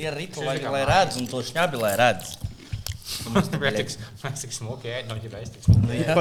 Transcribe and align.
Siera 0.00 0.16
rītu, 0.16 0.40
lai, 0.40 0.54
lai 0.64 0.80
redz, 0.88 1.18
un 1.20 1.26
to 1.28 1.42
šņabi, 1.44 1.76
lai 1.76 1.90
redz. 2.00 2.30
Mēs 3.34 3.50
tik, 3.52 3.60
mēs 4.22 4.40
tik 4.46 4.54
smuki 4.56 4.88
ēdam, 4.96 5.20
tik 5.20 5.60
smuki. 5.66 5.98
Jā. 6.00 6.14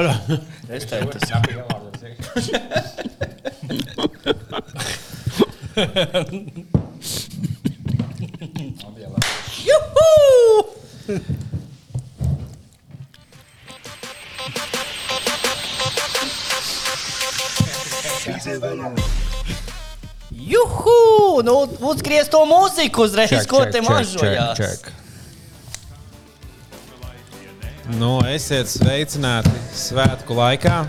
Es 0.76 0.84
tev 0.90 1.08
tas. 1.14 1.24
Jā, 1.32 1.40
bija 1.48 1.64
ielādēts. 1.64 2.04
Juhu! 9.64 10.10
Juhu! 20.50 21.42
Nu, 21.46 21.56
uzgriez 21.92 22.30
to 22.34 22.42
mūziku 22.50 23.06
uzreiz, 23.06 23.46
ko 23.50 23.62
te 23.70 23.84
mažojās. 23.86 24.82
Nu, 28.00 28.20
esiet 28.30 28.70
sveicināti 28.70 29.54
svētku 29.78 30.38
laikā. 30.38 30.82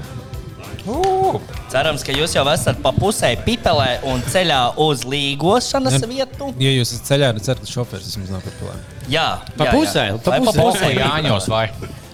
Cerams, 1.71 2.03
ka 2.03 2.11
jūs 2.11 2.33
jau 2.35 2.43
esat 2.51 2.81
pa 2.83 2.91
pusē 2.91 3.29
pipelē 3.47 4.01
un 4.11 4.23
ceļā 4.27 4.59
uz 4.83 5.05
līgošanas 5.07 6.01
Ne- 6.01 6.09
vietu. 6.11 6.49
Ja 6.59 6.73
jūs 6.75 6.91
esat 6.97 7.07
ceļā, 7.13 7.29
tad 7.37 7.45
cerat, 7.47 7.61
ka 7.63 7.71
šoferis 7.71 8.09
vismaz 8.11 8.33
nav 8.35 8.43
par 8.43 8.57
pilēm. 8.59 8.81
Jā, 9.11 9.27
Pa 9.57 9.65
jā, 9.69 9.73
pusē, 9.77 10.05
jā. 10.11 10.17
pa 10.25 10.39
pusē. 10.43 10.65
Pusē 10.65 10.89
Jāņos 10.99 11.47
vai? 11.53 11.69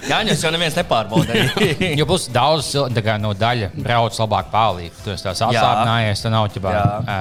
Jāņus 0.07 0.43
jau 0.45 0.51
neviens 0.55 0.77
nepārbaudīja. 0.77 1.97
Jo 2.01 2.05
būs 2.07 2.29
daudz 2.33 2.69
cil- 2.69 2.91
tā 2.93 3.03
kā 3.03 3.17
no 3.21 3.33
daļa 3.35 3.71
brauc 3.81 4.13
labāk 4.21 4.53
pārlīk. 4.53 4.93
Tu 5.05 5.11
esi 5.17 5.25
tās 5.25 5.41
atslābinājies, 5.49 6.23
tu 6.23 6.31
nav 6.37 6.51
ķibā. 6.53 6.75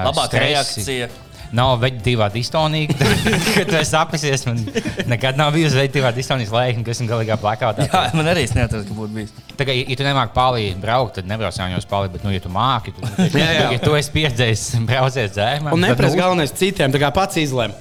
Labāka 0.04 0.28
stresi. 0.28 0.52
reakcija. 0.52 1.08
Nav 1.54 1.76
veģetīvā 1.82 2.26
distonija, 2.34 2.94
kad 2.96 3.66
tu 3.70 3.76
esi 3.78 3.96
apisies. 3.98 4.46
Man 4.48 4.62
nekad 5.10 5.38
nav 5.38 5.52
bijusi 5.54 5.78
veģetīvā 5.78 6.10
distonijas 6.16 6.50
lēkņa, 6.54 6.84
kas 6.88 7.00
ir 7.04 7.10
galīgā 7.10 7.36
plakātā. 7.42 7.86
Jā, 7.86 8.02
man 8.18 8.30
arī 8.32 8.46
neatceros, 8.50 8.86
ka 8.88 8.96
būtu 8.98 9.14
bijis. 9.14 9.34
Tā 9.56 9.66
kā, 9.68 9.76
ja 9.78 9.96
tu 9.96 10.06
nemāki 10.06 10.34
palīdzību 10.36 10.82
braukt, 10.82 11.14
tad 11.20 11.28
nebrauc 11.30 11.56
jāņos 11.60 11.86
palīdzību. 11.90 12.16
Bet, 12.18 12.24
nu, 12.26 12.34
ja 12.34 12.42
tu 12.44 12.52
māki, 12.52 12.94
tad, 12.98 13.20
Jā, 13.36 13.50
jā. 13.56 13.68
ja 13.76 13.82
tu 13.82 13.94
esi 13.98 14.12
pieredzējis 14.16 14.64
brauciet 14.88 15.36
dzērmā, 15.36 15.72
Un 15.76 15.86
neprasa 15.86 16.18
galvenais 16.18 16.52
citiem, 16.56 16.92
tā 16.94 17.00
kā 17.02 17.12
pats 17.16 17.38
izlem. 17.40 17.74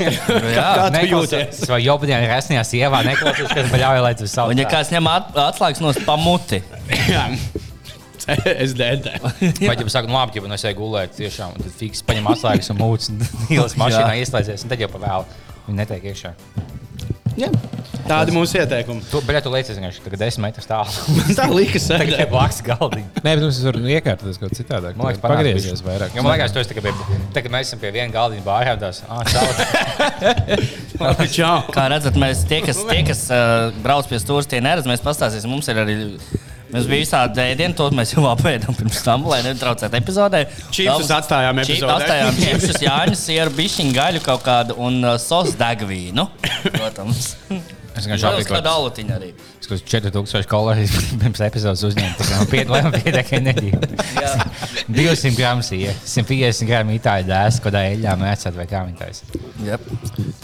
Jā, 0.00 0.10
Kā 0.26 0.88
tu 0.90 1.02
jūties? 1.06 1.60
Vai 1.70 1.76
jau 1.84 1.94
tādā 2.02 2.16
resnijā 2.26 2.64
sievā 2.66 3.04
neklausies, 3.06 3.52
kas 3.54 3.68
paļauj, 3.70 4.00
lai 4.02 4.14
tu 4.18 4.26
savu 4.26 4.50
Un, 4.50 4.58
ja 4.58 4.66
kāds 4.66 4.90
ņem 4.90 5.06
at- 5.12 5.36
atslēgas 5.44 5.78
no 5.84 5.92
pamuti, 6.08 6.58
Jā. 8.34 8.54
SDD. 8.66 9.16
Vai 9.68 9.76
jau 9.78 9.88
saka, 9.92 10.10
nu 10.10 10.18
labi, 10.18 10.40
ja 10.40 10.54
es 10.58 10.66
eju 10.66 10.80
gulēt, 10.80 11.14
tiešām, 11.18 11.54
un 11.54 11.66
tad 11.66 11.74
fiks 11.78 12.02
paņem 12.06 12.30
atslēgas 12.32 12.72
un 12.74 12.80
mūcis, 12.82 13.12
un 13.14 13.52
ielas 13.56 13.76
mašīnā 13.78 14.16
ieslēdzies, 14.22 14.66
un 14.66 14.74
tad 14.74 14.82
jau 14.82 14.90
pavēlu. 14.96 15.42
Viņi 15.66 15.80
netiek 15.82 16.10
iekšā. 16.12 16.34
Jā. 17.36 17.50
Tādi 18.06 18.32
mūsu 18.32 18.56
ieteikumi. 18.60 19.02
Tu, 19.10 19.20
bet 19.26 19.44
tu 19.44 19.50
liecies 19.52 19.76
vienkārši 19.76 20.02
tagad 20.04 20.22
desmit 20.22 20.46
metrus 20.46 20.68
tālu. 20.70 20.92
Tā 21.36 21.48
liekas, 21.50 21.88
Tagad 21.90 22.12
sēdēt. 22.12 22.22
ir 22.22 22.30
blakus 22.30 22.60
galdiņa. 22.64 23.08
Nē, 23.18 23.32
bet 23.34 23.42
mums 23.42 23.58
var 23.66 23.78
iekārtoties 23.96 24.40
kaut 24.40 24.54
citādāk. 24.56 24.96
Man 24.96 25.10
liekas, 25.10 25.22
pagriezies 25.24 25.82
vairāk. 25.84 26.14
Jo, 26.16 26.24
man 26.24 26.36
liekas, 26.36 26.54
tu 26.54 26.62
esi 26.62 26.70
tikai 26.70 26.86
pie, 26.86 27.18
tagad 27.34 27.52
mēs 27.52 27.68
esam 27.68 27.82
pie 27.82 27.90
viena 27.98 28.14
galdiņa 28.14 28.46
bārā. 28.46 28.76
Tās, 28.80 29.02
ah, 29.10 29.26
čau. 29.26 29.44
Čau. 31.34 31.56
kā 31.74 31.88
redzat, 31.92 32.16
mēs 32.20 32.46
tie, 32.48 32.62
kas, 32.64 32.80
tie, 32.88 33.02
kas 33.10 33.26
uh, 33.34 33.68
brauc 33.84 34.08
pie 34.08 34.22
stūra, 34.22 34.46
tie 34.48 34.62
neredz. 34.64 34.88
Mēs 34.88 35.04
pastāstīsim, 35.04 35.52
mums 35.52 35.68
ir 35.72 35.82
arī. 35.82 35.98
Mēs 36.76 36.88
bijām 36.90 37.02
visādi 37.02 37.42
ēdieni, 37.46 37.76
to 37.78 37.86
mēs 37.96 38.12
jau 38.12 38.26
apēdām 38.30 38.76
pirms 38.76 39.00
tam, 39.06 39.24
lai 39.30 39.40
netraucētu 39.46 39.96
epizodē. 39.96 40.42
Čipsus 40.68 41.14
atstājām 41.16 41.62
epizodē. 41.64 41.94
Atstājām 41.96 42.42
čipsus, 42.42 42.82
jāņus, 42.84 43.24
sieru, 43.30 43.56
bišķiņu, 43.56 43.96
gaļu 43.96 44.22
kaut 44.26 44.44
kādu 44.46 44.76
un 44.84 45.00
uh, 45.04 45.16
sos 45.22 45.56
degvīnu. 45.56 46.28
Protams. 46.76 47.32
Es 47.96 48.04
vienkārši 48.06 48.24
kādu 48.50 48.58
apgāju. 48.58 48.72
alutiņu 48.76 49.14
arī. 49.16 49.28
Es 49.60 49.68
kaut 49.70 49.82
4000 49.92 50.48
kalorijas 50.50 50.96
pirms 51.22 51.40
epizodes 51.46 51.82
kā 52.28 52.40
man 52.42 52.50
pied- 52.52 52.72
lai 52.72 52.82
man 52.84 52.92
pietiek 52.96 53.30
enerģija. 53.38 53.80
Jā. 54.20 54.32
200 54.92 55.32
gramu 55.38 55.64
sija, 55.66 55.94
150 56.04 56.68
gramu 56.68 56.94
itāļu 56.98 57.26
dēsts, 57.30 57.62
kādā 57.64 57.82
eļļā 57.94 58.16
mēcāt 58.20 58.58
vai 58.60 58.66
kā 58.70 58.82
viņi 58.86 58.98
taisa. 59.00 59.30
Yep. 59.66 59.88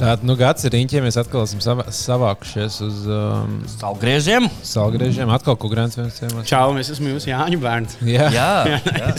Tātad, 0.01 0.25
nu, 0.27 0.35
gads 0.41 0.65
ir 0.67 0.73
riņķiem. 0.75 1.05
Mēs 1.07 1.19
atkal 1.21 1.45
esam 1.45 1.61
savā, 1.63 1.85
savākušies 1.93 2.81
uz 2.89 3.03
um, 3.13 3.59
Salgriežiem. 3.77 4.49
salgriežiem. 4.67 5.31
Atkal 5.37 5.55
kaut 5.61 5.71
grāns 5.75 5.99
viens 6.01 6.17
ciemats. 6.19 6.49
Čau, 6.51 6.73
mēs 6.75 6.91
esam 6.97 7.13
jūsu 7.13 7.31
Jāņu 7.31 7.61
bērns. 7.63 7.99
Jā. 8.09 8.31
Jā, 8.35 8.81
jā. 9.05 9.13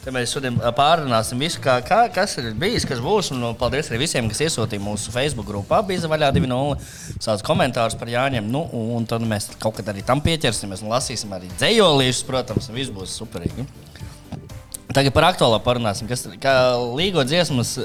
Te 0.00 0.12
mēs 0.14 0.30
šodien 0.32 0.54
pārunāsim 0.76 1.42
visu, 1.42 1.60
kā, 1.60 1.74
kā, 1.84 1.98
kas 2.14 2.38
ir 2.40 2.46
bijis, 2.56 2.86
kas 2.88 3.02
būs. 3.04 3.28
Un, 3.34 3.42
nu, 3.44 3.50
paldies 3.58 3.90
arī 3.90 3.98
visiem, 4.06 4.30
kas 4.32 4.40
iesūtīja 4.46 4.80
mūsu 4.80 5.12
Facebook 5.12 5.50
grupā. 5.50 5.82
Bija 5.84 6.08
vaļā 6.08 6.30
2.0. 6.38 6.78
Sāc 7.20 7.44
komentārus 7.44 7.98
par 8.00 8.08
Jāņiem. 8.08 8.48
Nu, 8.48 8.62
un 8.96 9.04
tad 9.08 9.26
mēs 9.28 9.50
kaut 9.60 9.76
kad 9.76 9.90
arī 9.92 10.04
tam 10.06 10.22
pieķersimies 10.24 10.80
un 10.80 10.94
lasīsim 10.94 11.34
arī 11.36 11.52
dzējolīšus, 11.60 12.24
protams, 12.28 12.70
un 12.70 12.80
viss 12.80 12.94
būs 12.96 13.18
superīgi. 13.20 13.66
Tagad 14.90 15.12
par 15.14 15.28
aktuālo 15.28 15.60
parunāsim. 15.62 16.08
Kas 16.08 16.24
ir 16.26 16.40
līgo 16.96 17.26
dziesmas 17.28 17.76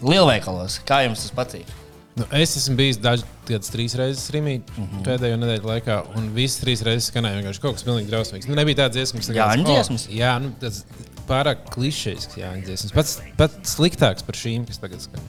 lielveikalos? 0.00 0.80
Kā 0.88 1.02
jums 1.04 1.26
tas 1.26 1.36
patīk? 1.36 1.76
Nu, 2.18 2.24
es 2.34 2.56
esmu 2.58 2.74
bijis 2.80 2.96
dažas 2.98 3.70
trīs 3.70 3.92
reizes 3.94 4.24
Rīgā 4.34 4.56
uh 4.58 4.80
-huh. 4.80 5.04
pēdējo 5.06 5.36
nedēļu 5.38 5.68
laikā, 5.70 6.00
un 6.18 6.32
visas 6.34 6.58
trīs 6.64 6.82
reizes 6.82 7.12
skanēja 7.12 7.38
vienkārši 7.38 7.62
kaut 7.62 7.76
kas 7.76 7.86
pilnīgi 7.86 8.10
drausmīgs. 8.10 8.48
Nu, 8.48 8.56
nebija 8.58 8.80
tādas 8.82 8.96
dziesmas, 8.96 9.28
kas 9.28 9.36
Jāņu 9.36 9.62
likās, 9.62 9.86
dziesmas? 9.86 10.08
"O, 10.08 10.16
Jā, 10.18 10.32
nu, 10.42 10.50
tas 10.60 10.84
pārāk 11.28 11.68
klišejisks 11.74 12.40
Jāņu 12.40 12.66
dziesmas. 12.68 12.94
Pats, 12.96 13.18
pats 13.38 13.76
sliktāks 13.76 14.26
par 14.26 14.38
šīm, 14.38 14.66
kas 14.68 14.82
tagad 14.82 15.04
skan. 15.04 15.24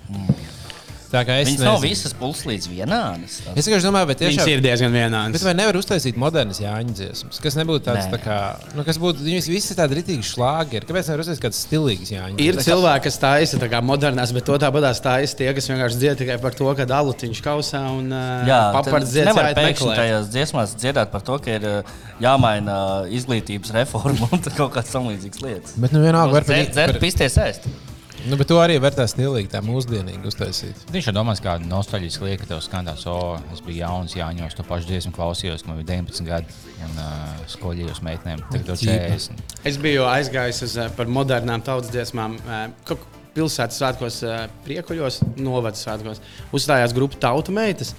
Tā 1.09 1.23
kā 1.25 1.39
es 1.41 1.47
Viņas 1.49 1.63
nav 1.65 1.79
nezinu. 1.79 1.89
visas 1.89 2.13
pulslīdz 2.19 2.67
vienādas. 2.69 3.39
Es 3.57 3.65
vienkārši 3.65 3.87
domāju, 3.87 4.07
vai 4.11 4.15
tiešām 4.19 4.49
ir 4.51 4.59
diezgan 4.61 4.91
Bet 4.93 4.99
vienādas. 5.01 5.45
vai 5.47 5.53
nevar 5.57 5.79
uztaisīt 5.79 6.19
modernas 6.21 6.59
Jāņu 6.61 6.93
dziesmas, 6.99 7.39
kas 7.41 7.57
nebūtu 7.57 7.81
tāds 7.87 8.05
Nē. 8.05 8.11
tā 8.13 8.19
kā, 8.21 8.37
nu, 8.77 8.85
kas 8.85 8.99
būtu, 9.01 9.25
viņas 9.25 9.47
visas 9.49 9.73
tādas 9.79 9.97
rītīgi 9.97 10.27
šlāgi. 10.29 10.83
Kāpēc 10.85 11.09
nevar 11.09 11.23
uztaisīt 11.25 11.41
kāds 11.47 11.63
stilīgs 11.65 12.13
Jāņu? 12.13 12.37
Ir 12.45 12.61
cilvēki, 12.61 13.03
kas 13.07 13.17
taisa 13.25 13.57
tā 13.57 13.71
kā 13.73 13.81
modernās, 13.81 14.35
bet 14.37 14.45
to 14.45 14.59
tāpat 14.61 15.01
taisa 15.01 15.39
tie, 15.41 15.49
kas 15.57 15.71
vienkārši 15.71 15.97
dzied 16.03 16.21
tikai 16.21 16.37
par 16.45 16.53
to, 16.53 16.69
ka 16.77 16.85
dalutiņš 16.85 17.41
kausā 17.41 17.81
un 17.97 18.13
Jā, 18.13 18.61
papards 18.77 19.09
dzied 19.09 19.31
nevar 19.31 19.49
pēkšņi 19.57 19.95
tajās 19.97 20.29
dziesmās 20.29 20.77
dziedāt 20.77 21.09
par 21.09 21.25
to, 21.25 21.39
ka 21.41 21.57
ir 21.57 21.67
jāmaina 22.21 22.79
izglītības 23.09 23.73
reforma 23.81 24.29
un 24.29 24.45
kaut 24.59 24.75
kādas 24.77 24.93
tamlīdzīgas 24.93 25.41
lietas. 25.41 25.73
Bet, 25.81 25.93
nu, 25.95 26.05
vienalga, 26.05 26.37
var 26.37 26.45
Dzert, 26.45 26.75
dzert, 26.77 27.01
pisties 27.01 27.37
ēst. 27.41 27.65
Nu, 28.27 28.35
bet 28.39 28.49
to 28.51 28.57
arī 28.59 28.75
tā 28.91 29.05
stilīgi, 29.07 29.51
tā 29.53 29.61
mūsdienīgi 29.63 30.27
uztaisīt. 30.27 30.81
Viņš 30.91 31.09
jau 31.09 31.13
domās, 31.15 31.39
kāda 31.43 31.67
nostalģiska 31.69 32.25
lieta, 32.25 32.41
ka 32.41 32.49
tev 32.49 32.63
skan 32.65 32.89
tāds, 32.89 33.05
o, 33.07 33.37
es 33.53 33.61
biju 33.63 33.79
jauns, 33.79 34.15
Jāņos, 34.17 34.57
to 34.57 34.65
pašu 34.67 34.89
dziesmu 34.89 35.13
klausījos, 35.15 35.63
man 35.67 35.79
bija 35.79 36.01
19 36.01 36.27
gadi 36.27 36.57
un 36.83 36.99
uh, 36.99 37.45
skoļījos 37.53 38.03
meitenēm. 38.03 38.43
Tagad 38.51 38.73
jau 38.73 38.77
40. 38.81 39.55
Es 39.69 39.79
biju 39.79 40.03
aizgājis 40.09 40.65
uz, 40.67 40.75
eh, 40.81 40.91
par 40.97 41.07
modernām 41.07 41.63
tautas 41.63 41.93
dziesmām. 41.95 42.37
kur 42.87 42.99
Pilsētas 43.29 43.77
svētkos, 43.77 44.15
eh, 44.25 44.47
priekuļos, 44.65 45.19
novadas 45.37 45.83
svētkos 45.85 46.19
uzstājās 46.55 46.95
grupa 46.97 47.19
tautu 47.29 47.53
meitas. 47.55 47.93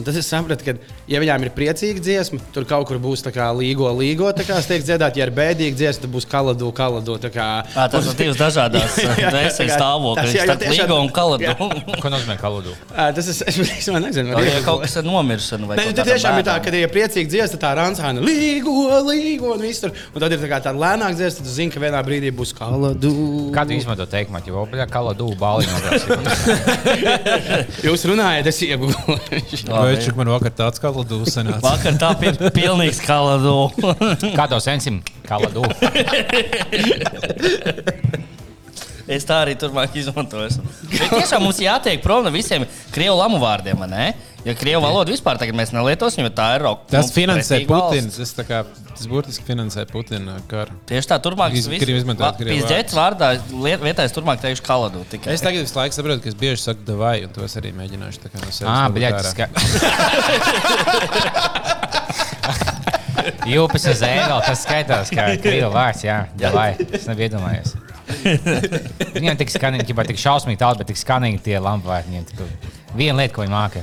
Un 0.00 0.06
tad 0.06 0.16
es 0.16 0.26
sapratu, 0.32 0.64
ka, 0.64 0.72
ja 1.10 1.20
viņām 1.20 1.44
ir 1.44 1.50
priecīga 1.56 2.00
dziesma, 2.00 2.40
tur 2.54 2.64
kaut 2.68 2.88
kur 2.88 2.96
būs 3.02 3.20
tā 3.26 3.30
kā 3.34 3.50
līgo, 3.52 3.90
līgo, 3.98 4.30
tā 4.36 4.46
kā 4.48 4.56
es 4.62 4.68
teiktu, 4.70 4.86
dziedāt, 4.88 5.18
ja 5.20 5.26
ir 5.28 5.32
bēdīga 5.36 5.76
dziesma, 5.76 6.06
tad 6.06 6.12
būs 6.14 6.26
kaladu, 6.30 6.70
kaladu. 6.72 7.18
tā 7.20 7.28
Kā, 7.30 7.48
Ā, 7.76 7.84
Tas 7.92 8.06
ir 8.08 8.16
divas 8.18 8.38
dažādas 8.40 8.96
Jā, 8.98 9.12
jā, 9.20 9.30
tā 9.52 9.66
stāvokļi. 9.76 10.16
tas, 10.22 10.32
jā, 10.34 10.44
Starp 10.48 10.62
tiešām- 10.64 10.88
līgo 10.88 10.96
un 11.04 11.10
kaladu. 11.14 11.44
Jā. 11.44 11.54
Ko 12.00 12.10
nozīmē 12.10 12.36
kaludū? 12.40 12.72
Ā, 12.96 13.10
tas 13.14 13.28
es, 13.30 13.42
es, 13.46 13.58
es 13.60 13.88
nezinu, 13.92 14.32
Vai 14.34 14.46
vai 14.48 14.56
ir 14.56 14.64
kaut 14.66 14.80
kas 14.86 14.96
ar 14.96 15.04
nomiršanu 15.06 15.68
vai 15.68 15.76
kaut 15.76 15.90
tad 15.92 16.00
kādām 16.00 16.10
tiešām 16.14 16.38
ir 16.40 16.46
tā, 16.48 16.56
ka, 16.64 16.72
ja 16.74 16.88
ir 16.88 16.92
priecīga 16.94 17.28
dziesma, 17.34 17.58
tad 17.58 17.62
tā 17.66 17.70
rancāna 17.78 18.24
līgo, 18.24 18.74
līgo 19.10 19.52
un 19.54 19.60
viss 19.68 19.84
tur. 19.84 19.92
Un 20.14 20.24
tad 20.24 20.32
ir 20.32 20.40
tā 20.42 20.48
kā 20.50 20.58
tāda 20.64 20.80
lēnāka 20.80 21.18
dziesma, 21.20 21.36
tad 21.42 21.46
tu 21.50 21.54
zini, 21.58 21.70
ka 21.74 21.82
vienā 21.84 22.00
brīdī 22.06 22.32
būs 22.40 22.54
kaladu. 22.56 23.12
Kā 23.54 23.66
tu 23.68 23.76
izmanto 23.76 24.06
teikumu, 24.10 24.40
jau 24.48 24.64
bija 24.72 24.86
kaludū 24.90 25.28
bāliņu? 25.40 25.74
Jūs 27.86 28.04
runājat, 28.10 28.48
es 28.50 28.60
iegūstu. 28.66 29.18
Viņš 29.90 30.10
man 30.18 30.30
vakar 30.34 30.52
tāds 30.62 30.82
kā 30.82 30.92
ledus 30.94 31.34
senāts? 31.34 31.62
Vakar 31.64 31.98
tā 32.00 32.10
bija 32.20 32.50
pilnīgs 32.54 33.00
kaladu. 33.04 33.56
Kā 34.36 34.44
to 34.52 34.60
sensim? 34.62 35.02
Kaludū. 35.28 35.64
Es 39.10 39.24
tā 39.26 39.40
arī 39.42 39.56
turpmāk 39.58 39.96
izmantošu. 39.98 40.62
Bet 40.92 41.08
tiešām 41.10 41.42
mums 41.42 41.58
jātiek 41.58 41.98
prom 42.04 42.22
no 42.22 42.30
visiem 42.30 42.62
krievu 42.94 43.16
lamu 43.18 43.40
vārdiem. 43.42 43.80
vai 43.82 43.88
ne? 43.90 44.04
Ja 44.40 44.54
krievu 44.56 44.80
valodu 44.80 45.12
vispār 45.12 45.36
tagad 45.40 45.56
mēs 45.58 45.68
nelietosim, 45.74 46.24
jo 46.24 46.30
tā 46.32 46.56
ir 46.56 46.62
roka. 46.64 46.86
Tas 46.88 47.10
finansē 47.12 47.58
Putins. 47.68 48.16
Tas, 48.16 48.30
tā 48.38 48.44
kā, 48.48 48.62
tas 48.88 49.04
burtiski 49.10 49.44
finansē 49.44 49.84
Putina 49.90 50.38
karu. 50.48 50.72
Tieši 50.88 51.10
tā, 51.12 51.18
turpmāk 51.20 51.52
Iz- 51.60 51.68
grib 51.68 51.92
izmantot 51.98 52.40
krievu 52.40 52.56
Pīzdēts 52.56 52.96
vārdā, 52.96 53.28
liet- 53.52 53.84
vietā 53.84 54.00
es 54.08 54.16
turpmāk 54.16 54.40
teikšu 54.40 54.64
kaladu. 54.64 55.04
Tikai. 55.12 55.28
Es 55.36 55.44
tagad 55.44 55.60
visu 55.66 55.76
laiku 55.76 55.92
saprotu, 55.98 56.24
ka 56.24 56.28
es 56.32 56.36
bieži 56.40 56.56
saku 56.64 56.80
davai, 56.88 57.18
un 57.26 57.30
tos 57.36 57.52
arī 57.60 57.68
mēģināšu 57.76 58.18
tā 58.24 58.28
kā 58.32 58.40
no 58.40 58.48
sevis. 58.48 58.72
Ah, 58.72 58.88
tas 58.88 59.36
ska... 59.36 59.44
Jūpas 63.50 63.84
uz 63.92 64.00
ēnu, 64.04 64.36
tas 64.46 64.62
skaitās 64.64 65.10
kā 65.12 65.26
krievu 65.42 65.68
vārds, 65.74 66.04
jā, 66.06 66.22
vai. 66.54 66.70
Es 66.96 67.04
nebiju 67.10 67.28
iedomājies. 67.28 67.74
Viņiem 69.14 69.38
tik 69.40 69.52
skanīgi, 69.52 69.86
ķipā, 69.90 70.04
tik 70.08 70.20
šausmīgi 70.20 70.60
tādi, 70.60 70.80
bet 70.80 70.90
tik 70.92 71.00
skanīgi 71.00 71.42
tie 71.44 71.56
lampvērtņi. 71.62 72.22
Viena 72.96 73.20
lieta, 73.20 73.34
ko 73.36 73.44
viņi 73.44 73.54
māca. 73.54 73.80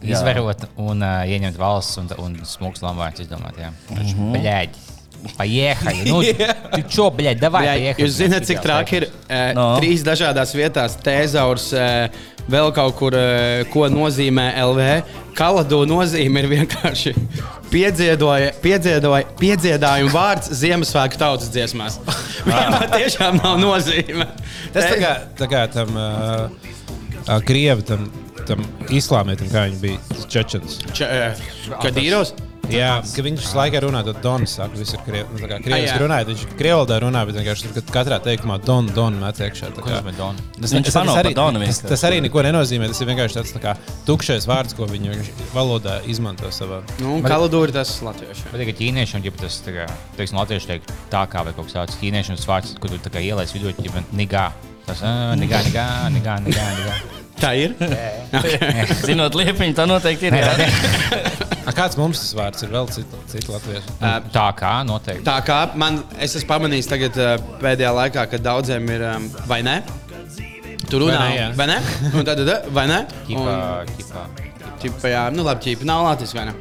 Jā. 0.00 0.14
Izverot 0.16 0.64
un 0.80 1.02
uh, 1.04 1.22
ieņemt 1.28 1.58
valsts 1.60 1.98
un, 2.00 2.08
un 2.24 2.38
smūgs 2.48 2.80
lampvērts 2.84 3.26
izdomāt. 3.26 3.58
Jā, 3.60 3.72
Mhm. 3.92 4.30
bļēģi. 4.36 4.86
Paiehaļi. 5.36 6.04
Nu, 6.08 6.22
tu 6.78 6.82
čo, 6.88 7.10
bļēģi, 7.12 7.40
davai, 7.42 7.60
Jā, 7.66 7.72
paiehaļi. 7.76 8.04
jūs 8.06 8.14
zināt, 8.16 8.46
cik 8.48 8.62
traki 8.64 8.96
ir 9.02 9.06
uh, 9.10 9.50
No. 9.56 9.66
trīs 9.76 10.00
dažādās 10.06 10.54
vietās. 10.56 10.94
Tēzaurs, 11.04 11.66
uh, 11.76 12.22
vēl 12.50 12.70
kaut 12.72 12.96
kur, 12.96 13.12
uh, 13.18 13.60
ko 13.68 13.84
nozīmē 13.92 14.46
LV. 14.64 14.86
Kaladu 15.36 15.82
nozīme 15.88 16.40
ir 16.40 16.48
vienkārši 16.54 17.12
piedziedoja, 17.70 18.54
piedziedoja, 18.64 19.28
piedziedājuma 19.40 20.10
vārds 20.14 20.48
Ziemassvētku 20.62 21.20
tautas 21.20 21.52
dziesmās. 21.52 22.00
Viņam 22.48 22.88
tiešām 22.96 23.38
nav 23.44 23.60
nozīme. 23.60 24.26
Tas 24.72 24.88
tā 24.88 24.96
kā, 25.04 25.12
tā 25.38 25.50
kā 25.52 25.66
tam 25.76 25.92
uh, 26.00 26.48
uh, 27.28 27.36
krievi, 27.44 27.84
tam, 28.50 28.62
tam 28.62 28.94
islāmietim, 29.00 29.50
kā 29.52 29.66
viņi 29.70 29.82
bija 29.82 30.22
čečens. 30.30 30.80
Č, 30.92 31.08
uh, 31.08 31.80
Kadīros? 31.82 32.34
Jā, 32.70 32.90
ka 33.02 33.22
viņš 33.24 33.42
visu 33.42 33.56
laiku 33.58 33.80
runā, 33.82 34.02
tad 34.06 34.20
Donis 34.22 34.52
saka, 34.58 34.78
viss 34.78 34.94
ir 34.94 35.02
krievi. 35.02 35.26
Nu, 35.32 35.40
tā 35.42 35.48
kā 35.50 35.58
krievis 35.64 35.94
runāja, 35.98 36.26
viņš 36.28 36.44
krievvaldā 36.58 37.00
runā, 37.02 37.24
bet 37.26 37.38
vienkārši 37.40 37.82
katrā 37.90 38.20
teikumā 38.22 38.60
Don, 38.62 38.88
Don 38.94 39.16
met 39.20 39.40
iekšā. 39.42 39.72
Dona? 39.74 40.32
Tas, 40.54 40.74
Viņš 40.76 40.86
tas, 40.86 40.94
tas, 40.94 41.12
arī, 41.18 41.34
tas, 41.34 41.82
tas 41.90 42.04
arī 42.06 42.20
neko 42.24 42.44
nenozīmē. 42.46 42.90
Tas 42.92 43.02
ir 43.02 43.10
vienkārši 43.10 43.40
tāds 43.40 43.54
tā 43.56 43.62
kā 43.64 43.74
tukšais 44.06 44.46
vārds, 44.50 44.76
ko 44.78 44.86
viņi 44.90 45.18
valodā 45.54 45.98
izmanto 46.10 46.50
savā. 46.54 46.82
Nu, 47.02 47.18
Kaladu 47.26 47.64
ir 47.66 47.74
tas 47.74 47.96
latviešu. 48.06 48.50
Bet 48.52 48.62
tikai 48.64 48.76
ķīniešiem, 48.84 49.26
ja 49.26 49.34
tas 49.42 49.60
tā 49.66 49.76
kā, 49.80 49.86
teiksim, 50.18 50.38
latvieši 50.40 50.74
teikt 50.74 50.92
tā 51.12 51.24
kā 51.30 51.46
vai 51.46 51.54
kaut 51.56 51.70
kas 51.70 51.80
tāds, 51.80 51.98
ķīniešiem 52.02 52.38
vārds, 52.46 52.76
kur 52.78 52.92
tu 52.92 53.00
tā 53.02 53.14
kā 53.16 53.24
ielaiž 53.24 53.56
vidū, 53.56 53.74
ja 53.82 54.04
nigā. 54.14 54.50
Tas 54.86 55.02
nigā, 55.38 55.64
nigā, 55.66 55.88
nigā, 56.14 56.38
nigā, 56.46 56.68
nigā. 56.78 57.19
Tā 57.40 57.50
ir. 57.56 57.74
Zinot, 59.08 59.36
liepiņu, 59.38 59.74
tā 59.78 59.86
noteikti 59.88 60.28
ir. 60.30 60.36
jā. 60.40 60.50
A, 61.70 61.72
kāds 61.76 61.94
mums 62.00 62.18
tas 62.18 62.30
vārds 62.34 62.64
ir 62.64 62.70
vēl 62.72 62.88
cits, 62.90 63.46
latviešu? 63.46 63.92
Uh, 64.00 64.16
Tā 64.34 64.46
kā 64.58 64.72
noteikti. 64.88 65.22
Tā 65.26 65.36
kā 65.46 65.58
man, 65.78 66.00
es 66.18 66.34
esmu 66.34 66.48
pamanījis 66.50 66.88
tagad, 66.90 67.18
pēdējā 67.62 67.92
laikā, 67.94 68.24
ka 68.32 68.40
daudziem 68.42 68.88
ir 68.90 69.04
vai 69.46 69.60
ne? 69.66 69.76
Tur 70.90 71.04
runā, 71.04 71.20
Vai 71.20 71.36
ne, 71.36 71.44
vai 71.54 71.66
ne? 71.70 71.76
Un 72.18 72.26
tad, 72.26 72.40
vai 72.74 72.86
ne? 72.90 72.96
Ķipā, 73.28 73.52
Un, 73.54 73.92
ķipā. 74.00 74.24
ķipa, 74.82 75.12
jā, 75.12 75.20
nu 75.36 75.44
labi, 75.46 75.68
ķipa 75.68 75.86
nav 75.86 76.02
latviešu, 76.08 76.40
vai 76.40 76.48
ne? 76.48 76.56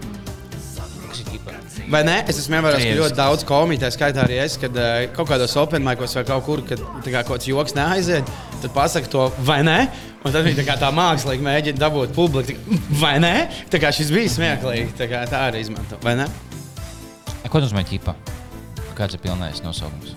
Vai 1.90 2.04
ne? 2.06 2.20
Es 2.30 2.38
esmu 2.44 2.60
ievērojis, 2.60 2.86
ka 2.86 2.98
ļoti 3.00 3.18
daudz 3.18 3.44
komiju, 3.50 3.82
tā 3.82 3.90
skaitā 3.96 4.22
arī 4.28 4.36
es, 4.44 4.60
kad 4.62 4.76
kaut 5.16 5.32
kādos 5.32 5.56
openmaikos 5.58 6.14
vai 6.20 6.24
kaut 6.28 6.46
kur, 6.46 6.62
kad 6.70 6.84
tā 7.02 7.10
kā 7.16 7.24
kaut 7.26 7.40
kāds 7.40 7.50
joks 7.50 7.74
neaiziet, 7.74 8.30
tad 8.62 8.76
pasaka 8.76 9.10
to 9.10 9.24
vai 9.48 9.64
ne? 9.66 9.80
Un 10.20 10.34
tad 10.36 10.44
viņi 10.44 10.66
tā 10.68 10.76
tā 10.80 10.90
mākslīgi 10.92 11.46
mēģina 11.46 11.80
dabūt 11.80 12.12
publiku. 12.16 12.80
Vai 13.00 13.16
ne? 13.24 13.48
Tā 13.72 13.80
kā 13.80 13.92
šis 13.96 14.12
bija 14.12 14.32
smieklīgi, 14.34 14.92
tā 15.00 15.08
kā 15.12 15.24
tā 15.32 15.46
arī 15.48 15.64
izmanto. 15.64 16.00
Vai 16.04 16.18
ne? 16.20 16.28
Ko 17.50 17.62
nozīmē 17.64 17.86
ķipā? 17.88 18.14
Kāds 18.98 19.16
ir 19.16 19.24
pilnais 19.24 19.64
nosaukums? 19.64 20.12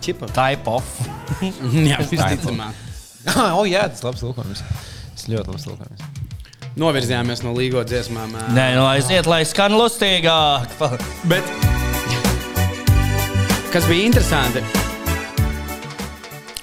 Čipa. 0.00 0.30
type 0.32 0.70
of. 0.70 0.86
Jā, 1.90 1.98
visticamāk. 2.06 2.78
Ah, 3.28 3.52
oh, 3.52 3.66
jā, 3.68 3.82
tas 3.84 4.00
ir 4.00 4.06
labs 4.08 4.22
tulkojums. 4.24 4.62
Tas 5.12 5.26
ļoti 5.28 5.52
labs 5.52 5.66
tulkojums. 5.66 6.06
Novirzījāmies 6.80 7.42
no 7.44 7.52
līgo 7.52 7.84
dziesmām. 7.84 8.32
Nē, 8.56 8.66
nu 8.78 8.86
aiziet, 8.88 9.28
lai 9.28 9.42
skan 9.44 9.76
lustīgāk. 9.76 10.72
Bet 11.28 11.52
kas 13.76 13.84
bija 13.92 14.08
interesanti? 14.08 14.79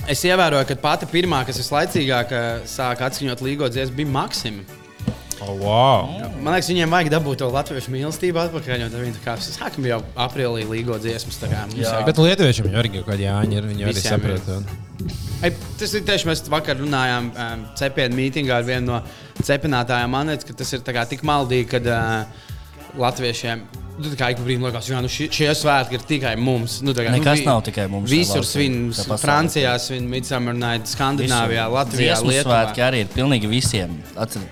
Es 0.07 0.21
ievēroju, 0.23 0.63
ka 0.69 0.75
pati 0.79 1.07
pirmā, 1.11 1.41
kas 1.47 1.57
vislaicīgāk 1.59 2.29
ā, 2.31 2.43
sāka 2.69 3.09
atskaņot 3.09 3.41
līgo 3.43 3.67
dziesmu, 3.67 3.97
bija 3.97 4.11
Maksima. 4.13 4.63
Oh, 5.43 5.51
wow. 5.59 6.07
Man 6.41 6.55
liekas, 6.55 6.69
viņiem 6.71 6.93
vajag 6.95 7.09
dabūt 7.13 7.41
to 7.43 7.49
latviešu 7.53 7.91
mīlestību 7.93 8.39
atpakaļ. 8.41 8.85
tad 8.87 9.03
Viņi 9.03 9.19
kā 9.21 9.35
sākam 9.43 9.85
jau 9.85 9.99
aprīlī 10.17 10.63
līgo 10.65 10.97
dziesmas. 11.03 11.37
kā 11.43 11.65
Jā. 11.77 11.99
Bet 12.07 12.17
lietuviešiem 12.23 12.71
jau 12.71 12.79
arī 12.81 12.93
kaut 12.95 13.09
kādi 13.11 13.27
jāņem, 13.27 13.57
ir. 13.59 13.67
Viņi 13.69 13.85
arī 13.85 13.93
ir. 13.93 14.05
saprot. 14.07 14.49
Ei, 15.45 15.53
Tas 15.77 15.93
ir 15.93 16.07
tieši 16.07 16.31
mēs 16.31 16.41
vakar 16.49 16.79
runājām 16.79 17.29
um, 17.29 17.65
cepienu 17.77 18.17
mītingā 18.17 18.57
ar 18.57 18.65
vienu 18.65 18.95
no 18.95 19.01
cepinātājiem. 19.43 20.09
Man 20.15 20.31
liekas, 20.33 20.47
ka 20.47 20.57
tas 20.63 20.73
ir 20.73 20.87
kā 20.87 21.03
tik 21.11 21.21
maldīgi, 21.27 21.67
kad 21.75 21.91
uh, 21.93 22.47
latviešiem. 22.97 23.67
Nu, 23.97 24.11
ik 24.13 24.19
pa 24.19 24.27
brīdim 24.45 24.61
liekas, 24.67 24.87
ka 24.93 25.09
šie, 25.09 25.25
šie 25.33 25.47
svētki 25.57 25.97
ir 25.97 26.03
tikai 26.05 26.35
mums. 26.37 26.81
Nu, 26.85 26.93
kā, 26.93 27.07
Nekas 27.09 27.39
vi- 27.39 27.45
nav 27.47 27.63
tikai 27.65 27.87
mums 27.89 28.11
Visur 28.11 28.43
svin. 28.45 28.91
Francijā 28.93 29.73
svin 29.81 30.05
Midsummer 30.09 30.53
Night, 30.53 30.85
Skandināvijā, 30.85 31.65
Latvijā, 31.73 32.13
Dziesmu 32.13 32.29
Lietuvā. 32.29 32.59
svētki 32.67 32.83
arī 32.85 32.99
ir 33.01 33.07
pilnīgi 33.15 33.49
visiem. 33.49 33.97
Atcer- 34.15 34.45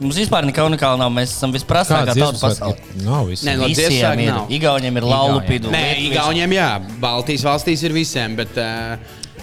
Mums 0.00 0.16
vispār 0.16 0.44
nekā 0.48 0.64
unikāla 0.64 0.96
nav. 0.98 1.10
Mēs 1.12 1.28
esam 1.36 1.52
visprasīgākā 1.52 2.14
tauta 2.16 2.38
pasaulē. 2.40 2.76
Nav 3.04 3.26
viss. 3.28 3.44
Nē, 3.44 3.56
no 3.58 3.66
Visiem 3.68 4.18
ir. 4.20 4.30
nav. 4.32 4.46
Igauniem 4.48 4.96
ir 4.96 5.02
laulupidu. 5.02 5.68
Nē, 5.70 6.10
Igauniem, 6.10 6.50
jā, 6.56 6.68
Baltijas 7.00 7.42
valstīs 7.44 7.82
ir 7.84 7.92
visiem, 7.92 8.36
bet. 8.36 8.56
Uh, 8.56 8.96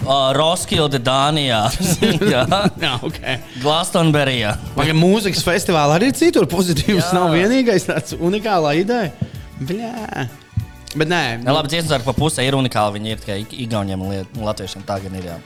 Ā, 0.06 0.32
Roskilde, 0.34 0.98
Dānijā, 1.02 1.64
Jā. 2.34 2.44
jā, 2.78 3.00
okay. 3.08 3.38
Glastonberijā. 3.60 4.56
Pagaidām, 4.76 5.00
mūzikas 5.02 5.42
festivālā 5.42 5.96
arī 5.98 6.10
ir 6.12 6.12
citur 6.12 6.46
pozitīvs. 6.46 7.02
Jā. 7.08 7.12
Nav 7.14 7.30
vienīgais 7.34 7.86
tāds 7.86 8.14
unikāls 8.14 8.78
ideja. 8.78 9.10
Bļā. 9.62 10.26
Bet 10.98 11.10
nē, 11.10 11.22
Ja, 11.44 11.52
labi, 11.52 11.68
dziesmas 11.72 11.98
ar 11.98 12.04
pa 12.06 12.14
pusē 12.16 12.44
ir 12.46 12.56
unikāli. 12.56 12.96
Viņi 12.98 13.10
ir 13.12 13.22
tikai 13.22 13.38
Igauniem 13.64 14.04
un 14.06 14.44
Latviešiem. 14.46 14.84
Tā 14.88 15.00
gan 15.02 15.16
ir. 15.18 15.26
Jā. 15.32 15.38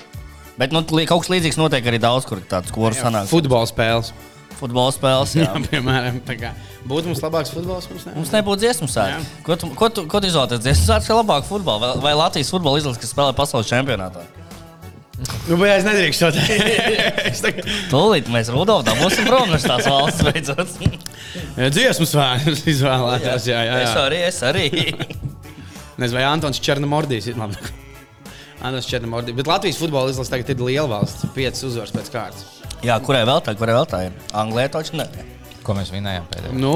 Bet 0.61 0.75
nu, 0.75 0.83
kaut 0.85 1.25
kas 1.25 1.31
līdzīgs 1.33 1.59
notiek 1.59 1.87
arī 1.89 1.99
daudz, 2.03 2.27
kur 2.29 2.43
tāds 2.47 2.71
koris 2.75 3.01
sanāk. 3.03 3.27
futbola 3.31 3.67
spēles. 3.67 4.13
Futbola 4.61 4.93
spēles. 4.95 5.33
Jā. 5.35 5.49
Jā, 5.51 5.63
piemēram, 5.73 6.21
tā 6.29 6.37
kā 6.39 6.53
būtu 6.87 7.11
mums 7.11 7.23
labāks 7.25 7.51
futbols. 7.55 7.89
Mums 7.91 8.05
ne. 8.07 8.13
Mums 8.21 8.31
nebūtu 8.37 8.63
dziesmu 8.63 8.87
sēkļi. 8.93 9.27
Ko 9.49 9.57
tu, 9.59 9.73
ko 9.79 9.89
tu, 9.91 10.05
ko 10.07 10.21
tu 10.23 10.31
izvēlēties? 10.31 10.63
Dziesmu 10.63 10.87
sēkļi 10.91 11.11
vai 11.11 11.19
labāk 11.23 11.49
futbolu? 11.49 11.83
Vai, 11.83 11.91
vai 12.05 12.15
Latvijas 12.21 12.53
futbola 12.55 12.79
izlase, 12.79 13.01
kas 13.03 13.11
spēlē 13.17 13.35
pasaules 13.39 13.71
čempionātā? 13.73 14.23
Nu, 15.49 15.57
bet 15.59 15.73
es 15.77 15.85
nedrīkstu 15.87 16.29
to 16.33 16.43
teikt. 17.43 17.67
Tūlīt 17.91 18.31
mēs 18.33 18.51
Rudolf 18.55 18.85
dabūsim 18.87 19.27
prom 19.29 19.51
no 19.51 19.59
tās 19.61 19.87
valsts 19.91 20.25
beidzot. 20.27 20.73
Dziesmu 21.75 22.07
svētkus 22.09 22.65
izvēlēties. 22.75 23.49
Jā, 23.51 23.61
jā, 23.69 23.77
Es 23.85 23.93
jā. 23.93 24.05
arī, 24.07 24.21
es 24.29 24.41
arī. 24.47 24.67
Nezinu, 26.01 26.17
vai 26.19 26.25
Antons 26.31 26.61
Černomordijs 26.63 27.29
ir 27.33 27.39
labi. 27.41 27.59
Antons 28.67 28.87
Černomordijs. 28.91 29.37
Bet 29.39 29.51
Latvijas 29.51 29.79
futbola 29.83 30.11
izlase 30.15 30.33
tagad 30.35 30.55
ir 30.55 30.63
liela 30.63 30.89
valsts. 30.97 31.27
Piecas 31.37 31.63
uzvaras 31.69 31.95
pēc 31.95 32.11
kārtas. 32.15 32.47
Jā, 32.83 32.97
kurai 33.05 33.23
vēl 33.29 33.43
tā, 33.47 33.55
kurai 33.59 33.77
vēl 33.79 33.87
tā 33.91 34.05
ir? 34.09 34.17
Anglijā 34.35 34.71
taču 34.75 34.99
ne. 34.99 35.07
Ko 35.63 35.75
mēs 35.79 35.93
vinējām 35.95 36.25
pēdējā? 36.31 36.53
Nu, 36.59 36.73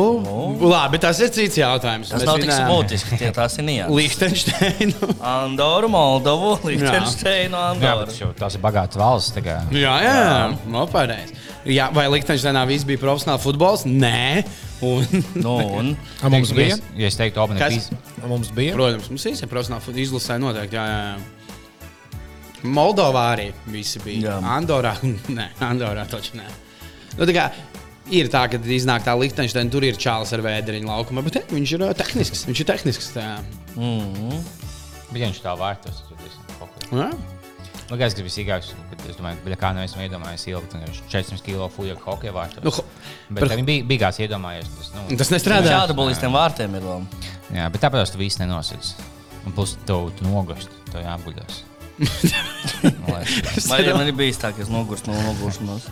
labi, 0.71 1.01
tas 1.03 1.19
ir 1.25 1.31
cits 1.35 1.57
jautājums. 1.59 2.13
Tas 2.13 2.21
Mēs 2.23 2.29
nav 2.29 2.37
tik 2.39 2.47
vinējām 2.47 2.69
būtiski, 2.71 3.19
tie 3.19 3.31
tās 3.35 3.57
ir 3.59 3.65
nianses. 3.67 3.97
Liechtensteinu. 3.99 5.09
Andoru, 5.37 5.89
Moldovu, 5.91 6.53
Liechtensteinu, 6.69 7.57
Jā, 7.59 7.73
bet 7.81 7.89
Andoru. 7.91 8.07
tas 8.13 8.21
jau 8.23 8.29
tās 8.39 8.55
ir 8.59 8.63
bagātas 8.63 9.01
valsts. 9.01 9.41
kā. 9.43 9.57
Jā, 9.75 9.97
jā, 10.07 10.15
jā. 10.23 10.47
nopērēs. 10.77 11.33
Jā, 11.67 11.89
vai 11.97 12.05
Liechtensteinā 12.15 12.63
viss 12.71 12.87
bija 12.87 13.03
profesionāls 13.03 13.43
futbols? 13.43 13.83
Nē. 13.91 14.45
Un, 14.87 15.07
Nu, 15.45 15.57
un 15.81 15.89
A, 16.23 16.29
mums 16.31 16.53
Ja 16.53 16.59
bija? 16.61 16.77
Ja 17.01 17.09
es 17.11 17.17
teiktu, 17.19 17.41
Open 17.43 17.59
Kas? 17.59 17.75
Pīs, 17.75 17.89
A, 18.23 18.29
mums 18.31 18.53
bija? 18.55 18.77
protams, 18.79 19.09
mums 19.11 19.25
visiem 19.27 19.51
profesionāli 19.51 20.05
izlasē 20.05 20.37
noteikti. 20.39 20.79
Jā, 20.79 20.85
jā, 20.87 21.01
jā. 21.11 21.33
Moldovā 22.67 23.25
arī 23.35 23.51
visi 23.71 24.01
bija. 24.03 24.37
Jā. 24.37 24.39
Andorā, 24.57 24.95
nē, 25.03 25.51
Andorā 25.67 26.07
taču 26.11 26.39
nē. 26.39 26.47
Nu, 27.17 27.25
kā, 27.33 27.47
ir 28.11 28.29
tā, 28.33 28.45
ka 28.51 28.59
iznāk 28.59 29.05
tā 29.07 29.15
Liechtensteina, 29.19 29.71
tur 29.71 29.85
ir 29.87 29.97
čāls 30.01 30.33
ar 30.37 30.41
vēderiņu 30.45 30.87
laukumā, 30.91 31.25
bet 31.27 31.37
eh, 31.41 31.47
viņš 31.51 31.73
ir 31.77 31.85
ā, 31.89 31.93
tehnisks. 31.99 32.45
Viņš 32.49 32.61
ir 32.65 32.69
tehnisks. 32.73 33.11
Tā. 33.17 33.27
bet 33.77 35.21
ja 35.23 35.29
viņš 35.31 35.41
tā 35.45 35.57
es 35.91 36.03
ko- 36.59 36.97
Jā. 36.97 37.11
Nu, 37.87 37.95
kas 38.01 38.17
ir 38.19 38.25
visīgākais? 38.27 38.73
kad 38.91 39.03
Es 39.11 39.15
domāju, 39.15 39.39
ka 39.55 39.59
kā 39.61 39.69
neviens 39.77 39.93
iedomājies 40.03 40.47
ilgi, 40.51 40.69
tad 40.73 40.83
viņš 40.89 40.97
400 41.13 41.43
kg 41.47 41.69
fuja 41.71 41.95
hokeja 42.03 42.33
vārtos. 42.35 42.65
Nu, 42.65 42.73
Bet 43.31 43.45
par- 43.45 43.53
viņi 43.57 43.65
bija 43.69 43.85
bīgās 43.87 44.19
iedomājies. 44.19 44.67
Tas, 44.79 44.89
nu, 44.95 45.17
Tas 45.17 45.31
nestrādā. 45.31 45.71
šāda 45.71 45.95
bolistiem 45.95 46.33
vārtiem 46.35 46.75
ir 46.75 46.83
vēl. 46.83 47.07
jā, 47.55 47.71
bet 47.71 47.81
tāpēc 47.81 48.11
tu 48.11 48.19
visu 48.19 48.43
nenosidz. 48.43 48.95
Un 49.47 49.53
plus 49.55 49.77
tev 49.87 50.11
tu 50.19 50.25
nogurst, 50.27 50.69
tev 50.91 51.03
jābuļās. 51.07 51.63
Nu, 52.83 53.07
lai- 53.15 53.25
Man 53.69 53.95
man 53.97 54.07
ir 54.11 54.13
bijis 54.19 54.37
tā, 54.43 54.51
ka 54.55 54.63
es 54.63 54.69
nogurstu 54.69 55.09
no 55.15 55.23
noguršanās. 55.31 55.87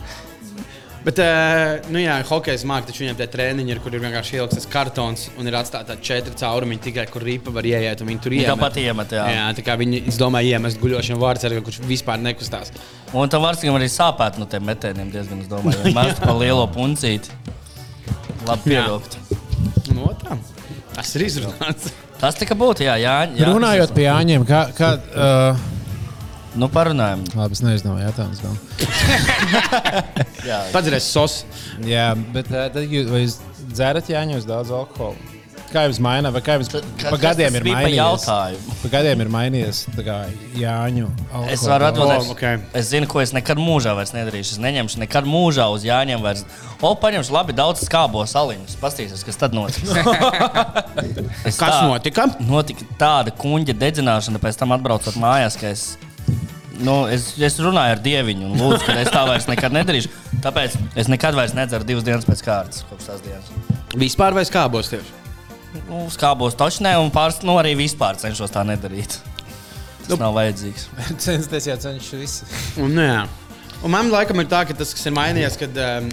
Bet, 1.05 1.19
uh, 1.21 1.85
nu 1.93 2.01
jā, 2.01 2.15
hokeja 2.25 2.57
mākslinieks, 2.65 2.89
taču 2.89 3.03
viņam 3.03 3.17
tie 3.19 3.27
treniņi 3.29 3.75
ir, 3.75 3.79
kur 3.83 3.93
ir 3.93 4.01
vienkārši 4.01 4.39
ieliks 4.39 4.57
tas 4.57 4.69
kartons 4.73 5.27
un 5.37 5.45
ir 5.45 5.57
atstāta 5.59 5.93
četri 6.01 6.33
caurumiņi, 6.39 6.81
tikai 6.87 7.05
kur 7.13 7.21
ripa 7.21 7.53
var 7.53 7.67
ieiet 7.69 8.01
un 8.01 8.09
viņi 8.09 8.23
tur 8.23 8.33
iemet. 8.33 8.49
tāpat 8.49 8.79
iemet, 8.81 9.13
jā. 9.13 9.25
Jā, 9.35 9.43
tā 9.53 9.65
kā 9.67 9.75
viņi, 9.77 9.99
es 10.09 10.17
domāju, 10.17 10.55
iemest 10.57 10.81
guļošiem 10.81 11.21
vārdsargam, 11.21 11.61
kurš 11.67 11.83
vispār 11.85 12.17
nekustās. 12.25 12.73
Un 13.13 13.29
tam 13.29 13.45
vārdsargam 13.45 13.77
arī 13.77 13.91
sāpēt 13.93 14.41
no 14.41 14.49
tiem 14.49 14.65
metieniem 14.65 15.13
diezgan, 15.13 15.45
es 15.45 15.51
domāju. 15.51 15.93
Mēs 15.99 16.17
pa 16.23 16.33
lielo 16.39 16.65
puncīti. 16.73 17.29
Labi 18.49 18.73
pievilkt. 18.73 19.19
No 19.93 20.09
tā. 20.23 20.39
Tas 20.95 21.13
ir 21.19 21.27
izrunāts. 21.27 21.93
Tas 22.17 22.37
tika 22.39 22.57
būtu, 22.57 22.87
jā, 22.87 22.97
jā. 22.97 23.15
jā 23.35 23.53
Runājot 23.53 23.93
pie 23.93 24.07
Jāņiem, 24.07 24.45
kā, 24.49 24.65
kā, 24.73 24.95
uh, 25.13 25.74
Nu, 26.55 26.69
parunājam. 26.71 27.23
Labi, 27.35 27.57
es 27.57 27.61
neizdomāju 27.65 28.07
jautājumus. 28.07 28.39
vēl. 28.45 28.55
Jā, 30.49 30.59
Padzirēs 30.71 31.07
sos. 31.11 31.41
Jā, 31.83 32.11
bet 32.35 32.47
uh, 32.53 32.67
tad 32.71 32.85
jūs, 32.91 33.39
dzerat 33.75 34.07
jāņos 34.11 34.45
daudz 34.47 34.71
alkohola? 34.75 35.17
Kā 35.65 35.81
jums 35.89 35.97
maina, 35.99 36.29
vai 36.31 36.39
kā 36.45 36.53
jums 36.55 36.69
pa 37.01 37.17
gadiem 37.19 37.55
ir 37.57 37.65
mainījies? 37.65 37.97
jautājumu. 37.97 38.75
Pa 38.83 38.91
gadiem 38.93 39.23
ir 39.25 39.31
mainījies 39.33 39.79
tā 39.97 40.05
kā 40.05 40.17
Jāņu. 40.55 41.09
alkohola 41.25 41.49
Es 41.51 41.65
varu 41.67 41.87
atbildēt. 41.89 42.21
Oh, 42.21 42.29
okay. 42.31 42.61
Es 42.79 42.91
zinu, 42.93 43.09
ko 43.11 43.19
es 43.19 43.33
nekad 43.35 43.59
mūžā 43.59 43.91
vairs 43.97 44.13
nedarīšu. 44.15 44.55
Es 44.55 44.61
neņemšu 44.63 45.01
nekad 45.01 45.27
mūžā 45.27 45.65
uz 45.73 45.83
Jāņiem 45.83 46.21
vairs. 46.23 46.45
O, 46.79 46.93
paņemšu 47.01 47.33
labi 47.35 47.57
daudz 47.57 47.83
skābo 47.89 48.23
saliņus. 48.29 48.77
Pastīsies, 48.79 49.25
kas 49.27 49.41
tad 49.41 49.57
notiks. 49.57 49.89
Es 51.49 51.57
Kas 51.59 51.75
tā- 51.75 51.83
notika? 51.89 52.29
Notika 52.45 52.85
tāda 53.01 53.33
kuģa 53.35 53.75
dedzināšana, 53.81 54.39
pēc 54.41 54.61
tam 54.61 54.71
atbraucot 54.77 55.17
mājās, 55.19 55.57
ka 55.59 55.73
es, 55.73 55.83
nu, 56.83 56.95
es, 57.11 57.29
es 57.41 57.57
runāju 57.61 57.95
ar 57.95 58.01
dieviņu 58.03 58.49
un 58.49 58.57
lūdzu, 58.59 58.83
ka 58.87 58.97
es 59.01 59.11
tā 59.13 59.23
vairs 59.27 59.47
nekad 59.49 59.75
nedarīšu. 59.75 60.11
Tāpēc 60.43 60.75
es 60.99 61.09
nekad 61.11 61.37
vairs 61.37 61.55
nedzeru 61.57 61.87
divas 61.87 62.05
dienas 62.07 62.27
pēc 62.27 62.43
kārtas, 62.45 62.83
kopš 62.89 63.11
tās 63.11 63.23
dienas. 63.25 63.53
Vispār 63.95 64.35
vai 64.35 64.43
skābos 64.47 64.91
tieši? 64.91 65.23
Nu, 65.89 66.05
skābos 66.11 66.55
taču 66.57 66.83
ne, 66.85 66.93
un 66.99 67.11
pāris, 67.13 67.41
nu, 67.47 67.57
arī 67.59 67.75
vispār 67.79 68.19
cenšos 68.19 68.53
tā 68.53 68.63
nedarīt. 68.67 69.17
Tas 70.05 70.11
nu, 70.13 70.19
nav 70.21 70.35
vajadzīgs. 70.37 70.87
Censties 71.25 71.69
jau 71.71 71.79
cenšas 71.87 72.19
visi. 72.19 72.47
Un, 72.81 72.93
nu 72.95 73.05
jā. 73.05 73.23
un 73.81 73.93
man 73.93 74.11
laikam 74.13 74.39
ir 74.43 74.49
tā, 74.51 74.63
ka 74.67 74.77
tas, 74.77 74.93
kas 74.95 75.07
ir 75.09 75.15
mainījies, 75.15 75.59
kad 75.61 75.81
um, 75.81 76.11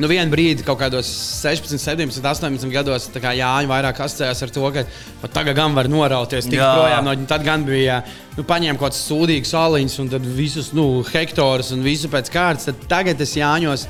nu, 0.00 0.08
vienā 0.08 0.30
brīdī, 0.32 0.64
kaut 0.64 0.80
kādos 0.80 1.08
16, 1.42 1.76
17, 1.80 2.22
18 2.24 2.72
gados, 2.72 3.08
kā 3.12 3.34
Jāņa 3.36 3.68
vairāk 3.68 4.00
asociējās 4.04 4.42
ar 4.46 4.52
to, 4.54 4.70
ka 4.72 5.32
tagad 5.34 5.58
gan 5.58 5.76
var 5.76 5.90
norauties 5.92 6.48
tik 6.48 6.60
Jā. 6.60 6.70
projām. 6.78 7.08
No, 7.08 7.16
tad 7.28 7.44
gan 7.46 7.66
bija 7.68 8.00
nu, 8.38 8.46
paņēma 8.48 8.80
kaut 8.80 8.92
kāds 8.92 9.02
sūdīgs 9.10 9.52
aliņus 9.58 9.98
un 10.04 10.08
tad 10.14 10.30
visus 10.38 10.72
nu, 10.76 10.86
hektārus 11.12 11.74
un 11.76 11.84
visu 11.84 12.08
pēc 12.12 12.32
kārtas. 12.32 12.72
Tagad 12.88 13.20
es 13.20 13.36
Jāņos. 13.36 13.86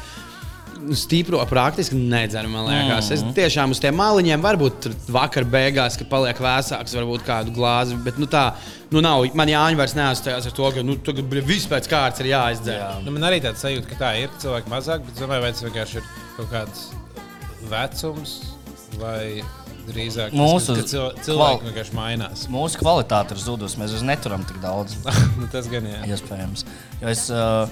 Stipro 0.98 1.40
praktiski 1.48 1.96
nedzeru, 1.96 2.50
man 2.52 2.66
liekas. 2.68 3.10
Mm. 3.10 3.14
Es 3.14 3.36
tiešām 3.36 3.74
uz 3.74 3.80
tiem 3.82 3.96
māliņiem, 3.98 4.42
varbūt 4.44 4.88
vakar 5.12 5.46
beigās, 5.48 5.98
kad 6.00 6.10
paliek 6.10 6.40
vēsāks, 6.42 6.96
varbūt 6.98 7.24
kādu 7.26 7.54
glāzi. 7.56 7.96
Bet 8.02 8.18
nu, 8.20 8.28
tā, 8.30 8.48
nu, 8.92 9.02
nav. 9.04 9.24
Man 9.38 9.52
jāņem 9.52 9.80
vairs 9.80 9.96
neasociējās 9.98 10.50
ar 10.50 10.56
to, 10.58 10.70
ka 10.76 10.84
nu, 10.86 10.98
viss 11.48 11.70
pēc 11.70 11.88
kārtas 11.92 12.24
ir 12.24 12.32
jāizdzer. 12.32 12.78
Jā. 12.80 12.92
Nu, 13.06 13.14
man 13.14 13.28
arī 13.30 13.40
tāds 13.44 13.62
sajūta, 13.64 13.88
ka 13.92 14.00
tā 14.02 14.12
ir 14.24 14.34
cilvēki 14.42 14.72
mazāk, 14.72 15.06
bet 15.08 15.22
domāju, 15.22 15.46
vai 15.46 15.52
tas 15.54 15.66
vienkārši 15.68 16.00
ir 16.02 16.12
kaut 16.38 16.52
kāds 16.52 16.86
vecums 17.70 18.38
vai 19.00 19.42
drīzāk 19.88 20.30
tas, 20.30 20.38
Mūsu 20.38 20.76
kval- 20.78 21.16
cilvēki 21.26 21.68
vienkārši 21.68 21.96
mainās. 21.96 22.44
Mūsu 22.52 22.78
kvalitāte 22.82 23.34
ir 23.34 23.42
zudusi. 23.42 23.78
Mēs 23.80 23.94
vairs 23.96 24.06
neturam 24.06 24.44
tik 24.46 24.60
daudz. 24.62 24.98
Nu, 25.40 25.48
tas 25.50 25.66
gan 25.70 25.86
jā. 25.88 26.02
Iespējams. 26.12 26.66
Jo 27.02 27.10
es 27.10 27.24
uh, 27.34 27.64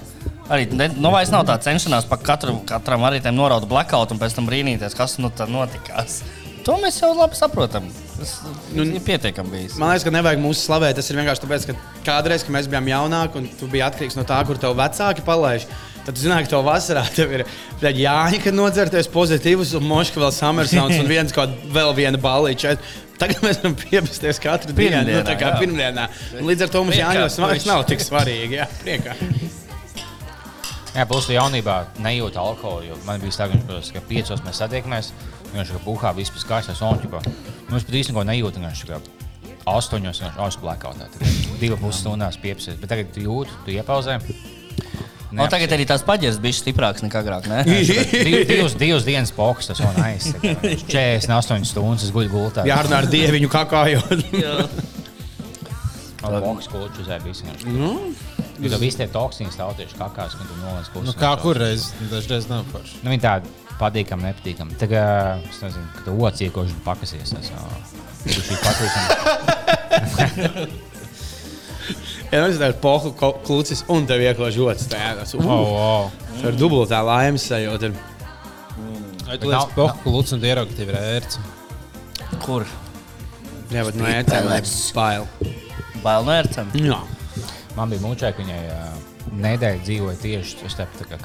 arī 0.51 0.67
nu, 0.75 1.09
vairs 1.13 1.31
nav 1.33 1.47
tā 1.49 1.57
cenšanās 1.63 2.07
par 2.09 2.21
katru, 2.25 2.59
katram 2.69 3.07
arī 3.07 3.21
tam 3.23 3.37
noraut 3.39 3.65
blackout 3.69 4.13
un 4.13 4.21
pēc 4.21 4.37
tam 4.37 4.49
brīnīties, 4.49 4.97
kas 4.97 5.17
nu 5.23 5.31
tad 5.33 5.51
notikās. 5.53 6.21
To 6.65 6.75
mēs 6.77 6.99
jau 7.01 7.09
labi 7.17 7.37
saprotam. 7.37 7.87
Tas 8.19 8.35
nu, 8.75 8.83
ir 8.85 9.01
pietiekami 9.01 9.49
bijis. 9.55 9.77
Man 9.81 9.89
liekas, 9.89 10.05
ka 10.05 10.13
nevajag 10.13 10.41
mūsu 10.43 10.67
slavēt. 10.67 10.99
Tas 10.99 11.07
ir 11.09 11.17
vienkārši 11.17 11.41
tāpēc, 11.41 11.63
ka 11.69 12.03
kādreiz, 12.05 12.43
kad 12.45 12.53
mēs 12.53 12.67
bijām 12.69 12.89
jaunāki 12.91 13.39
un 13.39 13.47
tu 13.57 13.69
biji 13.71 13.85
atkarīgs 13.87 14.17
no 14.19 14.25
tā, 14.29 14.37
kur 14.45 14.59
tev 14.61 14.75
vecāki 14.77 15.25
palaiž. 15.25 15.65
Tad 16.05 16.17
tu 16.17 16.23
zināji, 16.23 16.45
ka 16.47 16.53
tev 16.53 16.65
vasarā 16.65 17.03
tev 17.15 17.33
ir 17.33 17.45
Jāņa, 17.81 18.41
kad 18.45 18.57
nodzerties 18.57 19.09
pozitīvus, 19.13 19.73
un 19.77 19.87
Moška 19.89 20.21
vēl 20.21 20.33
Summersons 20.33 20.97
un 20.97 21.09
viens 21.09 21.33
kaut 21.33 21.53
vēl 21.73 21.93
viena 21.97 22.21
balīča. 22.21 22.75
Tagad 23.21 23.41
mēs 23.45 23.61
varam 23.61 23.77
piepasties 23.77 24.41
katru 24.41 24.73
dienu, 24.73 24.97
nu, 24.97 25.01
Pirmdienā, 25.05 25.25
tā 25.27 25.37
kā 25.37 25.51
jā. 25.51 25.59
pirmdienā. 25.61 26.07
Līdz 26.41 26.65
ar 26.65 26.73
to 26.73 26.85
mums 26.85 26.97
Priekā, 26.97 27.11
Jāņos 27.19 27.41
vairs 27.43 27.67
nav 27.69 27.85
tik 27.89 28.01
svarīgi. 28.01 28.57
Jā, 28.57 28.69
priekā. 28.81 29.17
Jā, 30.91 31.05
plus 31.07 31.27
tu 31.27 31.35
jaunībā 31.35 31.77
nejūti 32.03 32.39
alkoholu. 32.41 32.97
Man 33.07 33.21
bija 33.23 33.37
tā, 33.39 33.47
ka, 33.47 33.59
viņš, 33.69 33.91
ka 33.95 34.03
piecos 34.09 34.43
mēs 34.43 34.59
satiekamies, 34.59 35.13
viņš 35.53 35.73
kā 35.77 35.83
buhā 35.85 36.11
viss 36.17 36.33
pēc 36.35 36.47
kārtas 36.49 36.81
un 36.83 36.99
ķipā. 36.99 37.21
Nu, 37.69 37.79
es 37.79 37.87
pat 37.87 37.95
īstenībā 38.01 38.25
nejūtu, 38.27 38.59
viņš 38.59 38.83
kā 38.89 38.99
astoņos 39.71 40.19
vienkārši 40.19 40.43
ausblēkautā. 40.45 41.07
Divu 41.61 41.77
pusi 41.79 42.03
stundās 42.03 42.39
piepsies. 42.41 42.79
Bet 42.81 42.91
tagad 42.91 43.13
tu 43.15 43.23
jūti, 43.23 43.55
tu 43.63 43.71
iepauzē. 43.77 44.19
O, 45.31 45.45
tagad 45.47 45.71
arī 45.71 45.85
tās 45.87 46.01
paģiras 46.03 46.41
bija 46.43 46.57
stiprākas 46.57 47.05
nekā 47.05 47.21
agrāk. 47.23 47.47
Ne? 47.47 47.61
Div, 48.27 48.41
divas, 48.49 48.75
divas 48.75 49.05
dienas 49.07 49.31
poks, 49.31 49.71
tas 49.71 49.79
man 49.85 49.95
aizsaka. 50.03 50.57
48 50.91 51.69
stundas 51.71 52.03
es 52.09 52.11
guļu 52.11 52.33
gultā. 52.33 52.67
Jārunā 52.67 52.99
ar 53.05 53.07
dieviņu 53.11 53.51
kakājot. 53.53 54.25
Man 56.21 56.41
poks 56.45 56.67
kulču 56.71 57.01
uzēja 57.05 57.21
visi. 57.25 57.43
Jo 58.61 58.69
tev 58.69 58.81
visi 58.83 58.97
tie 58.99 59.07
toksīni 59.09 59.49
stāv 59.53 59.71
tieši 59.79 59.97
kakās, 59.97 60.35
kad 60.37 60.45
tu 60.45 60.53
nolaiž 60.61 60.91
kulču. 60.93 61.07
Nu, 61.09 61.13
kā 61.17 61.31
kurreiz, 61.41 61.87
dažreiz 62.11 62.45
nav 62.51 62.61
forši. 62.69 62.99
Nu, 63.01 63.09
viņi 63.13 63.23
tādi 63.23 63.49
patīkami, 63.79 64.27
nepatīkami. 64.29 64.77
Tagad, 64.77 65.41
es 65.49 65.61
nezinu, 65.65 65.87
kad 65.95 66.05
tu 66.05 66.13
otrs 66.21 66.43
iekoši 66.45 66.75
pakasies. 66.85 67.33
Tas 67.33 67.49
ir 68.29 68.37
šī 68.37 68.55
patīkami. 68.61 69.07
Jā, 72.31 72.39
tas 72.45 72.61
ir 72.63 72.75
pohu 72.79 73.09
ko- 73.19 73.33
klūcis 73.43 73.81
un 73.91 74.05
tev 74.07 74.21
ieklož 74.23 74.55
otrs. 74.63 74.85
Tā 74.91 74.99
ir 75.17 75.23
Oh, 75.41 75.49
oh. 75.49 76.11
uh, 76.39 76.51
dubultā 76.55 77.01
laimes 77.03 77.43
sajūta. 77.49 77.89
Vai 79.27 79.37
tu 79.41 79.49
nav- 79.51 79.67
liekas, 79.67 79.75
pohu 79.75 80.13
lūdzu 80.15 80.37
un 80.37 80.45
ieraugi, 80.47 80.71
ka 80.71 80.79
tev 80.79 80.93
ir 80.93 80.99
ērts? 81.01 81.41
Kur? 82.45 82.63
Jā, 83.71 83.83
bet 83.87 83.95
no 83.99 84.05
ēcēm 84.07 84.47
bail. 84.95 85.27
Bail 86.03 86.25
no 86.27 86.33
ērcēm. 86.35 86.71
Jā. 86.81 86.99
Man 87.77 87.91
bija 87.93 88.03
mūčē, 88.03 88.33
ka 88.35 88.43
viņai 88.43 88.59
uh, 88.67 88.99
nedēļa 89.41 89.83
dzīvoja 89.85 90.17
tieši 90.19 90.65
uz 90.67 90.73
tā 90.99 91.05
kā 91.07 91.19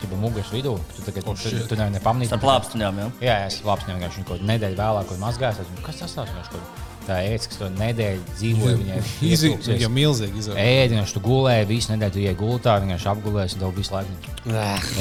tur 0.00 0.10
bija 0.10 0.20
muguras 0.24 0.50
vidū. 0.50 0.72
Tu 0.96 1.04
tagad 1.06 1.28
oh, 1.30 1.36
tu, 1.38 1.52
tu 1.70 1.78
nevari 1.78 1.94
nepamanīt. 1.98 2.32
Ar 2.34 2.40
plāpstuņām 2.42 2.98
jau. 3.04 3.08
Jā, 3.22 3.36
es 3.46 3.60
labs 3.68 3.86
vienkārši 3.86 4.24
kaut 4.26 4.42
nedēļu 4.48 4.80
vēlāk, 4.80 5.08
kad 5.12 5.22
mazgājos. 5.22 5.60
es 5.62 5.68
domāju, 5.70 5.86
Kas 5.86 6.00
tas 6.02 6.16
tāds 6.18 6.32
vienkārši? 6.34 6.54
kaut- 6.56 6.84
Tā 7.08 7.22
ēdz, 7.24 7.44
kas 7.48 7.56
to 7.56 7.68
nedēļu 7.72 8.24
dzīvoja, 8.36 8.74
viņai 8.82 8.96
Izīgi, 9.32 9.78
jau 9.80 9.88
milzīgi 9.88 10.42
izauga. 10.42 10.60
Ēdiņš, 10.60 11.14
tu 11.16 11.22
gulēji, 11.24 11.68
visu 11.70 11.94
nedēļu 11.94 12.12
tu 12.12 12.20
iegulēji 12.20 12.36
gultā, 12.42 12.74
vienkārši 12.82 13.08
apgulējies 13.14 13.54
un 13.56 13.62
tev 13.62 13.72
visu 13.78 13.94
laiku. 13.94 14.34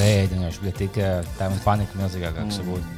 Ēdiņš, 0.06 0.60
bet 0.64 0.80
tik 0.86 1.02
eh, 1.04 1.20
tā 1.40 1.50
man 1.52 1.60
panika 1.66 2.00
milzīgākā, 2.00 2.46
kas 2.48 2.62
Mm. 2.62 2.70
būtu. 2.72 2.96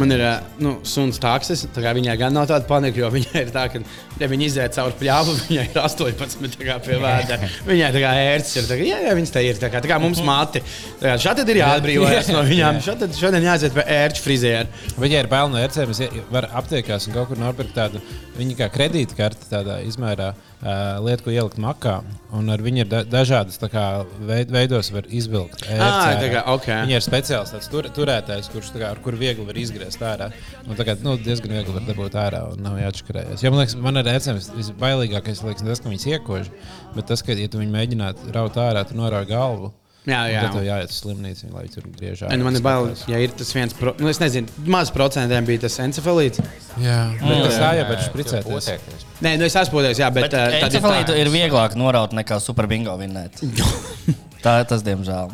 Man 0.00 0.08
ir 0.10 0.22
nu, 0.58 0.78
suns 0.88 1.18
taksis. 1.20 1.66
tā 1.68 1.82
kā 1.84 1.90
Viņai 1.94 2.14
gan 2.18 2.32
nav 2.32 2.46
tāda 2.48 2.64
panika, 2.66 2.96
jo 2.98 3.10
viņai 3.14 3.42
ir 3.44 3.50
tā, 3.54 3.66
ka 3.70 3.78
ja 4.22 4.30
viņa 4.30 4.46
iziet 4.46 4.76
cauri 4.76 4.98
pļāvu. 5.00 5.36
Viņai 5.48 5.66
ir 5.68 5.80
18 5.82 6.56
tā 6.58 6.68
kā 6.68 6.78
pie 6.84 6.98
vēdera. 7.02 7.50
Viņai 7.68 7.90
tā 7.96 8.02
kā 8.04 8.12
ērts 8.26 8.54
ir. 8.58 8.68
Tā 8.70 8.78
kā, 8.78 8.86
jā, 8.88 9.00
jā, 9.06 9.16
viņas 9.18 9.34
te 9.34 9.44
ir. 9.46 9.60
Tā 9.62 9.72
kā, 9.72 9.82
tā 9.84 9.90
kā 9.90 9.98
mums 10.02 10.22
mati. 10.26 10.62
Tā 11.00 11.12
kā 11.12 11.16
Šādi 11.26 11.46
ir 11.52 11.62
jāatbrīvojas 11.62 12.32
no 12.34 12.44
viņām. 12.46 12.80
Šādi 12.84 13.10
šodien 13.18 13.48
jāaiziet 13.48 13.76
pie 13.76 13.86
ērču 13.98 14.24
frizēra. 14.24 14.84
Viņai 15.02 15.24
ir 15.24 15.30
bail 15.32 15.52
no 15.52 15.60
ērcēm. 15.60 15.92
Es 15.92 16.22
varu 16.32 16.50
aptiekās 16.62 17.08
un 17.08 17.18
kaut 17.18 17.32
kur 17.32 17.42
nopirkt 17.42 17.76
tādu 17.76 18.02
viņa 18.38 18.58
kā 18.62 18.68
kredītkarte, 18.72 19.48
tādā 19.50 19.78
izmērā 19.86 20.32
uh, 20.32 20.98
lietu, 21.04 21.26
ko 21.26 21.34
ielikt 21.34 21.58
makā. 21.62 21.98
Un 22.32 22.48
ar 22.52 22.62
viņu 22.64 22.84
ir 22.84 22.88
da 22.88 23.02
dažādas 23.04 23.60
tā 23.60 23.68
kā, 23.72 23.84
veid 24.28 24.52
veidos, 24.54 24.88
var 24.94 25.08
izvilkt. 25.12 25.66
Ā, 25.68 25.90
tā 26.20 26.30
kā, 26.32 26.44
ok. 26.54 26.68
Viņa 26.86 26.98
ir 26.98 27.04
speciāls 27.04 27.52
tāds 27.52 27.68
tur, 27.72 27.88
turētājs, 27.92 28.48
kurš 28.52 28.72
tā 28.72 28.82
kā, 28.82 28.92
ar 28.94 29.02
kuru 29.04 29.20
viegli 29.20 29.46
var 29.48 29.58
izgriezt 29.60 30.02
ārā. 30.06 30.30
Un, 30.64 30.76
tā 30.78 30.86
kā, 30.88 30.96
nu, 31.04 31.18
diezgan 31.20 31.52
viegli 31.58 31.76
var 31.76 31.86
dabūt 31.88 32.16
ārā 32.22 32.44
un 32.54 32.64
nav 32.64 32.78
jāatšķirējas. 32.80 33.44
Jo, 33.44 33.52
man 33.52 33.64
liekas, 33.64 33.76
man 33.84 34.00
ar 34.00 34.11
ērcēm 34.16 34.38
vis- 34.38 34.50
visbailīgākais 34.56 35.44
liekas, 35.46 35.66
tas, 35.66 35.82
ka 35.84 35.92
viņas 35.92 36.08
iekož, 36.14 36.50
bet 36.96 37.08
tas, 37.10 37.22
ka, 37.24 37.36
ja 37.38 37.50
tu 37.52 37.60
viņu 37.62 37.74
mēģinātu 37.76 38.34
raut 38.34 38.58
ārā, 38.60 38.84
tu 38.88 38.98
norādi 38.98 39.32
galvu. 39.34 39.72
Jā, 40.02 40.24
un 40.26 40.32
jā. 40.32 40.40
Tad 40.42 40.56
tev 40.56 40.64
jāiet 40.66 40.90
uz 40.90 40.96
slimnīcu, 40.98 41.48
lai 41.54 41.68
tur 41.70 41.84
griež 41.94 42.24
ārā. 42.24 42.34
Un 42.34 42.42
man 42.42 42.56
ir 42.58 42.62
bail, 42.64 42.88
ja 43.06 43.20
ir 43.22 43.30
tas 43.38 43.52
viens, 43.54 43.74
pro... 43.78 43.92
nu, 44.02 44.08
es 44.10 44.18
nezinu, 44.18 44.50
maz 44.66 44.90
procentiem 44.90 45.46
bija 45.46 45.62
tas 45.62 45.76
encefalīts. 45.84 46.42
Jā, 46.82 46.96
bet 47.20 47.44
tas 47.46 47.60
tā 47.60 47.68
jau 47.78 47.84
špricēties. 48.08 48.48
potēties. 48.50 49.06
Nē, 49.22 49.36
nu 49.38 49.46
es 49.46 49.54
podējis, 49.70 50.00
jā, 50.02 50.08
bet, 50.10 50.26
Bet 50.26 50.34
tad 50.34 50.56
encefalītu 50.58 51.14
ir. 51.14 51.22
ir 51.22 51.30
vieglāk 51.36 51.78
noraut 51.78 52.16
nekā 52.18 52.40
superbingo 52.42 52.96
vinnēt. 52.98 53.38
Tā 54.42 54.56
ir 54.64 54.66
tas, 54.66 54.82
diemžēl. 54.82 55.30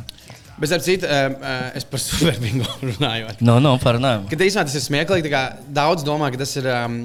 Bet, 0.59 0.73
ap 0.75 0.83
citu, 0.85 1.09
es 1.79 1.87
par 1.89 2.03
superbingo 2.11 2.69
runāju. 2.83 3.33
Nu, 3.41 3.57
nu, 3.65 3.73
parunājam. 3.81 4.27
Kad 4.29 4.43
īstenībā 4.45 4.67
tas 4.69 4.77
ir 4.77 4.85
smieklīgi, 4.85 5.31
tā 5.31 5.33
kā 5.33 5.43
daudz 5.81 6.05
domā, 6.05 6.29
ka 6.35 6.43
tas 6.43 6.53
ir 6.61 6.69
um, 6.75 6.99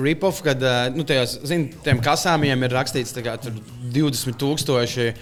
rip-off, 0.00 0.40
kad 0.44 0.62
nu, 0.94 1.04
tajos, 1.08 1.36
zin, 1.48 1.68
tiem 1.84 2.00
kasāmiem 2.04 2.64
ir 2.64 2.74
rakstīts 2.74 3.14
kā, 3.20 3.36
tur 3.42 3.56
20,000. 3.92 5.12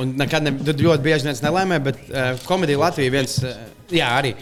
Un 0.00 0.14
nekad 0.16 0.46
ne, 0.46 0.54
ļoti 0.56 1.04
bieži 1.04 1.26
neviens 1.26 1.42
nelēmē, 1.44 1.78
bet 1.84 1.98
uh, 2.08 2.32
komēdija 2.48 2.80
Latvija 2.80 3.12
viens, 3.12 3.36
uh, 3.44 3.58
jā, 3.92 4.08
arī. 4.08 4.32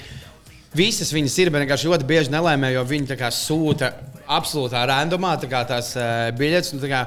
Visas 0.78 1.11
viņas 1.11 1.38
ir, 1.42 1.50
bet 1.50 1.64
vienkārši 1.64 1.90
ļoti 1.90 2.07
bieži 2.07 2.30
nelēmē, 2.30 2.71
jo 2.76 2.85
viņi 2.87 3.19
kā 3.19 3.33
sūta 3.35 3.90
absolūtā 4.30 4.85
randomā 4.87 5.35
tā 5.42 5.50
kā 5.50 5.64
tās 5.66 5.90
uh, 5.99 6.28
biļetes. 6.38 6.76
un 6.76 6.85
tā 6.85 6.92
kā 6.92 7.02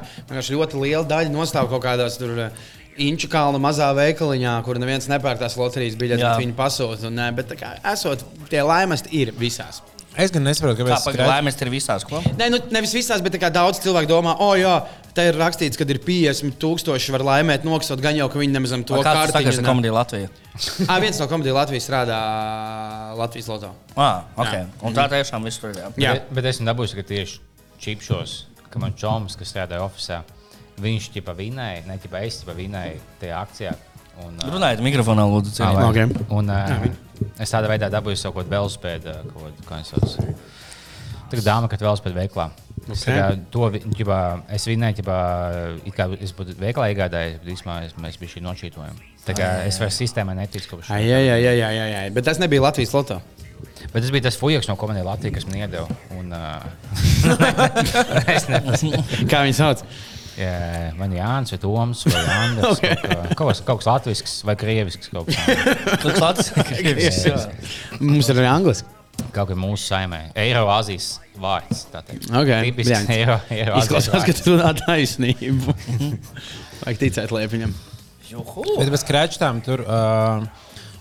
ļoti 0.57 0.81
liela 0.81 1.07
daļa 1.07 1.31
nostāv 1.31 1.71
kaut 1.71 1.85
kādās 1.87 2.19
tur. 2.19 2.35
Uh, 2.49 2.71
Inču 3.01 3.25
kalna 3.25 3.57
mazā 3.57 3.87
veikaliņā, 3.97 4.51
kur 4.67 4.77
neviens 4.77 5.07
nepērk 5.09 5.39
tās 5.41 5.55
loterijas 5.57 5.95
biļetes, 5.97 6.27
bet 6.27 6.43
viņi 6.43 6.53
pasūta. 6.59 7.09
un, 7.09 7.23
Bet, 7.33 7.55
kā, 7.57 7.71
esot, 7.89 8.21
tie 8.51 8.61
laimesti 8.61 9.09
ir 9.17 9.31
visās. 9.33 9.81
Es 10.17 10.29
gan 10.33 10.43
nesaprotu, 10.45 10.77
Kā 10.77 10.83
kāpēc 10.85 11.05
pagaidām 11.07 11.29
laimes 11.31 11.55
ir 11.61 11.69
visās, 11.73 12.03
ko? 12.05 12.19
Nē, 12.37 12.49
nu, 12.53 12.59
nevis 12.75 12.91
visās, 12.93 13.21
bet 13.25 13.33
tā 13.33 13.39
kā 13.41 13.49
daudz 13.53 13.79
cilvēku 13.81 14.09
domā, 14.11 14.35
o, 14.45 14.51
jā, 14.59 14.73
tā 15.17 15.25
ir 15.31 15.37
rakstīts, 15.39 15.79
ka 15.79 15.87
ir 15.89 15.97
50 16.05 16.59
tūkstoši 16.61 17.15
var 17.15 17.23
laimēt, 17.25 17.65
noksot, 17.65 18.01
gan 18.03 18.13
jau, 18.19 18.27
ka 18.29 18.37
viņi 18.37 18.53
nemaz 18.53 18.75
to 18.85 19.01
Kāds 19.01 19.33
tas 19.33 19.57
ir 19.57 19.65
komēdija 19.65 19.95
Latvijā? 19.95 20.29
Ā, 20.91 20.99
viens 21.01 21.17
no 21.17 21.25
komēdijiem 21.31 21.57
Latvijas 21.57 21.87
strādā 21.89 22.19
Latvijas 23.17 23.49
Loto. 23.49 23.71
Ah, 23.97 24.23
ok. 24.37 24.53
Un 24.85 24.93
tā 24.97 25.07
tiešām 25.11 25.45
viss 25.49 25.57
tur 25.61 25.73
ir. 25.73 25.81
jā. 25.81 25.89
Jā. 25.97 26.13
Bet, 26.19 26.29
bet 26.37 26.49
es 26.53 26.61
dabūju, 26.61 26.97
ka 26.99 27.05
tieši 27.09 27.39
čipšos, 27.83 28.35
ka 28.69 28.81
man 28.81 28.93
čoms, 28.97 29.33
kas 29.39 29.49
strādāja 29.53 29.81
oficiālā, 29.85 30.21
viņš 30.83 31.09
ķipa 31.17 31.33
vinēja, 31.37 31.83
ne 31.89 31.97
ķipa 32.01 32.21
es 32.27 32.39
ķipa 32.43 32.55
vinēju 32.57 33.01
tajā 33.21 33.41
akcijā. 33.41 33.73
Un, 34.23 34.35
ā, 34.37 34.49
Runājiet, 34.53 34.81
mikrofonā 34.85 35.23
lūdzu. 35.25 35.55
ā, 35.57 35.57
cienīt. 35.57 35.73
vai- 35.73 35.89
Ok. 35.89 36.29
un 36.37 36.49
ā, 36.53 36.57
es 37.39 37.53
tādā 37.53 37.69
veidā 37.71 37.89
dabūju 37.93 38.19
savu 38.19 38.37
kaut 38.39 38.45
kādu 38.45 38.55
velospēdu, 38.57 39.15
kā 39.67 39.79
es 39.83 39.93
saucu. 39.93 40.35
Tā 41.31 41.39
kā 41.39 41.43
dāma, 41.45 41.69
kad 41.71 41.81
velospēdu 41.81 42.19
veiklā. 42.19 42.49
Es, 42.83 43.05
Ok. 43.07 43.13
tā 43.15 43.27
to 43.49 43.69
ķipā, 43.95 44.17
es 44.51 44.65
vinēju, 44.67 44.97
ķipā, 44.99 45.17
it 45.87 45.95
kā 45.95 46.09
es 46.19 46.33
būtu 46.35 46.57
veiklā 46.59 46.89
iegādājies, 46.91 47.39
bet 47.39 47.53
īstenībā 47.55 47.77
mēs 48.03 48.19
bijām 48.19 48.33
šī 48.33 48.43
nošķītojumi. 48.43 49.07
Tā 49.23 49.35
kā 49.37 49.47
es 49.69 49.79
vairs 49.79 49.95
sistēmai 50.01 50.35
neticu 50.35 50.73
kopš. 50.73 50.91
Ai, 50.91 51.05
jā, 51.07 51.21
jā, 51.23 51.37
jā, 51.39 51.53
jā, 51.55 51.69
jā, 51.71 51.85
jā. 51.93 52.01
Bet 52.13 52.27
tas 52.27 52.41
nebija 52.43 52.65
Latvijas 52.65 52.91
Loto. 52.93 53.21
Bet 53.93 54.01
tas 54.03 54.11
bija 54.11 54.25
tas 54.27 54.35
fujaks 54.37 54.67
no 54.67 54.75
komēdijas 54.75 55.07
Latvijas, 55.07 55.35
kas 55.37 55.47
man 55.47 55.61
iedeva. 55.61 55.87
Un, 56.19 56.33
uh, 56.35 56.59
es 58.35 58.49
nezinu, 58.51 58.99
Kā 59.31 59.45
viņi 59.47 59.55
sauc? 59.57 59.85
Ja 60.39 60.53
man 60.97 61.11
ir 61.13 61.19
Jānis, 61.21 61.53
vai 61.53 61.59
Toms, 61.63 62.03
vai 62.09 62.23
Andris. 62.43 62.79
okay. 62.79 62.95
kaut, 63.03 63.35
kaut, 63.37 63.47
kas- 63.51 63.61
kaut 63.67 63.81
kas 63.83 63.89
latvisks 63.91 64.35
vai 64.47 64.55
krievisks. 64.59 65.11
Kaut, 65.13 65.29
kā. 65.29 65.57
Tu 66.01 66.13
klāts? 66.17 66.51
Mums 68.03 68.29
ir 68.33 68.39
arī 68.41 68.49
angliski. 68.49 68.89
kaut 69.33 69.51
kā 69.51 69.55
mūsu 69.57 69.85
saimē. 69.91 70.21
Eiroazijas 70.39 71.11
vārds. 71.39 71.85
tā 71.93 72.01
teikt. 72.05 72.27
Ok, 72.33 72.49
Tipisks. 72.67 73.09
Eiro, 73.13 73.39
Eiroazijas 73.53 73.87
Izklausās, 73.87 74.25
ka 74.27 74.35
tu 74.39 74.53
runā 74.55 74.71
taisnību. 74.83 75.75
Vajag 76.83 76.99
ticēt 77.05 77.33
liepiņam. 77.33 77.73
Bet 78.33 78.89
bez 78.89 79.03
krāšņām 79.05 79.59
tur 79.65 79.83
uh, 79.85 80.45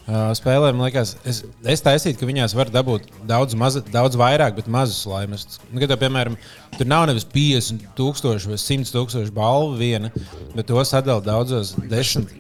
spēlēm, 0.08 0.76
man 0.76 0.88
liekas, 0.88 1.14
es, 1.28 1.42
es 1.68 1.82
taisītu, 1.84 2.18
ka 2.18 2.26
viņās 2.26 2.56
var 2.58 2.70
dabūt 2.74 3.06
daudz, 3.28 3.54
maza, 3.58 3.82
daudz 3.92 4.18
vairāk, 4.18 4.56
bet 4.56 4.70
mazus 4.70 5.04
laimes. 5.06 5.46
Nu, 5.70 5.78
kad, 5.82 5.94
piemēram, 6.00 6.36
tur 6.74 6.88
nav 6.90 7.06
nevis 7.10 7.26
50 7.30 7.92
tūkstoši 7.98 8.50
vai 8.50 8.58
100 8.58 8.94
tūkstoši 8.96 9.34
balvu 9.36 9.76
viena, 9.78 10.10
bet 10.56 10.66
to 10.66 10.82
sadala 10.88 11.22
daudzos 11.22 11.76
desmit, 11.90 12.34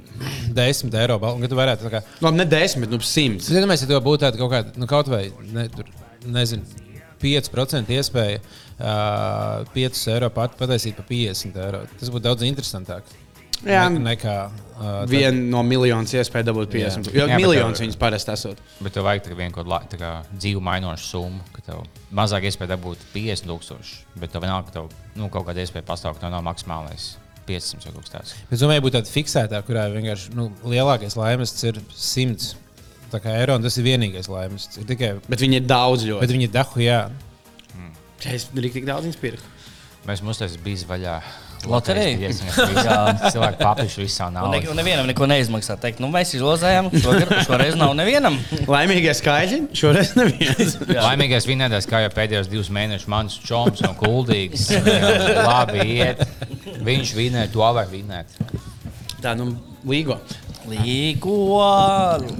desmit 0.58 0.98
eiro 0.98 1.20
balvu. 1.22 1.44
Kad 1.44 1.54
tu 1.54 1.60
varētu, 1.60 1.86
tā 1.86 1.94
kā, 1.94 2.04
Labi, 2.24 2.42
ne 2.42 2.48
desmit, 2.50 2.88
bet 2.90 2.98
nu 2.98 3.06
simts. 3.06 3.50
Es 3.50 3.62
domāju, 3.62 3.86
ja 3.86 3.92
tev 3.94 4.02
būtu 4.08 4.24
tāda 4.26 4.42
kaut 4.42 4.54
kāda, 4.56 4.74
nu, 4.82 4.90
kaut 4.90 5.12
vai, 5.12 5.28
ne, 5.54 5.68
tur, 5.72 5.90
nezinu, 6.26 6.66
5% 7.22 7.94
iespēja 7.94 8.40
uh, 8.42 9.62
5 9.74 10.06
eiro 10.10 10.30
pat 10.34 10.56
pataisīt 10.58 10.98
par 10.98 11.06
50 11.06 11.60
eiro. 11.62 11.84
Tas 12.00 12.10
būtu 12.10 12.26
daudz 12.26 12.46
interesantāk. 12.46 13.06
Jā. 13.64 13.84
Ne- 13.92 14.00
nekā 14.16 14.36
uh, 14.50 14.82
tad- 14.82 15.08
Viena 15.12 15.38
no 15.38 15.62
miljoniem 15.62 16.06
iespēja 16.18 16.44
dabūt 16.48 16.72
50. 16.72 17.12
Jo 17.14 17.26
Jā, 17.26 17.36
bet 17.36 17.42
miljonus 17.44 17.78
tev- 17.78 17.86
viņas 17.86 17.98
parasti 18.00 18.32
esot. 18.34 18.62
Bet 18.82 18.92
tev 18.96 19.04
vajag 19.06 19.22
tikai 19.28 19.36
vienu 19.38 19.54
kaut 19.54 19.66
kādu 19.70 19.98
kā, 20.00 20.12
dzīvu 20.34 20.60
mainošu 20.66 21.04
summu, 21.12 21.40
ka 21.52 21.62
tev 21.68 21.84
mazāk 22.12 22.48
iespēja 22.50 22.72
dabūt 22.76 22.98
50,000. 23.14 23.92
Bet 24.18 24.32
tev 24.34 24.42
vienalga, 24.42 24.66
ka 24.66 24.72
tev 24.80 24.88
nu, 25.14 25.28
kaut 25.28 25.46
kāda 25.46 25.62
iespēja 25.62 25.86
pastāv, 25.86 26.14
ka 26.18 26.26
tev 26.26 26.30
nav 26.34 26.42
maksimālais 26.42 27.12
500 27.46 27.86
vai 27.86 27.92
kaut 27.92 28.02
kas 28.08 28.10
tāds. 28.16 28.34
Es 28.50 28.60
domāju, 28.64 28.82
būtu 28.88 28.98
tāda 28.98 29.10
fiksētā, 29.14 29.62
kurā 29.66 29.86
vienkārši 29.94 30.34
nu, 30.34 30.48
lielākais 30.64 31.14
laimes 31.18 31.54
ir 31.64 31.78
100 31.94 32.56
tā 33.12 33.20
kā 33.22 33.34
eiro, 33.38 33.54
un 33.58 33.62
tas 33.62 33.76
ir 33.78 33.84
vienīgais 33.84 34.26
laimes. 34.32 34.68
Ir 34.78 34.84
tikai, 34.88 35.12
Bet 35.28 35.38
viņi 35.42 35.60
ir 35.60 35.66
daudz 35.70 36.02
ļoti. 36.08 36.20
bet 36.20 36.30
viņi 36.34 36.48
ir 36.48 36.52
dahu, 36.54 36.80
jā. 36.82 37.00
Bet 38.22 38.34
es 38.34 38.46
arī 38.54 38.70
tik 38.72 38.84
daudz 38.86 39.06
viņas 39.06 39.18
pirku. 39.20 39.42
Mēs 40.06 40.22
mums 40.22 40.38
tas 40.38 40.54
bija 40.56 40.86
vaļā. 40.88 41.16
Loterija? 41.68 42.30
Jā, 42.30 42.96
cilvēki 43.30 43.58
papīši 43.60 44.02
visā 44.02 44.26
Un, 44.32 44.50
ne, 44.50 44.60
un 44.70 44.78
nevienam 44.78 45.06
neko 45.06 45.28
neizmaksā. 45.30 45.76
Teikt, 45.80 46.00
nu, 46.02 46.08
mēs 46.12 46.34
izlozējām, 46.34 46.90
šogad, 47.04 47.30
šoreiz 47.46 47.76
nav 47.78 47.94
nevienam. 47.98 48.38
Laimīgie 48.72 49.14
skaļi 49.14 49.60
šoreiz 49.78 50.14
neviens. 50.18 50.76
Laimīgais 51.06 51.46
vinētājs, 51.48 51.86
kā 51.90 52.02
jau 52.02 52.10
pēdējos 52.16 52.50
divus 52.50 52.72
mēnešus, 52.74 53.10
mans 53.12 53.38
čoms 53.46 53.84
no 53.86 53.92
Kuldīgas. 54.00 54.68
Labi, 55.48 55.86
iet. 56.00 56.24
Viņš 56.82 57.14
vinē, 57.18 57.46
to 57.54 57.62
var 57.62 57.86
vinēt. 57.92 58.34
Tā, 59.22 59.36
nu, 59.38 59.52
līgo. 59.86 60.18
Līgo. 60.70 61.38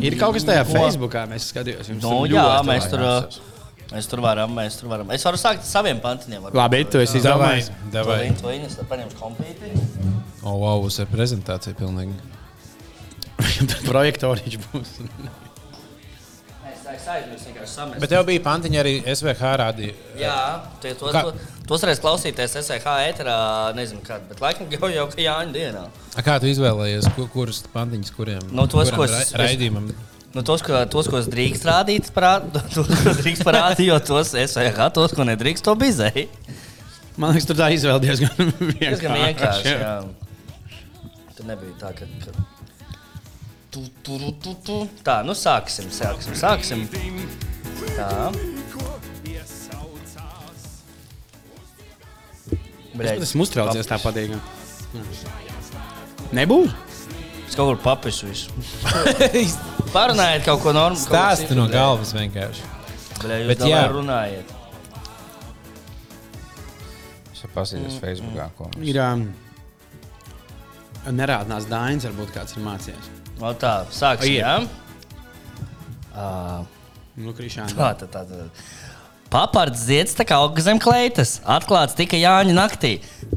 Ir 0.03 0.19
kaut 0.19 0.37
kas 0.39 0.47
tajā. 0.47 0.67
Facebookā, 0.67 1.25
mēs 1.31 1.49
skatījāmies. 1.53 1.95
jums 1.95 2.05
Nu, 2.05 2.21
tur 2.25 2.37
jā, 2.37 2.51
mēs 2.67 2.91
tur, 2.91 3.03
uh, 3.07 3.52
mēs 3.93 4.09
tur 4.11 4.21
varam. 4.25 4.53
Mēs 4.57 4.79
tur 4.81 4.89
varam. 4.93 5.11
Es 5.15 5.25
varu 5.27 5.39
sākt 5.41 5.63
ar 5.65 5.69
saviem 5.69 6.01
pantiņiem. 6.03 6.51
Labi, 6.57 6.83
tu 6.91 6.99
esi 7.03 7.21
izdomājis. 7.21 7.71
Davai. 7.95 8.31
Tu 8.41 8.49
viņus 8.51 8.79
paņems 8.91 9.19
kompīti. 9.21 9.73
O, 10.43 10.57
wow, 10.59 10.81
būs 10.83 10.99
ar 11.05 11.11
prezentāciju 11.13 11.77
pilnīgi. 11.79 12.17
Projektoriņš 13.91 14.59
būs. 14.69 14.97
Es 16.93 17.71
samest. 17.73 18.01
Bet 18.03 18.11
tev 18.13 18.25
bija 18.29 18.43
pantiņa 18.45 18.79
arī 18.83 18.93
SVH 19.09 19.51
rādīja. 19.61 19.95
Jā, 20.21 20.37
tie 20.83 20.93
tos, 20.99 21.13
Kā- 21.15 21.23
to, 21.25 21.33
tos 21.71 21.85
reiz 21.89 22.01
klausīties 22.03 22.57
SEH 22.61 22.85
ēterā, 23.09 23.37
nezinu 23.79 24.03
kad, 24.07 24.25
bet 24.29 24.43
laikam 24.45 24.69
jau 24.73 24.91
jau 24.93 25.07
ka 25.11 25.21
Jāņa 25.25 25.55
dienā. 25.57 25.85
A, 26.17 26.25
Kā 26.27 26.37
tu 26.43 26.51
izvēlējies, 26.51 27.09
ku- 27.17 27.29
kuras 27.33 27.63
pantiņas, 27.73 28.13
kuriem 28.17 28.43
Nu, 28.53 28.67
tos, 28.67 28.91
kuram 28.91 28.97
ko 29.01 29.05
es- 29.09 29.33
ra- 29.33 29.45
raidījumam? 29.47 29.89
Nu, 30.33 30.40
tos, 30.40 30.62
ko, 30.64 30.79
tos, 30.88 31.09
ko 31.12 31.18
es 31.21 31.27
drīkst 31.29 31.66
rādīt, 31.68 32.09
parād, 32.16 32.47
tos, 32.75 32.88
ko 32.88 33.12
drīkst 33.18 33.45
parādīt, 33.45 33.85
jo 33.90 33.99
tos 34.01 34.33
SEH, 34.33 34.79
tos, 34.97 35.12
ko 35.16 35.27
nedrīkst, 35.29 35.64
to 35.66 35.75
bizēji. 35.77 36.29
Man 37.21 37.35
liekas, 37.35 37.49
tur 37.51 37.59
tā 37.59 37.68
izvēle 37.75 38.01
diezgan 38.01 38.33
Tas 38.38 39.03
gan 39.03 39.18
vienkārši. 39.18 39.21
vienkārši. 39.21 39.75
Jā. 39.77 41.29
Tur 41.37 41.49
nebija 41.51 41.77
tā, 41.83 41.92
ka. 41.99 42.09
ka... 42.25 42.49
Tu, 43.73 43.83
tu, 44.05 44.16
tu, 44.40 44.55
tu. 44.64 44.79
Tā, 45.05 45.18
nu 45.25 45.37
sāksim, 45.37 45.92
sāksim, 45.92 46.37
sāksim. 46.37 46.87
Tā. 47.97 48.33
Bļaļ, 52.92 53.21
Es 53.23 53.31
esmu 53.31 53.47
uztraucies 53.47 53.88
tā 53.88 53.97
patīk. 54.01 54.35
Nebūs. 56.37 56.92
Es 57.53 57.57
kaut 57.59 57.69
kur 57.69 57.81
papisu 57.85 58.31
visu. 58.31 58.49
Parunājiet 59.97 60.47
kaut 60.47 60.62
ko 60.65 60.73
normālu. 60.73 60.97
Stāsti 60.97 61.53
no 61.53 61.67
galvas 61.69 62.15
vienkārši. 62.17 62.65
Bet 63.21 63.45
Bet 63.51 63.65
jā, 63.69 63.75
jā. 63.75 63.83
runājiet. 63.93 64.55
Es 67.29 67.45
paskatījos 67.53 67.99
Facebookā, 68.01 68.49
ko 68.57 68.71
mums 68.73 68.88
Ir 68.88 68.97
um, 69.05 69.27
nerādnās 71.12 71.69
Dainis, 71.69 72.09
varbūt 72.09 72.33
kāds 72.38 72.57
ir 72.57 72.65
mācījies. 72.65 73.11
O 73.45 73.53
tā, 73.61 73.75
sāksim. 73.93 74.33
Ir. 74.33 74.41
Jā. 74.41 74.55
Uh, 76.17 76.65
Nu, 77.21 77.35
Krišāna. 77.37 77.69
Tā, 77.77 77.91
tā, 78.01 78.07
tā, 78.09 78.23
tā. 78.25 78.47
Papards 79.33 79.87
zieds 79.88 80.12
tā 80.12 80.27
kā 80.29 80.37
auga 80.37 80.61
zem 80.61 80.77
kleitas. 80.77 81.38
Atklāts 81.49 81.97
tika 81.97 82.18
Jāņa 82.21 82.53
naktī. 82.53 82.90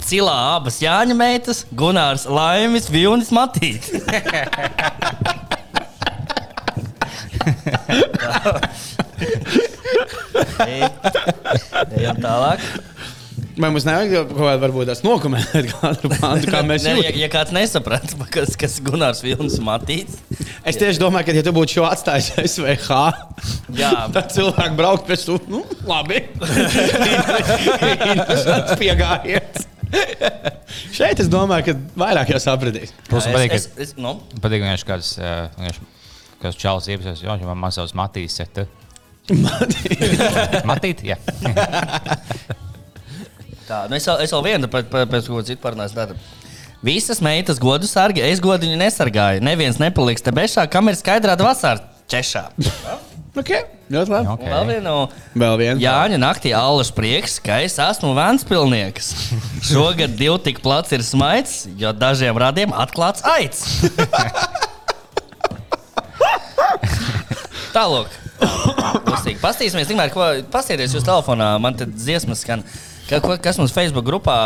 Cilā 0.04 0.34
abas 0.58 0.82
Jāņa 0.84 1.16
meitas, 1.16 1.62
Gunārs 1.72 2.26
Laimis, 2.28 2.90
Vilnis 2.92 3.32
Matīs. 3.32 3.88
Ejam 11.96 12.20
tālāk. 12.20 12.60
Vai 13.56 13.70
mums 13.72 13.86
nevajag 13.88 14.28
kaut 14.34 14.40
kādā 14.42 14.56
varbūt 14.66 14.90
tās 14.90 15.00
nokomentēt 15.06 15.70
kādu 15.72 16.10
pāntu, 16.12 16.50
kā 16.52 16.60
mēs 16.68 16.84
Ne, 16.84 16.98
ja, 16.98 16.98
jūtamies? 17.00 17.22
ja 17.22 17.30
kāds 17.32 17.54
nesaprata, 17.56 18.18
kas, 18.36 18.58
kas 18.60 18.80
ir 18.82 18.88
Gunārs 18.90 19.22
Vilnis 19.24 19.56
Matīs, 19.64 20.18
Es 20.66 20.80
tieši 20.82 20.98
domāju, 20.98 21.28
ka, 21.28 21.34
ja 21.38 21.44
tu 21.46 21.52
būtu 21.54 21.76
šo 21.78 21.84
atstājis 21.86 22.32
SVH, 22.56 22.96
Jā. 23.78 23.92
tad 24.16 24.32
cilvēki 24.34 24.76
braukt 24.80 25.06
pēc 25.06 25.26
tam, 25.28 25.38
nu, 25.52 25.62
labi. 25.86 26.24
Interesants 28.16 28.74
piegājiens. 28.82 29.68
Šeit 30.96 31.22
es 31.22 31.30
domāju, 31.32 31.70
ka 31.70 31.76
vairāk 32.02 32.34
jau 32.34 32.42
sapratīs. 32.42 32.96
Plus, 33.08 33.30
man 33.30 33.46
patīk, 33.46 33.94
nu, 34.02 34.16
ka 34.34 34.42
patīk 34.48 34.66
vienkārši 34.66 34.90
kāds, 34.90 35.12
eh, 35.22 35.46
vienkārši 35.62 35.88
kāds 36.42 36.60
čalis 36.66 36.90
iepazīstās, 36.90 37.24
jo 37.24 37.38
man 37.54 37.62
mazs 37.62 37.94
Matīs. 37.96 38.42
Matīt, 40.66 41.06
jā. 41.14 41.22
Tā, 43.66 43.86
nu 43.90 43.98
es, 43.98 44.06
vēl, 44.06 44.20
es 44.26 44.34
vēl 44.36 44.44
vienu 44.46 44.68
pēc, 44.70 44.86
pēc, 44.92 45.08
pēc 45.10 45.28
ko 45.32 45.42
citu 45.46 45.62
parunāšu. 45.64 45.96
Tātad. 45.98 46.18
Visas 46.86 47.18
meitas 47.24 47.58
godu 47.62 47.88
sargi, 47.90 48.22
es 48.22 48.40
godu 48.44 48.68
viņu 48.68 48.78
nesargāju. 48.78 49.42
Neviens 49.46 49.80
nepaliks 49.82 50.22
te 50.22 50.32
bešā, 50.36 50.68
kam 50.70 50.90
ir 50.92 50.96
skaidrā 51.00 51.34
vasarā 51.42 51.82
češā. 52.12 52.50
Okay. 53.36 53.66
Ļoti 53.92 54.12
labi. 54.14 54.32
Un 54.32 54.38
Vēl 54.48 54.64
viena 54.70 54.84
no 54.86 55.10
Vēl 55.36 55.58
viens. 55.60 55.82
Jāņa 55.84 56.16
naktī 56.22 56.54
Allas 56.56 56.88
prieks, 56.96 57.34
ka 57.44 57.58
es 57.66 57.76
esmu 57.84 58.14
Vēnspilnieks. 58.16 59.10
Šogad 59.74 60.16
divi 60.16 60.38
tik 60.46 60.62
plats 60.64 60.96
ir 60.96 61.04
smaids, 61.04 61.66
jo 61.76 61.92
dažiem 61.92 62.32
radiem 62.40 62.72
atklāts 62.72 63.20
aids. 63.28 63.84
Tālāk. 67.76 68.08
Pastīsimies, 69.44 69.92
tikmēr, 69.92 70.16
ko 70.16 70.32
pastieties 70.56 70.96
jūs 70.96 71.04
telefonā. 71.04 71.60
Man 71.60 71.76
te 71.76 71.84
dziesmas 71.92 72.48
skan. 72.48 72.64
Ka, 72.64 72.95
ko, 73.10 73.36
kas 73.42 73.60
mums 73.62 73.76
Facebook 73.76 74.08
grupā? 74.08 74.38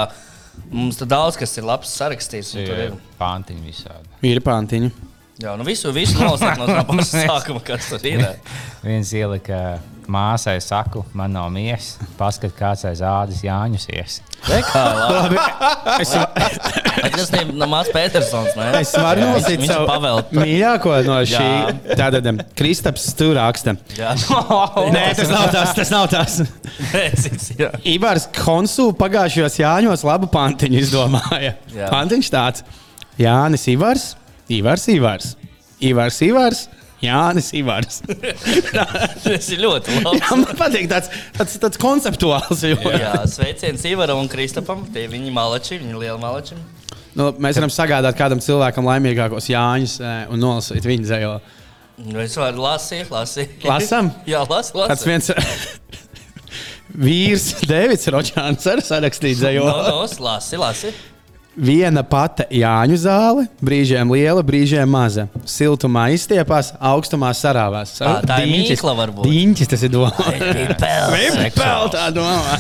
Mums 0.69 0.97
tur 0.99 1.07
daudz 1.07 1.37
kas 1.39 1.55
ir 1.57 1.67
labs 1.67 1.91
sarakstīts. 1.95 2.51
un 2.57 2.67
tur 2.67 2.81
Ir 2.89 2.97
pantiņi 3.19 3.63
visādi. 3.63 4.11
Ir 4.27 4.41
pantiņa. 4.43 4.91
Jā, 5.39 5.53
nu 5.55 5.63
visu, 5.63 5.87
visu 5.95 6.17
nolasīt 6.19 6.59
no 6.59 6.65
tā 6.67 6.81
paša 6.89 7.23
sākuma, 7.29 7.61
kas 7.63 7.87
tur 7.93 8.03
ir. 8.09 8.25
Viens 8.83 9.13
ielika 9.15 9.79
māsai, 10.11 10.57
saku, 10.63 11.05
man 11.15 11.31
nav 11.31 11.47
miesas. 11.55 11.95
Paskat, 12.19 12.51
kāds 12.57 12.83
aiz 12.89 12.99
ādas 13.05 13.39
Jāņus 13.45 13.87
ies. 13.93 14.19
Re, 14.49 14.59
kā 14.67 14.83
labi. 14.99 15.39
Es, 16.01 16.11
Tas 17.15 17.31
ir 17.35 17.51
no 17.55 17.67
Mārs 17.71 17.89
Petersons. 17.93 18.55
Ne? 18.57 18.69
es 18.81 18.91
varu 18.97 19.23
Jā, 19.23 19.27
nolasīt 19.29 19.65
savu 19.67 19.87
pavēlts. 19.89 20.33
mīļāko 20.39 20.95
no 21.07 21.19
šī. 21.27 21.43
Jā. 21.49 21.97
Tātad 21.99 22.43
Kristaps 22.59 23.07
stūraksta. 23.13 23.75
Jā, 23.97 24.13
Nē, 24.95 25.05
tas 25.19 25.31
nav 25.33 25.47
tas. 25.53 25.73
Tas 25.77 25.93
nav 25.93 26.07
jā. 27.61 27.71
Ivars 27.93 28.27
Konsu 28.35 28.89
pagājušajos 28.99 29.59
Jāņos 29.61 30.05
labu 30.07 30.29
pantiņu 30.33 30.81
izdomāja. 30.83 31.55
Jā. 31.75 31.91
Pantiņš 31.91 32.33
tāds- 32.33 32.65
Jānis 33.23 33.65
Ivars, 33.71 34.11
Ivars 34.49 34.87
Ivars, 34.93 35.33
Ivars 35.83 36.21
Ivars, 36.23 36.61
Jānis 37.03 37.49
Ivars. 37.55 38.01
Tas 39.23 39.49
ir 39.53 39.61
ļoti 39.63 39.93
Jā, 39.95 40.01
labi. 40.03 40.21
man 40.31 40.57
patīk 40.59 40.89
tāds, 40.91 41.11
tāds, 41.37 41.55
tāds 41.61 41.79
konceptuāls. 41.79 42.63
Jo. 42.67 42.79
Jā, 42.95 43.13
sveiciens 43.31 43.85
Ivaram 43.87 44.19
un 44.23 44.27
Kristapam. 44.31 44.85
Tie 44.93 45.05
viņi 45.11 45.31
malači, 45.35 45.79
viņi 45.79 45.95
lieli 45.99 46.19
malači. 46.19 46.57
Nu, 47.17 47.31
mēs 47.41 47.57
varam 47.57 47.71
sagādāt 47.73 48.17
kādam 48.19 48.41
cilvēkam 48.43 48.85
laimīgākos 48.85 49.49
Jāņus 49.49 49.95
eh, 50.03 50.19
un 50.29 50.41
nolasīt 50.43 50.85
viņa 50.85 51.07
dzējo. 51.07 51.33
Nu, 52.05 52.19
Es 52.23 52.37
varu 52.39 52.61
lasīt, 52.63 53.09
lasīt. 53.11 53.57
Lasam? 53.67 54.11
Jā, 54.29 54.43
las, 54.49 54.69
Tāds 54.71 55.03
lasīt. 55.03 55.09
viens 55.09 55.31
vīrs, 56.99 57.47
Deivids 57.69 58.07
Ročāns, 58.13 58.67
arī 58.71 58.85
sarakstīja 58.85 59.39
dzējo. 59.41 59.65
No, 59.67 59.79
no, 59.87 60.25
lasi, 60.29 60.59
lasi. 60.59 60.93
Viena 61.59 62.05
pati 62.07 62.45
Jāņu 62.55 62.95
zāle, 63.01 63.47
brīžiem 63.65 64.13
liela, 64.13 64.39
brīžiem 64.45 64.87
maza. 64.87 65.25
Siltumā 65.49 66.05
izstiepās, 66.15 66.69
augstumā 66.79 67.33
sarāvās. 67.35 67.97
Ā, 67.99 68.13
tā 68.23 68.37
ir 68.45 68.53
mīkla 68.53 68.93
varbūt. 69.01 69.27
Diņķis 69.27 69.71
tas 69.73 69.83
ir 69.83 69.91
domāts. 69.91 70.29
Pipels. 70.39 71.57
Vēl 71.59 71.91
tā 71.97 72.05
domā. 72.15 72.55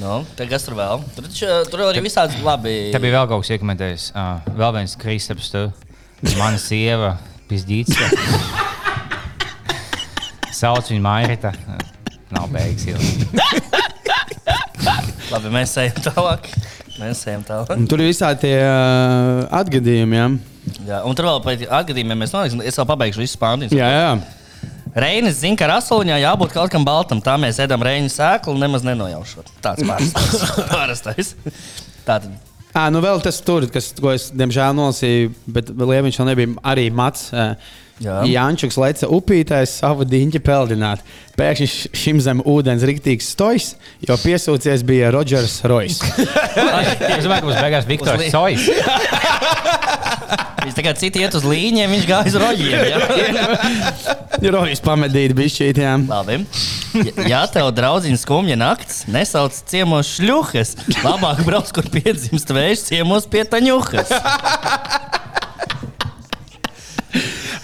Jā. 0.00 0.16
Nu, 0.24 0.46
kas 0.48 0.64
tur 0.64 0.78
vēl? 0.78 1.02
Tur, 1.12 1.26
taču, 1.28 1.46
tur 1.68 1.82
arī 1.84 2.00
visādi 2.00 2.38
labi. 2.40 2.72
Tā 2.94 3.00
bija 3.02 3.18
vēl 3.18 3.26
kaut 3.28 3.42
kas 3.44 3.52
iekomentējis. 3.52 4.06
Uh, 4.16 4.46
vēl 4.56 4.72
viens 4.78 4.94
kristaps, 5.00 5.50
tu. 5.52 5.66
Mana 6.38 6.56
sieva, 6.60 7.18
pizdīts. 7.50 7.98
Sauc 10.56 10.88
viņu 10.88 11.04
Mairita. 11.04 11.52
Nav 12.32 12.48
beigas 12.52 12.86
ilgi. 12.88 13.28
Labi, 15.30 15.52
mēs 15.52 15.76
ejam 15.84 16.00
tālāk. 16.08 16.48
Mēs 16.96 17.20
ejam 17.28 17.44
tālāk. 17.46 17.76
Un 17.76 17.86
tur 17.90 18.00
ir 18.00 18.08
visādi 18.10 18.46
tie 18.48 18.56
uh, 18.56 19.44
atgadījumi. 19.60 20.16
Ja? 20.16 20.26
Jā, 20.88 21.04
un 21.04 21.16
tur 21.16 21.28
vēl 21.28 21.44
par 21.44 21.64
atgadījumiem 21.82 22.24
mēs 22.24 22.32
noliksim. 22.32 22.64
Es 22.64 22.80
vēl 22.80 22.88
pabeigšu 22.88 23.20
visu 23.24 23.40
pāntiņu. 23.40 23.76
Jā, 23.76 23.92
jā. 23.92 24.39
Reinis 24.94 25.40
zina, 25.42 25.58
ka 25.58 25.68
rasoliņā 25.70 26.20
jābūt 26.24 26.54
kaut 26.56 26.72
kam 26.72 26.86
baltam. 26.86 27.22
Tā 27.24 27.36
mēs 27.40 27.60
ēdam 27.62 27.82
reņģa 27.86 28.14
sēklu 28.14 28.56
nemaz 28.58 28.86
nenojaušot. 28.86 29.52
Tāds 29.62 29.86
parastais. 30.70 31.34
Tātad. 32.08 32.32
À, 32.70 32.86
nu 32.94 33.02
vēl 33.02 33.18
tas 33.22 33.40
tur, 33.42 33.66
kas, 33.70 33.90
ko 33.98 34.12
es 34.14 34.28
diemžēl 34.30 34.74
nolasīju, 34.78 35.32
bet 35.50 35.72
Liepiņš 35.74 36.18
vēl 36.20 36.28
nebija 36.30 36.52
arī 36.70 36.86
mats. 36.94 37.30
Jā. 38.00 38.22
Jančuks 38.24 38.78
leca 38.80 39.08
upītājs 39.12 39.74
savu 39.82 40.06
diņķi 40.08 40.40
peldināt. 40.40 41.02
Pēkšņi 41.36 41.90
šim 42.00 42.22
zem 42.24 42.40
ūdens 42.48 42.84
riktīgs 42.88 43.28
stojs, 43.34 43.74
jo 44.06 44.16
piesūcies 44.22 44.86
bija 44.88 45.10
Rodžers 45.12 45.58
Rojas. 45.68 46.00
Es 47.10 47.26
domāju, 47.26 47.42
ka 47.42 47.46
būs 47.50 47.60
beigās 47.60 47.88
Viktors 47.90 48.30
Sojs. 48.32 48.70
Viņš 50.60 50.74
tagad 50.76 50.98
citi 51.00 51.22
iet 51.24 51.34
uz 51.38 51.44
līnijiem, 51.48 51.90
viņš 51.94 52.06
gāja 52.08 52.30
uz 52.30 52.36
roģiem. 52.40 52.80
Jā? 52.90 54.50
Rojas 54.54 54.80
pamedīt 54.84 55.34
bišķītiem. 55.38 56.06
Labi. 56.10 56.40
Ja- 56.44 57.26
Ja 57.30 57.40
tev 57.46 57.68
draudziņš 57.76 58.22
skumja 58.24 58.56
naktis, 58.58 59.04
nesauc 59.10 59.54
ciemos 59.70 60.08
šļuhas. 60.16 60.72
Labāk 61.04 61.44
brauc, 61.46 61.70
kur 61.76 61.86
piedzimst 61.92 62.50
vējš, 62.56 62.86
ciemos 62.90 63.28
pie 63.30 63.44
taņuhas. 63.46 64.10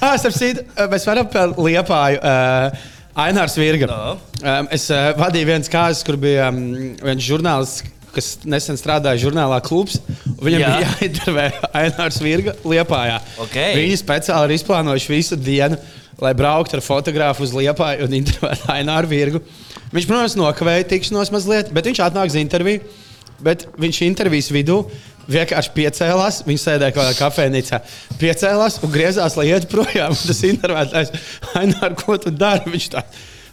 Ah, 0.00 0.14
starp 0.20 0.34
citu, 0.36 0.62
mēs 0.92 1.06
varam 1.08 1.26
par 1.32 1.54
liepāju. 1.58 2.20
Uh, 2.20 2.84
Ainārs 3.16 3.54
Virga. 3.56 3.86
No. 3.88 4.16
Um, 4.44 4.66
es 4.76 4.84
uh, 4.92 5.08
vadīju 5.16 5.48
viens 5.48 5.70
kārtas, 5.72 6.02
kur 6.06 6.18
bija 6.20 6.50
um, 6.52 6.58
viens 7.00 7.24
žurnālists, 7.24 7.86
kas 8.16 8.32
nesen 8.48 8.78
strādāja 8.80 9.20
žurnālā 9.26 9.60
klubs. 9.64 10.00
Viņam 10.40 10.62
Jā. 10.62 10.72
Bija 10.72 10.90
jāintervē 10.90 11.46
Ainārs 11.82 12.20
Virga 12.24 12.56
Liepājā. 12.64 13.20
Ok. 13.44 13.56
Viņi 13.78 14.00
speciāli 14.00 14.50
ir 14.50 14.56
izplānojuši 14.58 15.12
visu 15.12 15.38
dienu, 15.40 15.78
lai 16.22 16.32
brauktu 16.36 16.78
ar 16.78 16.84
fotografu 16.84 17.44
uz 17.46 17.52
Liepāju 17.56 18.08
un 18.08 18.16
intervētu 18.20 18.70
Aināru 18.72 19.12
Virgu. 19.12 19.42
Viņš, 19.92 20.06
protams, 20.08 20.38
nokavēja 20.40 20.88
tikšanos 20.90 21.30
mazliet, 21.34 21.68
bet 21.76 21.86
viņš 21.88 22.02
atnāk 22.08 22.32
uz 22.32 22.38
interviju. 22.40 22.82
Bet 23.44 23.66
viņš 23.76 24.00
intervijas 24.06 24.48
vidū 24.54 24.80
vienkārši 25.28 25.72
piecēlās. 25.76 26.40
Viņš 26.48 26.62
sēdēja 26.62 26.94
kaut 26.96 27.04
kādā 27.04 27.16
kafejnīcā, 27.18 27.80
piecēlās 28.20 28.80
un 28.80 28.92
griezās, 28.94 29.36
lai 29.38 29.50
iet 29.52 29.68
projām. 29.70 30.16
Tas 30.16 30.42
intervētājs, 30.48 31.12
Ainār, 31.60 31.96
ko 32.00 32.16
tu 32.22 32.32
dari? 32.32 32.72
Viņš 32.72 32.88
tā. 32.96 33.04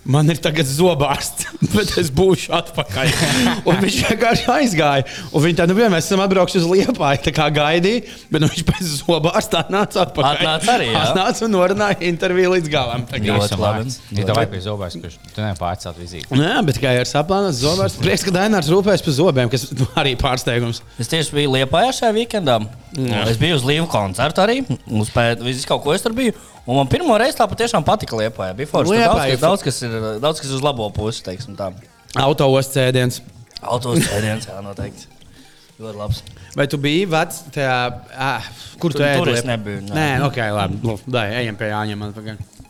Man 0.04 0.28
ir 0.28 0.40
tagad 0.44 0.68
zobārsts, 0.68 1.46
bet 1.76 1.94
es 2.02 2.10
būšu 2.12 2.52
atpakaļ. 2.58 3.12
Un 3.70 3.78
viņš 3.80 4.00
vienkārši 4.10 4.50
aizgāja. 4.52 5.06
Un 5.32 5.46
viņi 5.46 5.58
tā, 5.62 5.68
nu, 5.70 5.78
vienmēr 5.78 6.02
esam 6.04 6.20
atbraukuši 6.26 6.60
uz 6.60 6.68
Liepāju, 6.68 7.22
tā 7.24 7.32
kā 7.36 7.48
gaidīja, 7.56 8.04
bet 8.34 8.44
nu, 8.44 8.50
viņš 8.52 8.66
pēc 8.68 8.90
zobārsta 8.98 9.64
nāca 9.72 10.04
atpakaļ. 10.04 10.42
Atnāca 10.42 10.76
arī, 10.76 10.90
jā? 10.92 11.06
Atnāca 11.08 11.48
un 11.48 11.56
norunāja 11.56 12.00
interviju 12.10 12.52
līdz 12.58 12.72
galam. 12.74 13.08
Tā. 13.08 13.22
Ļoti 13.24 13.60
labi. 13.62 13.96
Ja 14.12 14.28
tev 14.28 14.40
vajag 14.42 14.52
pie 14.52 14.64
zobās, 14.68 15.00
kurš 15.00 15.20
tu 15.24 15.40
nevari 15.40 15.60
pārcelt 15.62 16.02
vizīti. 16.04 16.40
Jā, 16.44 16.60
bet 16.68 16.82
kā 16.84 16.96
ir 17.00 17.08
saplānots 17.08 17.64
zobārsts, 17.64 18.04
prieks, 18.04 18.28
ka 18.28 18.36
Dainārs 18.36 18.72
rūpējas 18.74 19.06
par 19.08 19.18
zobiem, 19.22 19.52
kas 19.54 19.70
nu, 19.72 19.88
arī 20.00 20.18
pārsteigums. 20.20 20.84
Es 21.00 21.12
tieši 21.12 21.40
biju 21.40 21.56
Lietpājā 21.56 21.96
šajā 22.02 22.18
weekendā. 22.20 22.60
Es 23.24 23.40
biju 23.42 23.56
uz 23.58 23.64
Līvu 23.68 23.88
koncertu 23.92 24.44
arī. 24.44 24.60
Uzpēt, 25.00 25.42
visu 25.46 25.70
kaut 25.70 25.86
ko 25.86 25.96
es 25.96 26.04
tur 26.04 26.16
biju. 26.18 26.36
Un 26.66 26.78
man 26.80 26.88
pirmo 26.88 27.16
reizi 27.20 27.36
tā 27.38 27.48
patiešām 27.52 27.84
patika 27.84 28.16
Lietpājā. 28.16 28.54
Bija 28.56 28.70
forši. 28.72 28.94
Daudz, 29.04 29.20
kas- 29.20 29.32
ir 29.34 29.42
daudz, 29.42 29.64
kas 29.64 29.82
ir, 29.84 29.96
daudz 30.24 30.40
kas 30.40 30.50
ir 30.50 30.56
uz 30.56 30.62
labo 30.64 30.90
pusi, 30.96 31.24
teiksim 31.26 31.58
tā. 31.60 31.74
Autos 32.16 32.70
cēdiens. 32.72 33.20
Autos 33.62 34.00
sēdiens, 34.06 34.48
jā, 34.48 34.62
noteikti. 34.64 35.10
Ļoti 35.82 35.98
labs. 35.98 36.22
Vai 36.56 36.68
tu 36.70 36.78
biji 36.78 37.06
vecs 37.10 37.42
tajā, 37.52 37.76
ah, 38.16 38.44
kur 38.80 38.92
tu 38.94 39.00
Tur- 39.00 39.08
ēdi? 39.08 39.24
tur 39.24 39.34
es 39.34 39.44
nebiju, 39.44 39.82
nē. 39.90 39.94
Nē, 39.98 40.10
ok, 40.28 40.38
labi. 40.54 40.78
Nu, 40.84 41.00
Dai, 41.10 41.26
ejam 41.42 41.56
pie 41.58 41.72
Jāņiem. 41.72 42.04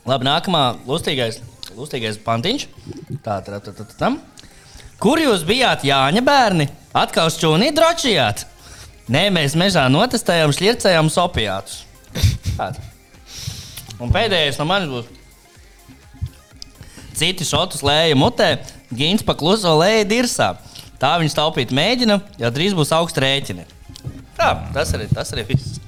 Labi, 0.08 0.26
nākamā 0.26 0.62
lustīgais, 0.88 1.42
lustīgais 1.76 2.18
pantiņš. 2.24 2.66
Tā, 3.22 3.42
tā, 3.44 3.60
tā, 3.60 3.74
tā, 3.74 3.84
tā, 3.84 3.98
tam. 4.00 4.22
Kur 5.04 5.20
jūs 5.20 5.44
bijāt, 5.44 5.84
Jāņa 5.84 6.24
bērni? 6.24 6.70
Atkal 6.96 7.28
šķūnī 7.30 7.74
drošījāt? 7.76 8.46
Nē, 9.12 9.28
mēs 9.36 9.58
mežā 9.60 9.84
notestējām, 9.92 10.56
šķircējām 10.56 11.12
sopiātus. 11.12 11.82
Tāda. 12.56 12.80
Un 14.04 14.12
pēdējais 14.12 14.60
no 14.60 14.68
manis 14.68 14.92
būs. 14.92 15.08
Citi 17.13 17.46
šotus 17.48 17.84
lēja 17.86 18.18
mutē, 18.20 18.56
gins 18.92 19.24
pa 19.26 19.36
kluso 19.38 19.72
lēja 19.80 20.08
dirsā. 20.10 20.54
Tā 21.00 21.16
viņš 21.22 21.36
taupīt 21.38 21.72
mēģina, 21.76 22.20
jo 22.42 22.52
drīz 22.54 22.76
būs 22.76 22.94
augsts 22.96 23.22
rēķini. 23.22 23.66
Tā, 24.38 24.50
tas 24.76 24.94
arī, 24.98 25.08
tas 25.13 25.32
arī 25.36 25.46
viss. 25.54 25.80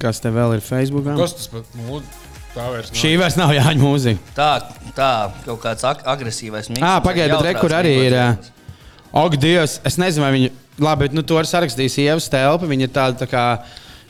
Kas 0.00 0.20
te 0.22 0.32
vēl 0.32 0.56
ir 0.56 0.64
Facebook? 0.64 1.06
Kas 1.16 1.36
tas 1.36 1.50
pat 1.52 1.76
mūžā? 1.76 2.04
Tā 2.50 2.64
vairs 2.66 2.88
nav. 2.90 2.96
Šī 2.98 3.10
vairs 3.20 3.36
nav 3.38 3.52
Jāņa 3.54 3.78
mūzika. 3.82 4.32
Tā, 4.34 4.48
tā 4.96 5.10
kaut 5.44 5.60
kāds 5.62 5.84
ag 5.86 6.00
agresīvais 6.08 6.70
miks. 6.72 6.82
Ah, 6.82 6.98
pagaidiet, 7.04 7.36
bet 7.36 7.46
re, 7.46 7.52
kur 7.60 7.74
arī 7.76 7.92
ir. 8.08 8.16
Ak, 9.10 9.36
Dievs, 9.42 9.78
es 9.86 9.98
nezinu, 10.00 10.24
vai 10.24 10.32
viņi. 10.34 10.50
Labi, 10.80 11.04
bet 11.04 11.14
nu, 11.14 11.22
to 11.26 11.36
var 11.36 11.46
sarakstīt 11.46 11.92
sievas 11.92 12.26
telpa. 12.32 12.66
Viņa 12.66 12.88
ir 12.88 12.92
tāda 12.94 13.20
tā 13.22 13.28
kā 13.30 13.44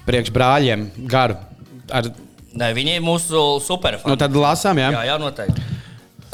priekš 0.08 0.32
brāļiem 0.34 0.88
garu. 1.10 1.38
Ar, 1.90 2.10
Nē, 2.50 2.72
viņi 2.74 2.96
ir 2.98 3.02
mūsu 3.06 3.60
superfani. 3.62 4.10
nu, 4.10 4.18
tad 4.18 4.34
lasām, 4.34 4.78
jā. 4.82 4.90
Jā, 4.96 5.02
jā, 5.12 5.16
noteikti. 5.22 5.62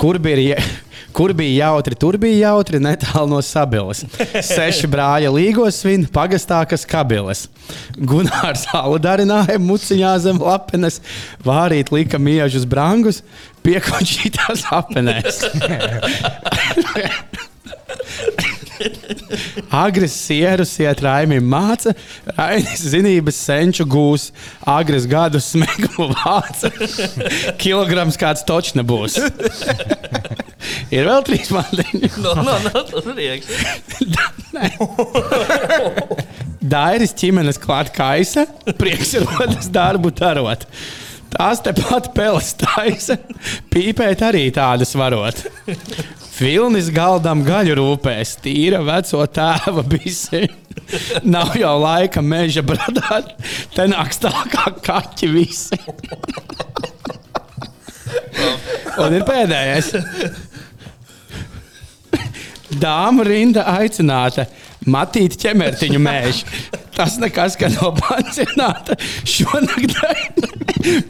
Kur 0.00 0.16
bija, 0.20 0.57
kur 1.16 1.33
bija 1.37 1.70
jautri, 1.70 1.96
tur 1.96 2.16
bija 2.20 2.50
jautri, 2.50 2.81
netālu 2.81 3.29
no 3.35 3.40
sabiles. 3.44 4.02
Seši 4.48 4.88
brāļa 4.92 5.33
līgos 5.33 5.81
svin, 5.83 6.05
pagastā, 6.12 6.62
kas 6.68 6.85
kabiles. 6.88 7.46
Gunārs 7.96 8.64
alu 8.76 8.96
darināja 9.02 9.59
muciņā 9.61 10.14
zem 10.24 10.40
lapenes, 10.40 11.00
vārīt 11.44 11.92
lika 11.92 12.20
miežus 12.20 12.64
brangus, 12.68 13.22
piekočītās 13.64 14.64
apenēs. 14.72 15.44
Agres 19.75 20.14
sierus 20.16 20.79
iet 20.83 21.01
Raimim 21.05 21.46
māca, 21.51 21.94
Rainis 22.37 22.83
zinības 22.92 23.38
senču 23.49 23.85
gūs, 23.88 24.31
agres 24.66 25.07
gadu 25.11 25.40
smegu 25.42 26.09
vāca. 26.16 26.70
Kilograms 27.61 28.16
kāds 28.20 28.44
točs 28.46 28.75
nebūs. 28.79 29.14
Ir 30.94 31.07
vēl 31.09 31.22
trīs 31.27 31.51
mandiņi. 31.55 32.09
No, 32.22 32.33
no, 32.40 32.55
no, 32.66 32.79
tas 32.90 33.05
ir 33.12 33.18
iekšā. 33.27 33.55
Dairis 36.77 37.12
ķimenes 37.16 37.59
klāt 37.62 37.88
kaisa, 37.94 38.42
prieks 38.79 39.11
ir 39.18 39.22
rodas 39.29 39.68
darbu 39.72 40.09
darot. 40.16 40.62
Tās 41.37 41.59
tepat 41.62 42.05
peles 42.16 42.51
taisa, 42.59 43.14
pīpēt 43.72 44.18
arī 44.25 44.44
tādas 44.55 44.92
varot. 44.99 45.37
Filnis 46.37 46.90
galdam 46.92 47.40
gaļu 47.46 47.79
rūpēs, 47.79 48.35
tīra 48.44 48.83
veco 48.85 49.22
tēva 49.25 49.85
bisi. 49.88 50.42
Nav 51.25 51.55
jau 51.57 51.72
laika 51.81 52.20
meža 52.20 52.61
bradāt, 52.66 53.33
te 53.72 53.87
nāks 53.88 54.20
tā 54.20 54.33
kā 54.53 54.68
kaķi 54.85 55.31
visi. 55.33 55.79
Un 59.01 59.16
ir 59.16 59.25
pēdējais. 59.29 59.90
Dāma 62.77 63.25
rinda 63.25 63.64
aicināta. 63.79 64.44
Matīt 64.87 65.37
ķemertiņu 65.42 66.01
mēžu. 66.03 66.46
Tas 66.96 67.18
nekas, 67.20 67.59
ka 67.61 67.68
no 67.75 67.90
pansionāta 67.99 68.96
šonakt 69.29 69.96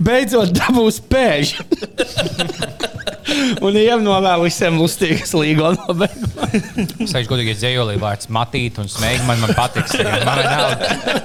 beidzot 0.03 0.55
dabūs 0.57 1.03
pēžu. 1.11 1.63
Un 3.63 3.77
jau 3.79 3.99
novēlu 4.03 4.47
visiem 4.47 4.79
lustīgas 4.81 5.35
līgo 5.37 5.73
nobeigumā. 5.77 6.49
Saka, 7.11 7.25
godīgi, 7.31 7.57
dzējolī 7.59 7.97
vārds 8.03 8.31
matīt 8.33 8.79
un 8.83 8.91
smēgi 8.91 9.27
man, 9.29 9.43
man 9.43 9.55
patiks. 9.59 9.97
Man 9.99 10.43
nav, 10.47 10.77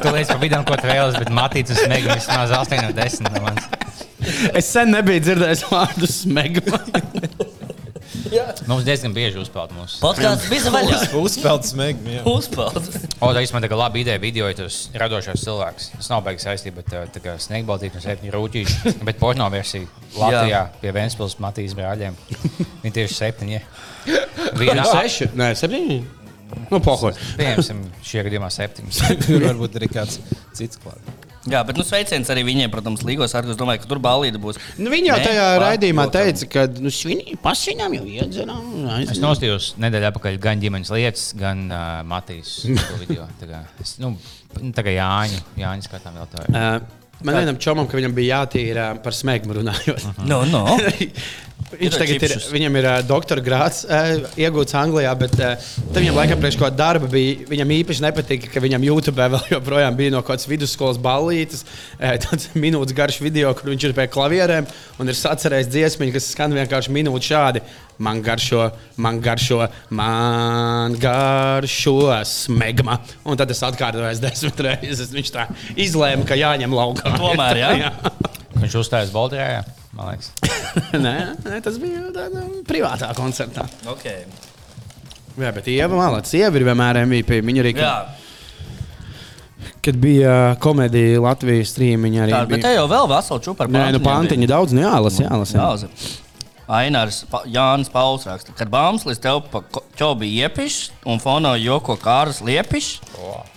tu 0.02 0.14
lietas 0.14 0.34
pa 0.34 0.40
vidam, 0.42 0.66
ko 0.68 0.78
tu 0.82 0.90
vēlas, 0.90 1.18
bet 1.22 1.32
matīt 1.34 1.72
un 1.74 1.80
smēgi 1.80 2.10
vismaz 2.12 2.54
8 2.58 2.84
no 2.86 2.92
10 2.98 3.28
no 3.28 3.46
manis. 3.46 3.70
Es 4.54 4.68
sen 4.70 4.92
nebiju 4.94 5.24
dzirdējis 5.26 5.64
vārdu 5.72 6.10
smegma. 6.10 6.82
Mums 8.70 8.86
diezgan 8.88 9.12
bieži 9.16 9.40
uzpeld 9.42 9.74
mūsu. 9.76 10.00
Podkāsts 10.00 10.48
bija 10.52 10.72
vaļā. 10.76 11.00
Uzspēlēts 11.20 11.74
smēķi. 11.74 12.16
Uzpeld. 12.32 12.78
O, 13.20 13.32
tā 13.36 13.44
īstenībā 13.44 13.68
tā 13.68 13.80
laba 13.80 14.00
ideja 14.00 14.22
video, 14.24 14.48
ja 14.48 14.56
tas 14.62 14.78
radošais 14.96 15.44
cilvēks. 15.44 15.90
Tas 15.98 16.10
nav 16.14 16.24
beigas 16.28 16.48
saistība, 16.48 16.80
bet 16.80 16.96
uh, 16.96 17.04
tā 17.12 17.24
kā 17.24 17.36
sniegbaltīgi 17.42 18.00
un 18.00 18.06
septiņi 18.06 18.34
rūtīši. 18.36 18.94
Bet 19.08 19.20
porno 19.20 19.48
versija 19.52 19.88
Latvijā 20.16 20.64
pie 20.82 20.94
Vēnspils 20.96 21.38
Matīs 21.44 21.76
brāļiem. 21.78 22.16
Viņi 22.86 22.96
tieši 23.02 23.18
septiņi. 23.18 23.62
Viena 24.62 24.88
Seši? 24.88 25.32
Nē, 25.38 25.52
septiņi. 25.60 26.00
Nu, 26.72 26.80
pohoj. 26.84 27.16
Pieņemsim 27.40 27.84
šajā 28.04 28.28
gadījumā 28.28 28.52
septiņus. 28.52 29.04
Varbūt 29.48 29.80
arī 29.80 29.92
kāds 29.92 30.20
cits 30.58 30.80
klāts. 30.82 31.21
Jā, 31.50 31.64
bet 31.66 31.78
nu, 31.80 31.82
sveiciens 31.86 32.30
arī 32.30 32.44
viņiem, 32.46 32.70
protams, 32.70 33.02
Līgos 33.08 33.34
ar 33.34 33.48
ko 33.48 33.54
es 33.54 33.58
domāju, 33.58 33.82
ka 33.82 33.90
tur 33.90 34.02
balīti 34.04 34.38
būs. 34.42 34.60
Nu, 34.78 34.92
viņi 34.94 35.10
jau 35.10 35.18
Nē, 35.18 35.26
tajā 35.26 35.48
pa- 35.48 35.64
raidījumā 35.64 36.06
protams. 36.06 36.44
teica, 36.44 36.50
ka 36.54 36.66
nu, 36.86 36.92
pašinām 37.42 37.96
jau 37.98 38.06
iedzeram. 38.06 38.68
Es 39.08 39.22
nostājos 39.24 39.72
nedēļu 39.82 40.12
atpakaļ 40.12 40.40
gan 40.44 40.62
ģimenes 40.62 40.94
lietas, 40.94 41.32
gan 41.38 41.66
uh, 41.72 42.02
Matīs 42.06 42.60
to 42.68 43.00
video. 43.02 43.26
Tā 43.42 43.50
kā, 43.50 43.64
es, 43.82 43.96
nu, 44.04 44.14
tā 44.76 44.86
kā 44.86 44.94
Jāņu, 44.94 45.42
Jāņu 45.64 45.88
skatām 45.90 46.22
vēl 46.22 46.30
tā. 46.36 46.46
Uh, 46.52 47.02
man 47.26 47.42
vienam 47.42 47.58
čomam, 47.62 47.90
ka 47.90 47.98
viņam 47.98 48.14
bija 48.18 48.42
jātīra 48.42 48.86
par 49.02 49.18
smēķu 49.18 49.58
runājot. 49.58 50.08
No, 50.30 50.44
no. 50.46 50.78
Viņš 51.72 51.98
tagad 51.98 52.24
ir, 52.26 52.34
viņam 52.52 52.78
ir 52.80 52.88
uh, 52.88 52.98
doktora 53.08 53.44
grāts 53.44 53.84
uh, 53.86 54.26
iegūts 54.40 54.76
Anglijā, 54.78 55.12
bet 55.20 55.36
uh, 55.40 55.70
viņam 55.96 56.18
laikam 56.20 56.42
priekš 56.42 56.58
kaut 56.60 56.68
kāda 56.68 56.80
darba 56.82 57.10
bija. 57.12 57.46
Viņam 57.52 57.74
īpaši 57.78 58.06
nepatika, 58.06 58.50
ka 58.52 58.64
viņam 58.64 58.86
YouTube 58.88 59.28
vēl 59.36 59.48
joprojām 59.56 59.98
bija 60.00 60.14
no 60.16 60.24
kādas 60.28 60.50
vidusskolas 60.52 61.00
ballītes, 61.02 61.64
uh, 62.00 62.16
tāds 62.26 62.50
minūtes 62.58 62.96
garš 62.98 63.22
video, 63.24 63.54
kur 63.58 63.72
viņš 63.72 63.88
ir 63.88 63.96
pie 63.98 64.08
klavierēm 64.12 64.68
un 65.00 65.12
ir 65.12 65.18
sacerējis 65.18 65.72
dziesmiņu, 65.72 66.16
kas 66.18 66.30
skan 66.36 66.56
vienkārši 66.60 66.94
minūti 66.96 67.32
šādi. 67.32 67.64
Man 68.02 68.24
garšo, 68.26 68.64
man 68.98 69.20
garšo, 69.22 69.60
man 69.94 70.96
garšo 71.00 71.98
smegma. 72.26 72.98
Un 73.30 73.38
tad 73.38 73.54
es 73.54 73.62
atkārtoju 73.68 74.24
desmit 74.24 74.64
reizes. 74.66 75.12
Viņš 75.14 75.36
tā 75.36 75.46
izlēma, 75.76 76.26
ka 76.26 76.40
jāņem 76.40 76.74
laukā. 76.74 77.14
Tomēr, 77.22 77.62
jā? 77.62 77.94
Viņš 78.62 78.82
uzstājas 78.82 79.14
Baltijā, 79.14 79.62
man 79.98 80.12
liekas. 80.12 80.32
nē, 81.06 81.16
nē, 81.46 81.60
tas 81.66 81.78
bija 81.82 82.08
tādā 82.16 82.46
privātā 82.70 83.12
koncertā. 83.18 83.68
Okay. 83.96 84.26
Jā, 85.40 85.52
bet 85.56 85.68
Ieva 85.72 85.96
Malāca, 85.96 86.34
Ieva 86.38 86.60
ir 86.60 86.68
vienmēr 86.68 87.04
MVP. 87.06 87.40
Viņa 87.48 87.64
arī, 87.64 87.76
Jā, 87.80 87.94
kad 89.86 89.98
bija 90.02 90.34
komēdija 90.62 91.22
Latvijas 91.24 91.72
strīmiņa, 91.76 92.26
arī 92.26 92.36
tā, 92.36 92.42
bet 92.50 92.60
te 92.64 92.68
bija. 92.68 92.82
jau 92.82 92.90
vēl 92.92 93.08
vesela 93.14 93.46
čūpa 93.48 93.66
ar 93.66 93.72
Nē, 93.72 93.86
nu 93.96 94.02
pantiņa 94.04 94.50
daudz, 94.52 94.76
nu 94.76 94.84
jālasa, 94.84 95.24
jālasa. 95.26 95.58
Jālasa. 95.58 96.20
Ainārs 96.72 97.24
pa, 97.28 97.42
Jānis 97.52 97.90
Pauls 97.92 98.24
raksta, 98.30 98.54
kad 98.56 98.70
Bāmslis 98.72 99.20
tev 99.20 99.42
pa 99.52 99.60
ķobi 100.00 100.30
iepišs 100.40 100.92
un 101.10 101.20
fono 101.20 101.52
joko 101.60 101.98
kāras 102.00 102.40
liepišs, 102.48 103.02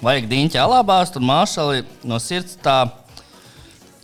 vajag 0.02 0.26
diņķi 0.32 0.58
alabās, 0.58 1.12
tad 1.14 1.22
māšali 1.22 1.84
no 2.10 2.18
sirds 2.22 2.56
tā, 2.64 2.80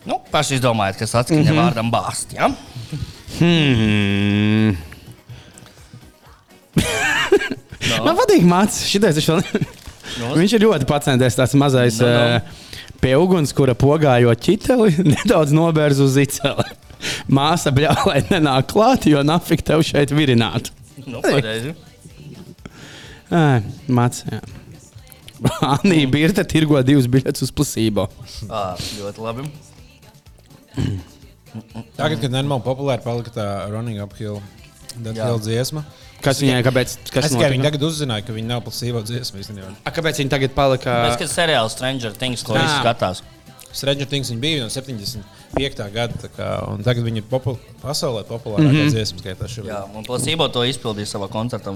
nu, 0.05 0.19
paši 0.31 0.57
izdomājiet, 0.59 0.99
kas 1.01 1.15
atskaņa 1.21 1.41
mm 1.41 1.47
-hmm. 1.49 1.61
vārdam 1.61 1.91
bāzt, 1.93 2.35
ja? 2.37 2.51
Hmm. 3.41 4.75
Man 8.05 8.17
patīk 8.19 8.43
mācīt, 8.45 8.89
šitais 8.91 9.17
viņš 9.17 9.29
vēl. 9.31 9.41
Nu, 10.19 10.33
Viņš 10.35 10.53
ir 10.57 10.65
ļoti 10.65 10.87
pacenties, 10.89 11.37
tāds 11.39 11.55
mazais 11.57 11.97
Nu, 12.01 12.07
nu. 12.11 12.35
uh, 12.35 12.41
pie 13.01 13.15
uguns, 13.17 13.53
kura 13.55 13.73
pogājot 13.73 14.43
ķiteli, 14.43 14.91
nedaudz 15.15 15.53
nobērz 15.55 16.01
uz 16.03 16.17
iceli. 16.21 16.67
Māsa 17.31 17.71
bļāvai 17.73 18.19
nenāk 18.29 18.69
klāt, 18.73 19.07
jo 19.09 19.23
nafik 19.25 19.63
tev 19.65 19.81
šeit 19.87 20.11
virināt. 20.13 20.69
nu, 21.05 21.21
pareizi. 21.23 21.73
Mācīt. 23.87 24.41
Anī 25.65 26.03
Birta 26.11 26.43
tirgo 26.45 26.77
divus 26.85 27.07
biļetes 27.09 27.47
uz 27.47 27.51
plasību. 27.55 28.05
Ļoti 28.51 29.23
labi. 29.23 29.47
Tagad, 31.99 32.21
kad 32.21 32.31
nenormāli 32.31 32.63
populāri 32.63 33.03
palika 33.03 33.33
tā 33.35 33.47
Running 33.71 33.99
Uphill 34.03 34.39
Jā. 34.99 35.25
Hill 35.25 35.41
dziesma. 35.43 35.83
Kas 36.21 36.41
viņai, 36.43 36.61
kāpēc? 36.65 36.93
Kas 37.09 37.27
Es 37.27 37.33
tikai 37.33 37.49
viņi 37.55 37.65
tagad 37.65 37.83
uzzināja, 37.87 38.25
ka 38.27 38.35
viņi 38.35 38.49
nav 38.49 38.61
plasīvo 38.65 39.01
dziesma. 39.07 39.41
A, 39.81 39.93
Kāpēc 39.93 40.19
viņi 40.21 40.31
tagad 40.31 40.53
palika? 40.53 40.97
Mēs, 41.07 41.17
kad 41.21 41.31
seriāls 41.31 41.73
Stranger 41.77 42.13
Things, 42.17 42.43
ko 42.45 42.57
visi 42.57 42.75
skatās. 42.75 43.23
Stranger 43.71 44.09
Things 44.11 44.29
viņi 44.29 44.43
bija 44.43 44.65
no 44.65 44.69
75. 44.69 45.87
gada, 45.95 46.19
tā 46.21 46.29
kā, 46.35 46.49
un 46.69 46.83
tagad 46.85 47.07
viņi 47.07 47.23
ir 47.23 47.27
popul 47.31 47.57
pasaulē 47.81 48.25
populārākā 48.27 48.67
mm 48.67 48.81
-hmm. 48.83 48.93
dziesma 48.93 49.23
skaitā 49.23 49.49
Jā, 49.65 49.81
un 49.95 50.05
placebo 50.05 50.47
to 50.51 50.65
izpildīja 50.67 51.15
savā 51.15 51.31
koncertā. 51.31 51.73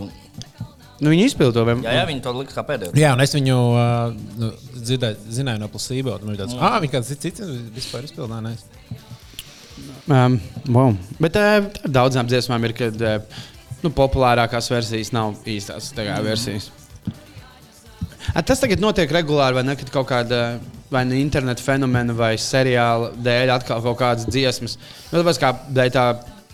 Nu, 1.02 1.12
viņi 1.12 1.26
izpildīja 1.28 1.66
to. 1.66 1.76
Jā, 1.84 1.98
jā, 2.00 2.06
viņi 2.08 2.24
to 2.24 2.32
lika 2.38 2.56
kā 2.56 2.64
pēdējo. 2.70 2.94
Jā, 2.96 3.12
un 3.18 3.24
es 3.26 3.36
viņu 3.36 3.58
uh, 3.74 4.14
nu, 4.40 4.52
dzirdēju, 4.78 5.26
zināju 5.40 5.64
no 5.64 5.68
plasībo. 5.74 6.16
Tur 6.22 6.32
bija 6.32 6.46
tāds, 6.46 6.56
ah, 6.56 6.78
viņi 6.84 6.94
kāds 6.94 7.12
cits 7.20 7.44
vispār 7.76 8.08
izpildīja. 8.08 8.44
Nē, 8.46 8.56
Um, 10.06 10.38
wow. 10.70 10.94
Bet 11.18 11.36
uh, 11.40 11.66
daudzām 11.90 12.28
dziesmām 12.30 12.64
ir, 12.68 12.76
kad 12.78 13.00
uh, 13.02 13.40
nu, 13.82 13.90
populārākās 13.90 14.70
versijas 14.70 15.10
nav 15.16 15.40
īstās 15.50 15.90
tā 15.98 16.06
kā, 16.06 16.20
versijas. 16.26 16.70
A, 18.34 18.44
tas 18.46 18.62
tagad 18.62 18.82
notiek 18.82 19.12
regulāri, 19.14 19.58
vai 19.58 19.64
ne? 19.66 19.76
Kad 19.80 19.90
kaut 19.94 20.08
kāda 20.12 20.60
vai 20.94 21.04
nu 21.10 21.18
interneta 21.18 21.64
fenomena 21.66 22.14
vai 22.16 22.36
seriāla 22.42 23.12
dēļ 23.18 23.54
atkal 23.56 23.82
kaut 23.86 23.98
kādas 24.00 24.30
dziesmas. 24.30 24.78
Nu, 25.10 25.20
tāpēc 25.20 25.42
kā 25.42 25.52
dēļ 25.74 25.94
tā. 25.98 26.06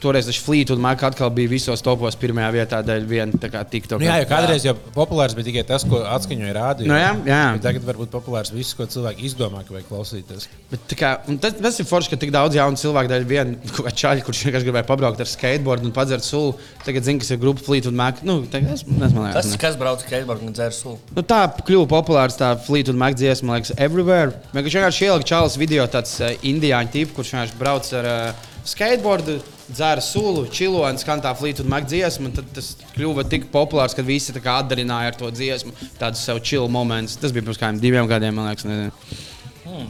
Toreiz 0.01 0.25
tas 0.25 0.39
flīts 0.41 0.73
un 0.73 0.81
mākslinieks 0.81 1.11
atkal 1.11 1.31
bija 1.33 1.49
visos 1.51 1.81
topos 1.85 2.17
pirmajā 2.19 2.49
vietā 2.55 2.79
dēļ 2.85 3.05
viena 3.09 3.39
tā 3.41 3.49
kā 3.53 3.61
TikTok. 3.67 4.01
nu, 4.01 4.07
jā, 4.07 4.17
jo 4.21 4.27
kādreiz 4.29 4.65
jau 4.65 4.73
populārs 4.95 5.35
bija 5.37 5.47
tikai 5.49 5.63
tas, 5.67 5.85
ko 5.87 6.01
atskaņoja 6.05 6.53
rādio. 6.57 6.87
Nu, 6.89 6.97
jā, 6.97 7.11
jā. 7.27 7.41
Tagad 7.63 7.85
varbūt 7.87 8.11
populārs 8.13 8.51
viss, 8.53 8.75
ko 8.77 8.87
cilvēki 8.89 9.25
izdomā, 9.29 9.63
ka 9.65 9.75
vajag 9.75 9.87
klausīties. 9.89 10.47
Bet, 10.71 10.83
tā 10.91 10.97
kā, 10.99 11.11
un 11.29 11.37
tas, 11.41 11.55
tas 11.57 11.79
ir 11.81 11.87
forši, 11.89 12.13
ka 12.13 12.19
tik 12.21 12.33
daudz 12.33 12.57
jaunu 12.57 12.81
cilvēku 12.81 13.11
dēļ 13.11 13.27
viena 13.29 13.93
čaļa, 14.01 14.25
kurš 14.27 14.43
vienkārši 14.47 14.69
gribēja 14.69 14.89
pabraukt 14.89 15.23
ar 15.23 15.31
skateboardu 15.31 15.89
un 15.89 15.95
padzert 15.95 16.25
sulu. 16.25 16.53
Tagad 16.85 17.07
zina, 17.07 17.21
kas 17.23 17.33
ir 17.33 17.41
grupa 17.41 17.65
flīt 17.65 17.89
un 17.89 17.97
mēk. 17.97 18.21
Nu, 18.27 18.39
tas, 18.51 18.85
tas 18.85 19.53
kas 19.61 19.79
brauc 19.79 20.05
skateboardu 20.05 20.49
un 20.49 20.57
dzērs 20.57 20.83
sulu. 20.83 20.99
Nu, 21.15 21.25
tā 21.25 21.43
kļuva 21.61 21.89
populāra 21.93 22.33
tā 22.33 22.53
un 22.81 23.01
mēk 23.01 23.17
dziesma, 23.19 23.51
man 23.51 23.61
liekas, 23.61 23.75
everywhere. 23.77 24.33
Vienkārši 24.53 25.09
ielika 25.09 25.29
čalis 25.33 25.57
video 25.61 25.85
tāds 25.91 26.17
uh, 26.21 26.33
indiāņu 26.45 26.93
tips, 26.93 27.15
kurš 27.17 27.33
vienkārši 27.35 27.59
brauc 27.59 27.91
ar 28.01 28.11
uh, 28.11 28.47
skateboardu. 28.67 29.39
Dzēra 29.71 30.03
sulu, 30.03 30.45
čilonis, 30.51 31.05
skan 31.05 31.23
tā 31.23 31.31
flīta 31.37 31.63
un 31.63 31.71
mēģina 31.71 31.91
dziesmu. 31.93 32.29
un 32.29 32.37
Tad 32.37 32.49
tas 32.55 32.71
kļuva 32.95 33.25
tik 33.31 33.49
populārs, 33.53 33.95
ka 33.95 34.05
visi 34.05 34.35
tā 34.35 34.43
kā 34.43 34.59
atdarināja 34.61 35.13
ar 35.13 35.19
to 35.19 35.29
dziesmu. 35.31 35.73
Tādus 35.99 36.23
sev 36.27 36.41
chill 36.43 36.71
momentus. 36.71 37.19
Tas 37.21 37.33
bija 37.35 37.47
pirms 37.47 37.61
kādiem 37.61 37.83
diviem 37.83 38.09
gadiem, 38.09 38.35
man 38.35 38.51
liekas. 38.51 38.67
Nezinu. 38.67 39.85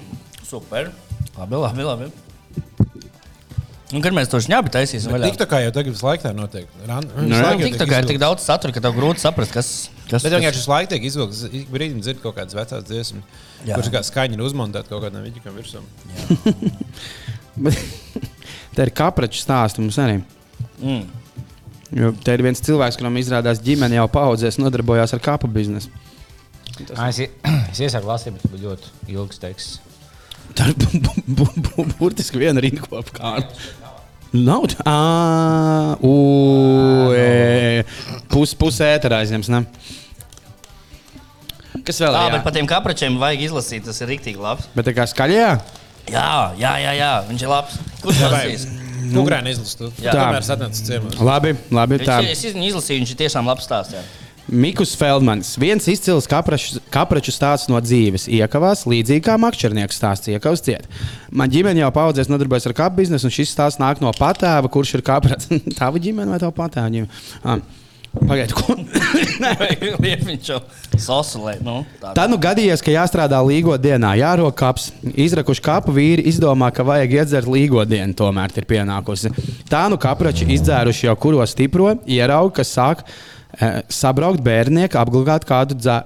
Super. 0.47 0.91
Labi, 1.37 1.63
labi. 1.63 1.87
labi. 1.87 2.11
Un, 3.91 3.99
kad 3.99 4.13
mēs 4.15 4.29
to 4.31 4.39
šņābi 4.39 4.71
taisīsim. 4.71 5.11
Tik 5.19 5.39
tā 5.41 5.47
kā 5.51 5.59
jau 5.65 5.71
tagad 5.75 5.91
visu 5.91 6.05
laiku 6.07 6.23
tā 6.23 6.31
notiek. 6.35 6.69
Nu, 6.87 7.41
tā 7.75 7.87
kā 7.89 7.99
ir 7.99 8.07
tik 8.07 8.21
daudz 8.21 8.45
satura, 8.45 8.71
ka 8.75 8.83
tev 8.83 8.95
grūti 8.95 9.23
saprast, 9.23 9.51
kas, 9.51 9.71
Kas, 10.11 10.25
Bet 10.25 10.33
vienkārši 10.35 10.59
uz 10.59 10.67
laiku 10.67 10.91
tiek 10.91 11.05
izvilkts. 11.07 11.45
Ik 11.55 11.69
brīdim 11.71 12.01
dzird 12.03 12.19
kaut 12.23 12.35
kādas 12.35 12.55
vecās 12.57 12.83
dziesmas, 12.83 13.23
kuras 13.63 13.89
kā 13.93 14.01
skaņa 14.03 14.35
ir 14.35 14.43
uzmontēta 14.43 14.91
kaut 14.91 15.05
kādam 15.05 15.23
vidīgam 15.23 15.55
virsam. 15.55 15.87
Tā 18.75 18.85
ir 18.87 18.93
kapraču 18.95 19.41
stāsts 19.41 19.79
mums 19.81 19.97
arī. 19.99 20.21
Mm. 20.79 21.03
Jo 21.91 22.13
te 22.23 22.31
ir 22.37 22.43
viens 22.45 22.61
cilvēks, 22.63 22.95
kuram 22.99 23.17
izrādās 23.19 23.59
ģimene 23.63 23.97
jau 23.99 24.07
paudzēs, 24.11 24.55
nodarbojās 24.61 25.11
ar 25.17 25.19
kapu 25.23 25.49
biznesu. 25.51 25.91
Ā, 26.95 27.09
Es, 27.11 27.19
ie- 27.19 27.31
es 27.73 27.81
iesaku 27.83 28.07
lasīt, 28.07 28.37
bet 28.37 28.45
tas 28.45 28.53
bija 28.55 28.69
ļoti 28.71 29.15
ilgs 29.17 29.41
teksts. 29.43 29.79
Bu- 31.31 31.53
bu- 31.67 31.87
burtiski 31.99 32.39
viena 32.41 32.59
rinkopa 32.63 33.11
kārta. 33.15 33.69
Nav 34.31 34.63
tā, 34.71 34.83
ah, 34.87 35.97
pus, 38.31 38.53
pusē 38.55 38.93
ēterā 38.95 39.19
aizņems. 39.25 39.49
Ne? 39.51 39.65
Kas 41.87 41.99
vēl 41.99 42.13
Jā, 42.15 42.21
ir? 42.29 42.35
bet 42.37 42.45
par 42.45 42.53
tiem 42.55 42.67
kapračiem 42.69 43.17
vajag 43.19 43.43
izlasīt. 43.49 43.83
Tas 43.87 43.99
ir 44.03 44.11
rīktīgi 44.13 44.39
labs. 44.39 44.67
Bet 44.75 44.87
tā 44.87 44.93
kā 44.95 45.03
skaļajā? 45.09 45.51
Jā, 46.09 46.53
jā, 46.59 46.71
jā, 46.81 46.93
jā. 46.97 47.11
viņš 47.29 47.45
ir 47.45 47.51
labs. 47.51 47.77
Kurš 48.01 48.23
lasīs? 48.31 48.65
Nu, 49.11 49.23
grāni 49.27 49.53
izlasīt. 49.53 50.01
Jā. 50.01 50.15
Tomēr 50.15 50.45
satnācis 50.45 50.85
ciemos. 50.87 51.17
Labi, 51.21 51.55
labi. 51.73 52.01
Tā. 52.05 52.21
Es 52.25 52.43
viņu 52.45 52.67
izlasīju, 52.71 53.03
viņš 53.03 53.13
ir 53.15 53.21
tiešām 53.25 53.49
labs 53.49 53.65
stāsts. 53.67 53.97
jā. 53.97 54.03
Mikus 54.51 54.95
Feldmans. 54.97 55.53
Viens 55.61 55.85
izcils 55.87 56.25
kapraču, 56.27 56.81
kapraču 56.91 57.31
stāsts 57.31 57.69
no 57.71 57.79
dzīves. 57.79 58.25
Iekavās 58.27 58.83
līdzīgi 58.89 59.23
kā 59.29 59.37
makšķernieks 59.39 59.99
stāsts. 60.01 60.31
Iekavas 60.33 60.63
ciet. 60.65 60.89
Man 61.31 61.51
ģimene 61.53 61.83
jau 61.83 61.91
paudzēs 61.95 62.27
nodarbojas 62.31 62.67
ar 62.67 62.75
kapu 62.75 62.99
biznesu, 62.99 63.29
un 63.29 63.35
šis 63.35 63.53
stāsts 63.53 63.79
nāk 63.79 64.01
no 64.03 64.11
patēva, 64.17 64.67
kurš 64.71 64.97
ir 64.97 65.05
kaprats. 65.07 65.47
Tava 65.79 66.01
ģimene 66.01 66.33
vai 66.33 66.41
tava 66.41 66.51
patēva 66.57 66.91
ģimene? 66.91 67.21
Ah. 67.45 67.61
Pagaidiet, 68.11 68.51
ko? 68.51 68.75
Liepiņš 70.03 70.49
jau 70.49 70.57
sosulē. 70.99 71.53
Nu, 71.63 71.77
tā. 72.01 72.11
Tad 72.17 72.31
nu 72.31 72.39
gadījies, 72.41 72.83
ka 72.83 72.91
jāstrādā 72.91 73.39
līgo 73.45 73.77
dienā, 73.79 74.11
jārok 74.19 74.57
kaps. 74.59 74.89
Izrakuši 75.01 75.63
kapu 75.63 75.95
vīri 75.95 76.25
izdomā, 76.27 76.73
ka 76.75 76.83
vajag 76.87 77.15
iedzert 77.21 77.47
līgo 77.47 77.85
dienu, 77.87 78.15
tomēr 78.17 78.51
ir 78.59 78.67
pienākusi. 78.67 79.31
Tā 79.71 79.85
nu 79.91 79.99
kaprači 80.01 80.49
izdzēruši 80.57 81.07
jau 81.07 81.15
kuro 81.23 81.47
stipro, 81.47 81.93
ierauga, 82.03 82.57
ka 82.59 82.67
sāk 82.67 83.05
e, 83.05 83.71
sabraukt 83.87 84.43
bērnieki, 84.43 84.99
apglabāt 84.99 85.47
kādu, 85.47 85.79
dzē, 85.79 86.01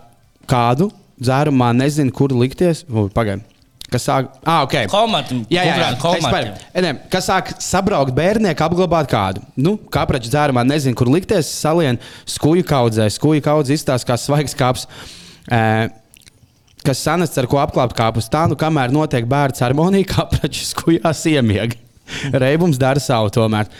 kādu 0.45 0.91
dzērumu, 1.17 1.61
man 1.63 1.81
nezinu, 1.81 2.13
kur 2.13 2.37
likties. 2.37 2.85
Pagaidiet. 3.17 3.54
Kas 3.95 4.05
sāk, 4.09 4.27
ah, 4.43 4.65
ok. 4.65 4.73
Komati, 4.91 5.37
Jā, 5.53 5.63
jā, 5.63 5.75
jā. 5.79 5.89
komati. 6.01 6.49
Ene, 6.75 6.89
Kas 7.11 7.29
sāk 7.29 7.53
sabraukt 7.63 8.11
bērnieku, 8.15 8.65
apglabāt 8.65 9.07
kādu? 9.07 9.43
Nu, 9.55 9.77
kāpēc 9.91 10.27
dzērumā 10.27 10.65
nezinu, 10.67 10.97
kur 10.99 11.07
likties. 11.13 11.47
Salien 11.63 11.99
skuju 12.27 12.65
kaudzē. 12.67 13.07
Skuju 13.15 13.43
kaudze 13.45 13.77
izstāsta 13.77 14.09
kā 14.11 14.17
svaigs 14.19 14.57
kāps. 14.59 14.83
E, 15.47 15.61
kas 16.85 17.05
sanests 17.07 17.39
ar 17.39 17.47
ko 17.47 17.61
apglabāt 17.63 17.95
kāpus. 17.95 18.27
Tā 18.31 18.43
nu, 18.51 18.59
kamēr 18.59 18.91
notiek 18.91 19.27
bērnu 19.31 19.55
ceremonija, 19.61 20.11
kāpēc 20.17 20.59
skujās 20.73 21.23
iemiega. 21.31 21.79
Reibums 22.35 22.77
dara 22.81 22.99
savu 23.01 23.31
tomēr. 23.33 23.71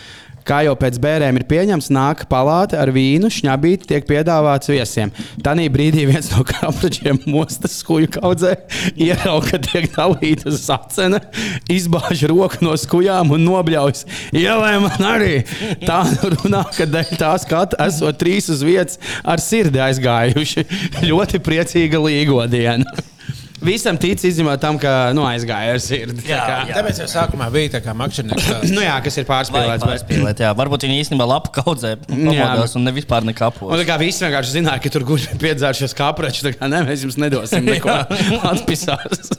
Kā 0.46 0.60
jau 0.62 0.76
pēc 0.78 1.00
bērniem 1.02 1.40
ir 1.40 1.46
pieņemts, 1.50 1.88
nāk 1.96 2.20
palāte 2.30 2.78
ar 2.78 2.92
vīnu, 2.94 3.32
šņabīti 3.34 3.90
tiek 3.90 4.06
piedāvāts 4.06 4.70
viesiem. 4.70 5.10
Tanī 5.42 5.66
brīdī 5.74 6.04
viens 6.06 6.30
no 6.36 6.44
kapračiem 6.46 7.18
mostas 7.26 7.80
skuju 7.82 8.12
kaudzē, 8.14 8.52
ierauga, 8.94 9.56
ka 9.56 9.62
tiek 9.66 9.90
dalīta 9.96 10.54
sacena, 10.54 11.24
izbāž 11.72 12.28
roku 12.30 12.62
no 12.66 12.76
skujām 12.78 13.34
un 13.34 13.42
nobļaujas. 13.48 14.06
Ielē 14.38 14.76
man 14.86 15.10
arī 15.16 15.34
tā 15.82 16.04
nu 16.12 16.36
runā, 16.36 16.62
ka 16.78 16.86
dēļ 16.94 17.18
tās 17.18 17.50
katra 17.50 17.90
esot 17.90 18.22
trīs 18.22 18.52
uz 18.54 18.62
vietas 18.66 19.02
ar 19.26 19.42
sirdi 19.42 19.82
aizgājuši. 19.82 20.68
Ļoti 21.10 21.42
priecīga 21.42 22.06
līgodiena. 22.06 23.15
Visam 23.64 23.96
tic, 23.98 24.20
izņemot 24.28 24.60
tam, 24.60 24.76
ka 24.78 25.14
nu, 25.16 25.24
aizgāja 25.26 25.76
ar 25.78 25.80
sirdi. 25.80 26.20
Tā 26.26 26.28
Jā, 26.28 26.40
kā- 26.44 26.58
jā. 26.70 26.74
Tāpēc 26.76 26.98
jau 27.00 27.06
sākumā 27.08 27.46
bija 27.54 27.70
tā 27.78 27.80
kā 27.86 27.94
makšķernieks. 27.96 28.50
Nu, 28.76 28.82
jā, 28.84 28.98
kas 29.06 29.16
ir 29.22 29.26
pārspīlēts. 29.30 29.80
bet- 29.80 30.04
Pārspīlēt, 30.04 30.42
jā. 30.44 30.50
Varbūt 30.60 30.84
viņi 30.86 30.98
īstenībā 31.06 31.28
lapu 31.30 31.54
kaudzē 31.56 31.94
pamodās 32.04 32.76
un 32.76 32.84
ne 32.84 32.92
vispār 32.92 33.24
Un 33.24 33.32
nekapos. 33.32 33.72
tā 33.80 33.86
kā 33.88 33.96
visi 34.02 34.26
vienkārši 34.26 34.58
zināja, 34.60 34.82
ka 34.84 34.92
tur 34.92 35.06
guļ 35.08 35.28
piedzēršies 35.46 35.96
kāpračs, 35.98 36.44
tā 36.46 36.52
kā 36.58 36.68
ne, 36.70 36.84
mēs 36.90 37.08
jums 37.08 37.18
nedosim 37.18 37.64
neko 37.72 37.96
atpisās. 38.52 39.32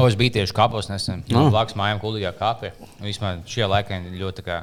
O, 0.00 0.06
es 0.08 0.14
biju 0.16 0.32
tieši 0.38 0.54
kapos 0.56 0.88
nesen. 0.88 1.20
Ah. 1.28 1.42
Oh. 1.42 1.50
Blakus 1.52 1.76
mājām 1.76 2.00
kuldīgā 2.00 2.32
kapē. 2.38 2.72
Vispār 3.04 3.42
šie 3.44 3.66
laiki 3.68 3.98
ir 4.00 4.16
ļoti 4.22 4.40
tā 4.40 4.46
kā, 4.46 4.58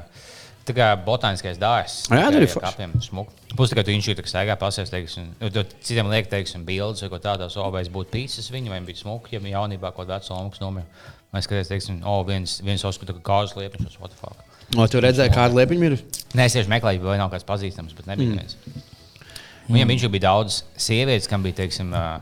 tā 0.68 0.74
kā 0.76 0.88
botāniskais 1.04 1.58
dārsts. 1.60 2.08
Jā, 2.12 2.28
tur 2.32 2.44
ir 2.44 3.04
smuki. 3.04 3.34
Plus, 3.56 3.72
tikai 3.72 3.84
tu 3.86 3.94
viņš 3.94 4.08
ir 4.12 4.22
staigā 4.28 4.56
pasēs, 4.60 4.92
teiksim, 4.92 5.30
nu, 5.40 5.64
citiem 5.84 6.10
liek, 6.12 6.28
teiksim, 6.30 6.66
bildes 6.68 7.02
vai 7.04 7.10
ko 7.14 7.20
tādu, 7.24 7.48
o, 7.48 7.68
vai 7.74 7.82
es 7.84 7.90
būtu 7.92 8.12
pīcis 8.12 8.50
viņu, 8.52 8.72
vai 8.74 8.82
bija 8.84 9.00
smuki, 9.00 9.36
ja 9.36 9.54
jaunībā 9.54 9.94
kaut 9.96 10.04
kāds 10.04 10.28
vecs 10.28 10.32
lomas 10.34 10.60
nomira. 10.62 11.08
Vai 11.32 11.42
skaties, 11.44 11.72
teiksim, 11.72 11.98
o, 12.08 12.20
viens, 12.28 12.58
viens 12.64 12.84
uzskata, 12.88 13.16
ka 13.16 13.24
kāzas 13.24 13.56
liepiņš, 13.58 13.98
what 14.00 14.12
the 14.12 14.20
fuck. 14.20 14.44
O, 14.76 14.84
tu 14.88 15.00
redzēji, 15.00 15.32
kāda 15.32 15.56
liepiņa 15.56 15.90
ir? 15.90 15.98
Nē, 16.36 16.46
es 16.48 16.56
tieši 16.56 16.72
meklēju, 16.72 17.04
vai 17.04 17.18
nav 17.20 17.32
kāds 17.32 17.48
pazīstams, 17.48 17.96
bet 17.96 18.08
nebija 18.08 18.34
neviens. 18.34 18.56
Viņam 19.68 19.92
viņš 19.92 20.04
jau 20.06 20.10
bija 20.12 20.24
daudz 20.24 20.62
sievietes, 20.80 21.28
kam 21.28 21.44
bija, 21.44 21.58
teiksim, 21.60 21.92
ā, 21.96 22.20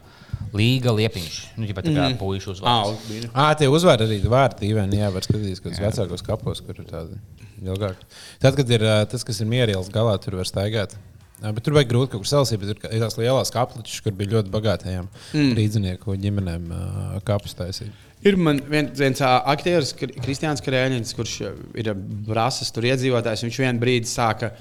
līga 0.57 0.95
liepiņš. 0.95 1.39
Nu, 1.59 1.67
tā 1.71 1.87
kā 1.87 2.09
puiši 2.19 2.53
uzvārds. 2.55 3.31
Ā, 3.31 3.49
tie 3.59 3.71
uzvārdi 3.71 4.07
arī 4.09 4.19
vārti. 4.31 4.71
Jā, 4.75 5.11
var 5.15 5.27
skatīties, 5.27 5.63
kas 5.63 5.83
vecākos 5.83 6.27
kapos, 6.27 6.63
kur 6.67 6.83
ir 6.83 6.89
tādi 6.91 7.19
ilgāki. 7.65 8.09
Tad, 8.43 8.57
kad 8.59 8.73
ir 8.73 8.87
ā, 8.87 8.97
tas, 9.11 9.25
kas 9.27 9.43
ir 9.43 9.51
mierīgs 9.51 9.93
galā, 9.95 10.17
tur 10.23 10.39
var 10.41 10.49
staigāt. 10.49 10.97
Bet 11.43 11.61
tur 11.67 11.75
vajag 11.77 11.91
grūti 11.91 12.15
kaut 12.15 12.23
kur 12.25 12.29
selsīt, 12.31 12.63
bet 12.63 12.87
ir 12.89 13.03
tās 13.03 13.19
lielās 13.21 13.53
kapliņas, 13.53 13.99
kur 14.05 14.15
bija 14.17 14.39
ļoti 14.39 14.53
bagātajām 14.55 15.09
mm. 15.37 15.51
rīznieku 15.59 16.17
ģimenēm 16.23 16.71
ā, 16.73 16.85
kapus 17.29 17.57
taisīt. 17.59 17.93
Ir 18.27 18.39
man 18.41 18.63
viens, 18.65 18.95
viens 18.97 19.21
aktieris, 19.23 19.93
Kri- 19.99 20.17
Kristians 20.25 20.65
Krēņins, 20.65 21.13
kurš 21.19 21.35
ir 21.77 21.93
brāzis, 22.27 22.73
tur 22.73 22.89
iedzīvotājs. 22.89 23.45
Viņš 23.45 23.61
vienā 23.61 23.77
brīdī 23.83 24.09
sāka 24.09 24.55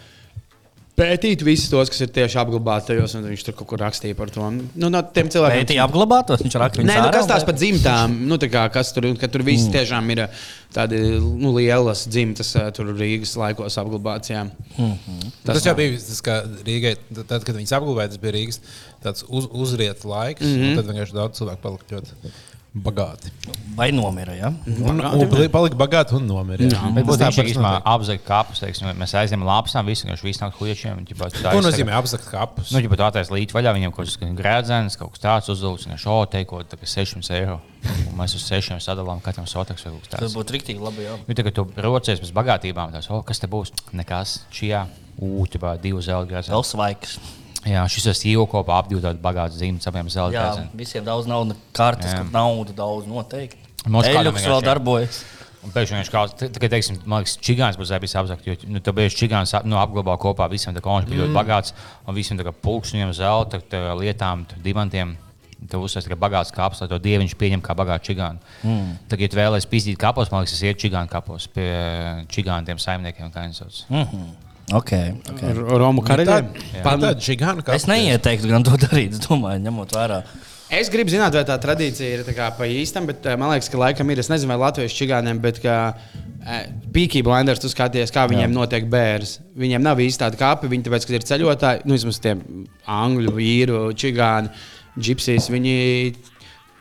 pētīt 0.95 1.43
visus 1.45 1.69
tos, 1.71 1.89
kas 1.91 2.03
ir 2.05 2.11
tieši 2.15 2.39
apglabāti 2.39 2.91
tajos, 2.91 3.15
un 3.17 3.27
viņš 3.27 3.43
tur 3.47 3.55
kaut 3.59 3.69
kur 3.71 3.81
rakstīja 3.83 4.17
par 4.17 4.31
to. 4.33 4.47
Nu, 4.51 4.89
no 4.91 5.01
tiem 5.15 5.29
cilvēkiem. 5.33 5.65
Pētī 5.65 5.77
apglabātos, 5.83 6.43
viņš 6.45 6.57
raksta. 6.61 6.85
Nē, 6.87 6.97
nu, 7.03 7.09
kas 7.15 7.27
tās 7.29 7.45
par 7.47 7.57
dzimtām? 7.57 8.15
Nu, 8.29 8.39
tā 8.41 8.49
kā, 8.53 8.65
kas 8.73 8.93
tur, 8.95 9.09
ka 9.19 9.29
tur 9.31 9.43
viss 9.47 9.67
mm. 9.67 9.75
tiešām 9.75 10.13
ir 10.15 10.23
ā, 10.25 10.29
tādi 10.75 11.01
nu, 11.19 11.51
lielas 11.57 12.05
dzimtas, 12.07 12.53
ā, 12.59 12.65
tur 12.75 12.93
Rīgas 12.95 13.35
laikos 13.39 13.79
apglabāts. 13.81 14.31
Jā. 14.31 14.47
Mhm. 14.77 15.21
Tas, 15.43 15.59
tas 15.59 15.69
jau 15.69 15.75
bija 15.77 15.99
tas, 15.99 16.23
kā 16.25 16.39
Rīgai, 16.65 16.95
tad, 17.21 17.39
kad 17.43 17.55
viņas 17.59 17.75
apgūvēja, 17.79 18.15
tas 18.15 18.23
bija 18.23 18.37
Rīgas 18.39 18.61
uz, 19.27 19.51
uzriet 19.51 20.07
laiks. 20.07 20.47
Mm 20.47 20.59
-hmm. 20.61 20.75
Tad 20.79 20.91
vienkārši 20.91 21.19
daudz 21.19 21.43
cilvēku 21.43 21.65
palika 21.67 21.97
ļoti 21.99 22.35
bagāti. 22.75 23.31
Vai 23.75 23.89
nomira, 23.91 24.33
pali- 25.31 25.49
palika 25.51 25.75
bagāti 25.79 26.15
un 26.17 26.25
nomira. 26.27 26.63
jā. 26.63 26.81
Bet 26.93 27.05
Tas 27.05 27.15
būtu 27.15 27.19
tā 27.21 27.27
viņš 27.29 27.35
parasti 27.35 27.41
īstenībā 27.53 27.71
notiek. 27.71 27.87
apzakt 27.93 28.23
kapus, 28.27 28.59
teiksim, 28.59 28.89
mēs 28.99 29.13
aizējām 29.15 29.43
lapsām, 29.47 29.85
visi 29.87 30.05
vienkārši 30.05 30.23
visu 30.27 30.41
nakti 30.43 30.59
huiečiem. 30.59 31.05
Ko 31.51 31.61
nozīmē 31.63 31.95
apzakt 31.95 32.27
kapus? 32.31 32.71
Nu, 32.71 32.79
ja 32.83 32.89
tā 32.89 33.11
taisa 33.15 33.31
līdzi 33.35 33.55
vaļā, 33.55 33.73
viņiem 33.77 33.93
kaut 33.95 34.05
kas 34.07 34.17
grēdzens, 34.17 34.97
kaut 34.99 35.11
kas 35.15 35.23
tāds 35.23 35.49
uzlūks, 35.55 35.87
viņa 35.87 35.97
šo 36.03 36.17
teikot, 36.31 36.67
tā 36.71 36.75
kā 36.79 36.85
600 36.87 37.31
eiro. 37.39 37.61
Un 38.09 38.17
mēs 38.19 38.35
uz 38.35 38.43
6 38.49 38.79
sadalām 38.81 39.21
katram 39.21 39.45
sotaks 39.45 39.83
vai 39.85 39.93
kaut 39.93 40.01
kas 40.03 40.09
Tas 40.09 40.19
tāds. 40.21 40.35
būtu 40.35 40.55
rīktīgi 40.57 40.79
labi. 40.81 41.03
Jā. 41.05 41.15
Nu, 41.27 41.33
tagad 41.33 41.53
tu 41.53 41.67
rocies 41.77 42.19
pēc 42.19 42.31
bagātībām, 42.33 42.91
tas, 42.91 43.07
oh, 43.09 43.21
kas 43.23 43.39
te 43.39 43.47
būs? 43.47 43.71
Nekas, 43.93 44.39
šajā 44.51 44.87
ūtībā 45.21 45.79
divu 45.81 46.01
zelta 46.01 46.27
grēdzenu. 46.31 46.55
Vēl 46.57 46.65
svaigs. 46.65 47.19
Jā, 47.65 47.85
šis 47.89 48.05
ir 48.11 48.35
īvo 48.35 48.45
kopā 48.49 48.77
ap 48.77 48.89
divu 48.91 49.01
tādu 49.01 49.21
bagātu 49.23 49.57
zīmes, 49.57 49.85
abiem 49.89 50.09
zelta 50.13 50.37
Jā, 50.37 50.49
visiem 50.77 51.05
daudz 51.05 51.29
naudas, 51.29 51.57
kartes, 51.73 52.13
Jā. 52.13 52.21
ka 52.21 52.27
nauda 52.35 52.75
daudz 52.77 53.09
noteikti. 53.09 53.57
Eļuks 53.85 54.45
vēl 54.45 54.61
darbojas. 54.65 55.23
Pēkšņi 55.73 55.97
viņš 55.97 56.09
kaut 56.13 56.35
kādā 56.37 56.49
veidā, 56.59 56.69
teiksim, 56.75 56.99
liekas, 57.09 57.35
čigāns 57.41 57.77
būs 57.79 57.93
bijis 57.97 58.15
apzakts. 58.19 58.45
Jo 58.45 58.55
nu, 58.69 58.81
tā 58.85 58.93
bieži 58.93 59.17
čigāns 59.23 59.55
nu, 59.65 59.79
apglabā 59.81 60.13
kopā 60.21 60.45
visiem, 60.51 60.75
tā 60.75 60.83
kā 60.83 60.93
viņš 60.93 61.09
bija 61.09 61.23
ļoti 61.23 61.33
bagāts 61.33 61.73
un 62.05 62.17
visiem 62.17 62.37
tā 62.37 62.45
kā 62.45 62.53
pulkšņiem, 62.53 63.13
zelta 63.17 63.61
tā, 63.71 63.81
lietām, 63.97 64.45
tā, 64.49 64.61
dimantiem. 64.61 65.15
Tev 65.65 65.81
uzsver 65.81 66.03
tikai 66.05 66.19
bagāts 66.21 66.53
kāps, 66.53 66.83
lai 66.83 66.89
to 66.91 66.99
dieviņš 67.01 67.33
pieņem 67.39 67.61
kā 67.65 67.73
bagātu 67.73 68.11
čigānu. 68.11 68.41
Mm. 68.61 68.97
Tagad, 69.09 69.23
ja 69.25 69.31
tu 69.31 69.39
vēlēsies 69.39 69.69
pizdīt 69.71 69.97
kapos, 69.97 70.29
man 70.29 70.43
liekas, 70.43 70.59
es 70.59 70.65
ietu 70.67 70.83
čigānu 70.85 71.09
kapos 71.09 71.47
pie 71.49 71.71
čigāniem 72.29 72.77
saimniekiem. 72.77 73.31
kā 73.33 73.47
viņi 73.47 73.63
sauc. 73.63 73.85
Okay, 74.73 75.13
okay. 75.29 75.51
Ar 75.51 75.77
Romu 75.77 76.01
karaļiem. 76.05 76.47
Tāda. 76.81 77.13
Es 77.75 77.85
neieteiktu 77.89 78.49
gan 78.49 78.65
to 78.65 78.73
darīt, 78.81 79.13
es 79.13 79.21
domāju, 79.27 79.61
ņemot 79.67 79.93
vērā. 79.93 80.23
Es 80.73 80.89
gribu 80.89 81.13
zināt, 81.13 81.35
vai 81.37 81.43
tā 81.45 81.59
tradīcija 81.61 82.07
ir 82.09 82.23
tā 82.25 82.33
kā 82.33 82.47
pa 82.57 82.65
īstam, 82.65 83.05
bet 83.05 83.27
eh, 83.29 83.35
man 83.37 83.51
liekas, 83.53 83.69
ka 83.69 83.77
laikam 83.77 84.09
ir. 84.09 84.23
Es 84.23 84.31
nezinu, 84.31 84.49
vai 84.49 84.63
latviešu 84.63 84.97
čigāniem, 85.03 85.37
bet 85.43 85.61
kā 85.61 85.77
Pīkī 86.93 87.23
blinders, 87.25 87.61
tu 87.61 87.69
skaties, 87.71 88.11
kā 88.13 88.27
viņiem 88.29 88.51
Jā. 88.51 88.53
notiek 88.53 88.85
bērns. 88.89 89.39
Viņiem 89.57 89.81
nav 89.81 90.01
īsti 90.01 90.21
tāda 90.21 90.37
kāpa, 90.37 90.69
viņi 90.69 90.85
tāpēc, 90.85 91.07
ka 91.07 91.15
ir 91.17 91.25
ceļotāji, 91.25 91.85
nu, 91.89 91.97
vismaz 91.97 92.19
tie 92.21 92.35
angļu 92.85 93.33
vīru, 93.33 93.79
čigāni, 93.97 94.51
džipsijas. 94.93 95.49
Viņi 95.53 95.75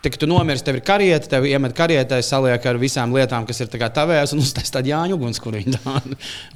Tā, 0.04 0.10
tu 0.20 0.26
nomirsti, 0.28 0.66
tev 0.66 0.76
ir 0.76 0.84
karieta, 0.84 1.28
tev 1.32 1.46
iemet 1.48 1.72
karietē, 1.76 2.18
saliek 2.24 2.66
ar 2.68 2.76
visām 2.80 3.14
lietām, 3.16 3.46
kas 3.48 3.62
ir 3.64 3.70
tā 3.72 3.88
tavējas, 3.88 4.34
un 4.36 4.42
uztais 4.44 4.68
tādu 4.74 4.92
jāņu 4.92 5.16
ugunskura, 5.16 5.62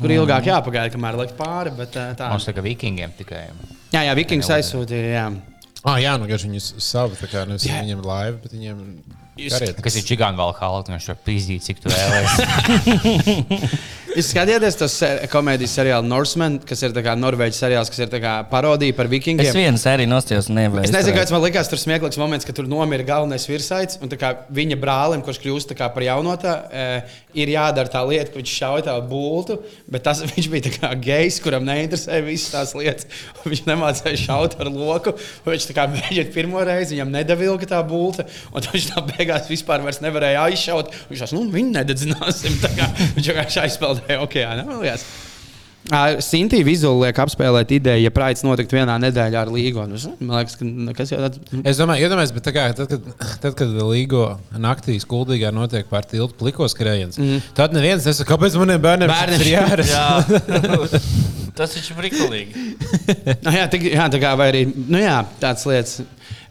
kur 0.02 0.12
ilgāk 0.12 0.50
jāpagaida, 0.50 0.92
kamēr 0.92 1.16
liek 1.22 1.32
pāri. 1.38 1.72
Bet, 1.78 1.96
eh, 1.96 2.10
tā. 2.18 2.28
Mums 2.34 2.44
tā 2.44 2.52
kā 2.52 2.64
vikingiem 2.64 3.14
tikai. 3.16 3.46
Jā, 3.94 4.04
jā, 4.04 4.12
Vikings 4.18 4.50
aizsūtīja. 4.52 5.14
Jā. 5.14 5.26
Ah, 5.86 5.96
jā, 6.02 6.12
nu, 6.20 6.28
viņi 6.28 6.60
savu, 6.82 7.16
tā 7.16 7.30
kā 7.30 7.46
nevis 7.48 7.64
Jā. 7.64 7.78
viņiem 7.80 8.04
laiva, 8.04 8.36
bet 8.42 8.52
viņiem 8.52 8.82
karieta. 9.38 9.82
Kas 9.86 9.96
ir 9.96 10.04
čigāna 10.04 10.36
valhalla, 10.36 10.82
tu 10.84 10.92
viņš 10.92 11.06
var 11.08 11.18
pizdīt, 11.24 11.64
cik 11.64 11.80
tu 11.80 11.88
vēlēsies. 11.94 12.44
Jūs 14.16 14.30
skatījāties 14.32 14.76
to 14.80 14.86
ser 14.90 15.20
komēdijas 15.32 15.74
seriālu 15.78 16.08
Norseman, 16.08 16.58
kas 16.66 16.80
ir 16.86 16.94
norvēģis 16.96 17.60
seriāls, 17.60 17.90
kas 17.92 18.00
ir 18.04 18.14
parodija 18.50 18.96
par 18.96 19.10
vikingiem. 19.10 19.46
Es 19.46 19.56
vienu 19.56 19.80
sēriju 19.80 20.10
nostājos 20.10 20.48
nevaru. 20.52 20.86
Es 20.86 20.92
nezinu, 20.94 21.16
kāds 21.18 21.32
man 21.34 21.42
likās, 21.44 21.68
tur 21.70 21.80
smieklīgs 21.80 22.18
moments, 22.20 22.46
kad 22.48 22.56
tur 22.56 22.68
nomira 22.70 23.04
galvenais 23.06 23.44
virsaids. 23.48 23.98
Un 24.02 24.12
viņa 24.54 24.78
brālim, 24.80 25.24
kurš 25.26 25.40
kļūst 25.44 25.74
par 25.78 26.06
jaunotā, 26.06 26.54
e, 26.70 26.86
ir 27.42 27.52
jādara 27.52 27.92
tā 27.92 28.02
lieta, 28.08 28.32
ka 28.32 28.40
viņš 28.40 28.54
šauj 28.62 28.86
tā 28.88 28.96
būtu. 29.10 29.58
Bet 29.92 30.06
tas 30.08 30.24
viņš 30.30 30.50
bija 30.54 30.92
gejs, 31.04 31.40
kuram 31.44 31.68
neinteresēja 31.68 32.24
visas 32.26 32.54
tās 32.54 32.74
lietas. 32.78 33.08
Viņš 33.44 33.64
nemācīja 33.68 34.22
šaut 34.24 34.56
ar 34.60 34.72
loku. 34.72 35.14
Viņš 35.46 35.68
mēģināja 35.94 36.32
pirmo 36.34 36.64
reizi, 36.64 36.96
viņam 36.96 37.12
nedavilka 37.12 37.68
tā 37.70 37.82
būta. 37.86 38.26
Un 38.54 38.64
viņš 38.72 38.90
tā 38.94 39.04
beigās 39.12 39.52
vispār 39.52 39.84
vairs 39.84 40.00
nevarēja 40.04 40.48
aizšaut. 40.48 40.92
Viņš 41.12 41.24
tās, 41.26 41.36
nu, 41.36 41.44
viņi 41.52 41.76
nededzināsim. 41.76 42.58
Kā 42.78 42.88
Viņš 43.16 43.30
vienkārši 43.32 43.62
aizpeldēja 43.98 44.22
okeānā. 44.24 44.66
Man 44.68 44.82
liekas. 44.82 45.06
Ā, 45.88 46.18
Sintīna 46.20 46.66
vizuāli 46.66 47.06
liek 47.06 47.18
apspēlēt 47.22 47.70
ideju, 47.72 48.02
ja 48.02 48.10
Praids 48.12 48.42
notiktu 48.44 48.76
vienā 48.76 48.98
nedēļā 49.00 49.44
ar 49.46 49.52
Līgu. 49.54 49.86
Man 50.20 50.34
liekas, 50.34 50.58
ka 50.58 50.66
nekas 50.66 51.12
jau 51.14 51.20
tāds. 51.22 51.40
Es 51.62 51.80
domāju, 51.80 52.04
iedomājieties, 52.04 52.34
bet 52.36 52.50
kā, 52.52 52.66
tad, 52.76 52.90
kad, 52.90 53.38
tad, 53.44 53.56
kad 53.56 53.72
Līgo 53.88 54.26
naktī 54.60 54.98
skuldīgā 55.00 55.52
notiek 55.54 55.88
pār 55.88 56.04
tiltu 56.10 56.36
plikos 56.36 56.76
skrējiens, 56.76 57.16
mm. 57.22 57.54
tad 57.56 57.76
neviens 57.76 58.04
nesaka, 58.04 58.34
kāpēc 58.34 58.58
maniem 58.60 58.84
bērniem 58.84 59.14
Bērniem. 59.14 59.38
tas 59.38 59.46
ir 59.46 59.54
jārasa. 59.54 59.94
Jā, 59.96 61.56
tas 61.56 61.72
taču 61.78 61.94
ir 61.94 62.02
brikulīgi. 62.02 62.66
Nu, 63.44 63.50
jā, 63.54 63.64
tā, 63.70 63.78
jā, 63.80 64.04
tā 64.12 64.18
kā 64.20 64.30
vai 64.38 64.46
arī 64.52 64.60
nu, 64.68 64.98
jā, 65.00 65.16
tādas 65.40 65.64
lietas. 65.66 66.02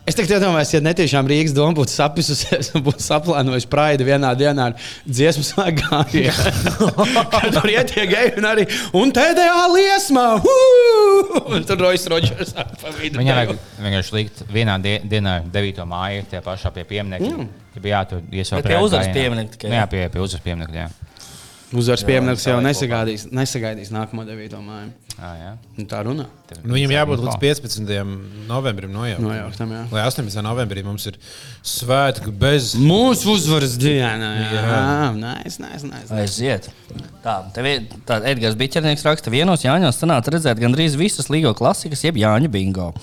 Es 0.08 0.16
tikai 0.16 0.38
iedomājos, 0.38 0.70
ja 0.72 0.80
netiešām 0.86 1.28
Rīgas 1.28 1.52
doma 1.52 1.76
būtu 1.76 1.92
sapisusies 1.92 2.70
un 2.78 2.84
būtu 2.86 3.04
saplānojusi 3.04 3.68
praidi 3.68 4.06
vienā 4.08 4.30
dienā 4.40 4.70
ar 4.70 4.92
dziesmu 5.04 5.44
sāgājienu. 5.44 6.94
Kad 7.34 7.50
tur 7.58 7.68
iet 7.74 7.92
tie 7.92 8.06
geji 8.08 8.38
un 8.40 8.48
arī 8.48 8.64
un 8.96 9.12
TDA 9.12 9.66
liesmā. 9.74 10.28
hū! 10.46 10.56
Un 11.44 11.68
tur 11.68 11.84
Rojas 11.84 12.08
Rodžers 12.08 12.56
pa 12.56 12.94
vidu. 12.96 13.20
Viņam 13.20 13.42
vajag 13.42 13.52
vienkārši 13.84 14.16
likt 14.16 14.46
vienā 14.54 14.78
die, 14.84 14.96
dienā, 15.04 15.42
9. 15.52 15.84
māja, 15.92 16.24
tie 16.32 16.44
pašā 16.46 16.72
pie 16.76 16.88
pieminiekta. 16.88 17.34
Mm. 17.34 17.52
Ja 17.76 17.84
bija 17.84 18.00
jātur 18.00 18.24
iesaukt. 18.32 18.64
Bet 18.64 18.72
pie 18.72 18.80
uzvaras 18.88 19.12
pieminekļa 19.12 19.58
tikai, 19.58 19.76
Jā, 19.76 19.84
pie, 19.92 20.08
pie 20.14 20.24
uzvaras 20.24 20.48
pieminekļa. 20.48 20.88
Uzvaras 21.76 22.06
pieminieks 22.08 22.46
jau 22.48 22.62
nesagaidīs, 22.64 23.26
nesagaidīs 23.36 23.90
nākamo 23.92 24.24
9. 24.24 24.56
māju. 24.64 24.94
Ah, 25.18 25.34
jā. 25.36 25.50
Un 25.82 25.88
tā 25.90 26.00
runā. 26.06 26.28
Nu, 26.62 26.76
viņam 26.78 26.92
jābūt 26.94 27.24
info. 27.24 27.32
līdz 27.42 27.60
15. 27.66 28.12
novembrim 28.48 28.92
nojaukt. 28.94 29.24
Nojauktam, 29.26 29.74
jā. 29.74 29.82
Lai 29.92 30.04
18. 30.06 30.44
novembrī 30.46 30.84
mums 30.86 31.10
ir 31.10 31.18
svētki 31.66 32.32
bez. 32.32 32.76
Mūsu 32.80 33.34
uzvaras 33.34 33.74
dienā. 33.82 34.30
Jā. 34.54 34.78
Nice, 35.18 35.58
nice, 35.60 35.90
nice. 35.90 36.08
Aiziet. 36.14 36.70
Tā, 37.26 37.40
tev 37.52 37.68
ir 37.68 37.84
tā, 38.08 38.22
Edgars 38.30 38.56
Bičernieks 38.56 39.04
raksta, 39.10 39.34
vienos 39.34 39.66
Jāņos 39.66 40.00
sanāca 40.00 40.38
redzēt 40.38 40.62
gandrīz 40.62 40.96
visas 40.96 41.28
līgo 41.34 41.52
klasikas, 41.58 42.06
jeb 42.06 42.22
Jāņu 42.22 42.54
bingo. 42.54 42.94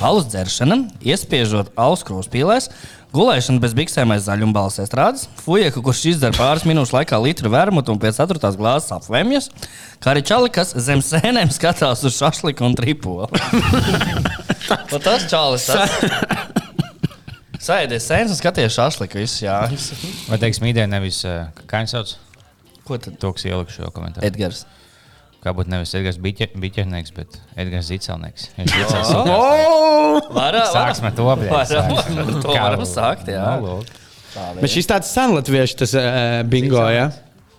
Alus 0.00 0.30
dzeršana, 0.30 0.80
iespiežot 1.04 1.74
alus 1.76 2.06
krūspīlēs, 2.06 2.70
gulēšana 3.14 3.62
bez 3.62 3.74
biksēm 3.78 4.12
aiz 4.14 4.26
zaļumbalsas 4.26 4.84
estrādes, 4.86 5.28
fujeka, 5.44 5.82
kurš 5.84 6.02
izdzer 6.14 6.34
pāris 6.36 6.66
minūšu 6.68 6.96
laikā 6.96 7.20
litru 7.22 7.52
vermutu 7.52 7.94
un 7.94 8.00
pēc 8.02 8.18
ceturtās 8.18 8.58
glāzes 8.58 8.92
apvēmjas, 8.96 9.50
kā 10.02 10.12
arī 10.14 10.24
čali, 10.26 10.50
kas 10.54 10.74
zem 10.86 11.02
sēnēm 11.04 11.52
skatās 11.54 12.04
uz 12.06 12.18
šašliku 12.18 12.66
un 12.66 12.76
tripolu. 12.78 13.30
Un 14.64 15.02
tas 15.02 15.26
čalis. 15.28 15.66
Tas... 15.68 16.54
Sēdies 17.64 18.06
sēnes 18.08 18.32
un 18.32 18.38
skaties 18.38 18.72
šašliku 18.76 19.20
visus 19.20 19.42
Jāņus. 19.44 19.88
Vai 20.28 20.38
teiksim, 20.40 20.68
ideja 20.70 20.86
nevis 20.88 21.22
uh, 21.28 21.50
kā 21.68 21.82
viņš 21.82 21.94
sauc? 21.94 22.14
Ko 22.84 22.98
tad? 23.00 23.16
To, 23.20 23.32
kas 23.36 23.46
ielika 23.48 23.72
šo 23.72 23.90
komentāru. 23.92 24.24
Edgars. 24.28 24.64
Kā 25.44 25.52
būtu 25.52 25.68
nevis 25.68 25.90
Edgars 25.98 26.16
Biķernieks, 26.24 27.12
bet 27.12 27.34
Edgars 27.60 27.90
Zicelnieks. 27.90 28.46
Viņš 28.56 28.76
ir. 28.78 28.94
Oh! 29.28 30.16
Varā, 30.32 30.62
Sāksim 30.72 31.10
ar 31.10 31.18
to. 31.18 31.26
sāksim. 31.68 32.30
to 32.40 32.54
varam 32.54 32.86
sākt, 32.88 33.28
jā. 33.28 33.42
Nu, 33.60 33.74
lūk. 33.76 33.92
Bet 34.62 34.72
šis 34.72 34.88
tāds 34.88 35.12
senlatviešu 35.12 35.76
tas 35.82 35.92
uh, 36.00 36.40
bingo, 36.48 36.80
jā. 36.90 37.10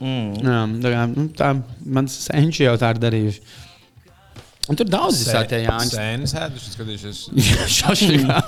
Mm. 0.01 0.33
Jā, 0.41 0.57
tā 0.81 0.95
kā, 0.95 1.03
nu, 1.13 1.27
tā 1.37 1.51
mans 1.99 2.17
senči 2.25 2.65
jau 2.65 2.73
tā 2.81 2.89
ir 2.95 3.03
darījuši. 3.05 3.45
Un 4.65 4.79
tur 4.79 4.89
daudz 4.89 5.21
visādi 5.21 5.61
Jāņas. 5.61 5.93
Sēnes 5.93 6.35
ēduši, 6.41 6.73
skatījušies. 6.73 7.21
Šašīgā. 7.77 8.39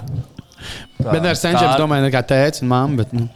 Bet 1.05 1.21
ar 1.29 1.38
senčiem 1.38 1.77
domāju, 1.77 2.07
ne 2.07 2.13
kā 2.13 2.23
tēvs 2.25 2.65
un 2.65 2.71
mamma, 2.73 3.03
bet 3.03 3.13
nu, 3.13 3.27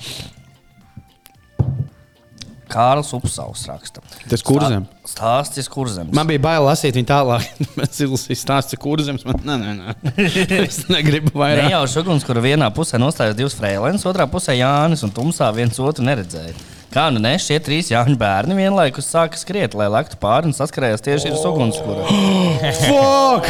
Kārlis 2.71 3.11
Upsauss 3.15 3.67
raksta. 3.69 4.03
tas 4.29 4.43
kurzem. 4.45 4.85
Stāstis 5.07 5.67
kurzem. 5.71 6.09
Man 6.15 6.29
bija 6.29 6.41
bail 6.43 6.65
lasīt 6.65 6.95
viņu 6.97 7.09
tālāk. 7.09 7.47
Zilis 7.97 8.27
stāsta 8.39 8.79
kurzems. 8.79 9.25
Man, 9.27 9.41
nē, 9.47 9.57
nē, 9.61 9.71
nē. 9.79 10.27
es 10.65 10.83
negribu 10.91 11.33
vairāk. 11.35 11.67
Nejauši 11.67 12.03
uguns, 12.03 12.27
kur 12.27 12.39
vienā 12.43 12.69
pusē 12.75 13.01
nostājas 13.01 13.37
divas 13.39 13.57
frēlēnas, 13.59 14.05
otrā 14.07 14.27
pusē 14.31 14.55
Jānis 14.57 15.03
un 15.07 15.13
Tumsā 15.15 15.49
viens 15.55 15.81
otru 15.81 16.05
neredzēja. 16.07 16.55
Kā 16.91 17.05
nu 17.07 17.21
ne, 17.23 17.37
šie 17.39 17.55
trīs 17.63 17.87
Jāņu 17.87 18.17
bērni 18.19 18.57
vienlaikus 18.57 19.07
sāka 19.07 19.39
skriet, 19.39 19.75
lai 19.79 19.87
lektu 19.93 20.17
pāri 20.19 20.49
un 20.49 20.55
saskarējās 20.55 21.05
tieši 21.05 21.31
ar 21.31 21.45
ugunskura. 21.47 22.07
Fuck! 22.83 23.47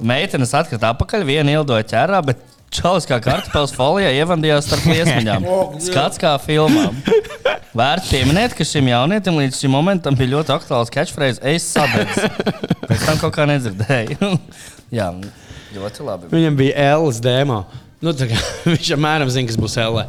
Meitenes 0.00 0.52
atkrita 0.56 0.92
apakaļ, 0.92 1.24
viena 1.28 1.54
ieldoja 1.56 1.86
ķērā, 1.88 2.20
bet 2.24 2.44
čalis 2.74 3.06
kā 3.08 3.18
kartupēlis 3.22 3.74
folijā 3.76 4.12
ievandījās 4.20 4.68
starp 4.68 4.86
liesmiņām. 4.90 5.46
Skats 5.82 6.20
kā 6.20 6.36
filmā. 6.42 6.88
Vērts 7.76 8.10
pieminēt, 8.10 8.54
ka 8.58 8.66
šim 8.66 8.88
jaunietim 8.90 9.36
līdz 9.38 9.60
šim 9.62 9.74
momentam 9.74 10.16
bija 10.18 10.36
ļoti 10.36 10.54
aktuāls 10.56 10.90
catchphrase 10.94 11.42
Es 11.52 11.68
sadedzu. 11.70 12.30
Pēc 12.86 13.04
tam 13.06 13.20
kaut 13.20 13.36
kā 13.36 13.46
nedzirdēju. 13.50 14.32
Jā, 14.98 15.12
ļoti 15.76 16.06
labi. 16.06 16.32
Viņam 16.34 16.58
bija 16.58 16.88
Ēlas 16.94 17.20
dēmā. 17.22 17.60
Nu, 18.00 18.14
kā, 18.16 18.40
viņš 18.72 18.94
apmēram 18.96 19.30
zina, 19.30 19.50
kas 19.50 19.60
būs 19.60 19.76
Ēlē. 19.82 20.08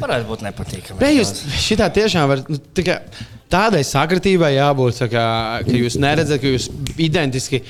Varētu 0.00 0.28
būt 0.28 0.44
nepatīkami. 0.48 1.00
Bet 1.00 1.14
jūs 1.14 1.32
šitā 1.64 1.88
tiešām 1.94 2.28
varat. 2.32 2.52
Nu, 2.52 2.60
tādai 3.52 3.82
sakritībai 3.86 4.56
jābūt, 4.56 5.04
kā, 5.12 5.26
ka 5.66 5.76
jūs 5.76 5.98
neredzat, 6.02 6.42
ka 6.42 6.50
jūs 6.50 6.68
identiski 6.98 7.62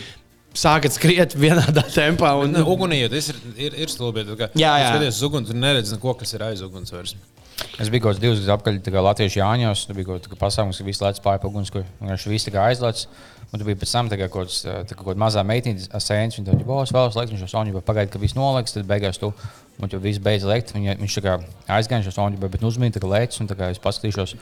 sākat 0.56 0.96
skriet 0.96 1.36
vienā 1.38 1.64
tempā. 1.94 2.34
Un, 2.40 2.54
Nu, 2.56 2.64
ugunī 2.72 3.02
tas 3.12 3.30
ir, 3.32 3.40
ir, 3.68 3.78
ir 3.84 3.92
stulbi. 3.92 4.24
Jā, 4.26 4.48
jā. 4.80 4.90
Skaties 4.90 5.16
uz 5.18 5.24
uguns, 5.28 5.50
tur 5.50 5.58
neredz 5.60 5.94
neko, 5.94 6.16
kas 6.18 6.36
ir 6.36 6.46
aiz 6.48 6.64
uguns. 6.66 6.94
Vairs. 6.94 7.16
Es 7.80 7.88
biju 7.88 8.04
kaut 8.04 8.14
kāds 8.14 8.20
divus 8.20 8.40
gadus 8.42 8.52
atpakaļ, 8.52 8.78
kā 8.92 9.02
Latvijas 9.04 9.36
Jāņos. 9.38 9.86
Tur 9.88 9.96
bija 9.96 10.10
kaut 10.10 10.26
kāds 10.28 10.40
pasākums, 10.42 10.80
ka 10.80 10.86
visu 10.88 11.04
laiku 11.04 11.20
spēja 11.20 11.42
pagūns, 11.44 11.72
kur 11.72 11.86
tā 12.50 12.52
kā 12.52 12.66
aizlaists. 12.70 13.08
Un 13.46 13.60
tur 13.60 13.68
bija 13.68 13.78
pēc 13.78 13.92
tam 13.94 14.08
kā 14.10 14.28
kaut 14.32 14.50
kā 14.50 14.96
kāda 14.98 15.20
mazā 15.22 15.44
meitene, 15.46 15.84
asēns. 15.96 16.36
Viņa 16.36 16.50
teica, 16.50 16.64
ka 16.66 16.96
vēlas 16.96 17.16
laiks, 17.16 17.32
viņš 17.32 17.44
jau 17.46 17.52
soņu 17.52 17.82
pagaida, 17.86 18.10
ka 18.12 18.20
viss 18.20 18.36
noliks, 18.36 18.74
tad 18.76 18.88
beigās 18.90 19.20
tu. 19.22 19.30
Un 19.80 19.92
jau 19.92 20.00
viss 20.02 20.20
beidz. 20.20 20.44
Viņa, 20.44 20.96
viņš 21.00 21.18
tā 21.18 21.24
kā 21.24 21.36
aizgāja 21.78 22.08
šo 22.08 22.16
soņu, 22.16 22.40
bet 22.42 22.64
uzmīja 22.66 22.96
tā 22.96 23.04
kā 23.04 23.12
lēcis. 23.12 23.40
Un 23.44 23.48
tā 23.52 23.56
kā 23.56 23.70
es 23.72 23.80
paskatīšos. 23.80 24.36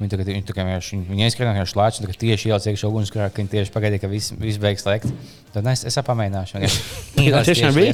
Viņa 0.00 0.10
tagad 0.10 0.26
viņa, 0.32 0.42
tā 0.48 0.54
kā 0.56 0.64
vienkārši- 0.66 0.96
viņa- 0.96 1.08
viņa 1.12 1.26
aizskrēja 1.28 1.52
no 1.54 1.64
šīs 1.68 1.76
lāča, 1.78 2.14
tieši 2.18 2.48
ielaica 2.50 2.70
iekšā 2.72 2.88
ugunsgrēkā, 2.90 3.30
ka 3.34 3.42
viņa 3.42 3.50
tieši 3.52 3.72
pagaidīja, 3.74 4.00
ka 4.02 4.08
viss, 4.10 4.32
viss 4.34 4.58
beigs 4.58 4.86
lekt. 4.88 5.06
Tad 5.52 5.66
es, 5.70 5.84
es 5.84 5.96
apmēģināšu. 6.00 6.62
Jā, 7.22 7.42
tiešām 7.48 7.74
bija? 7.76 7.92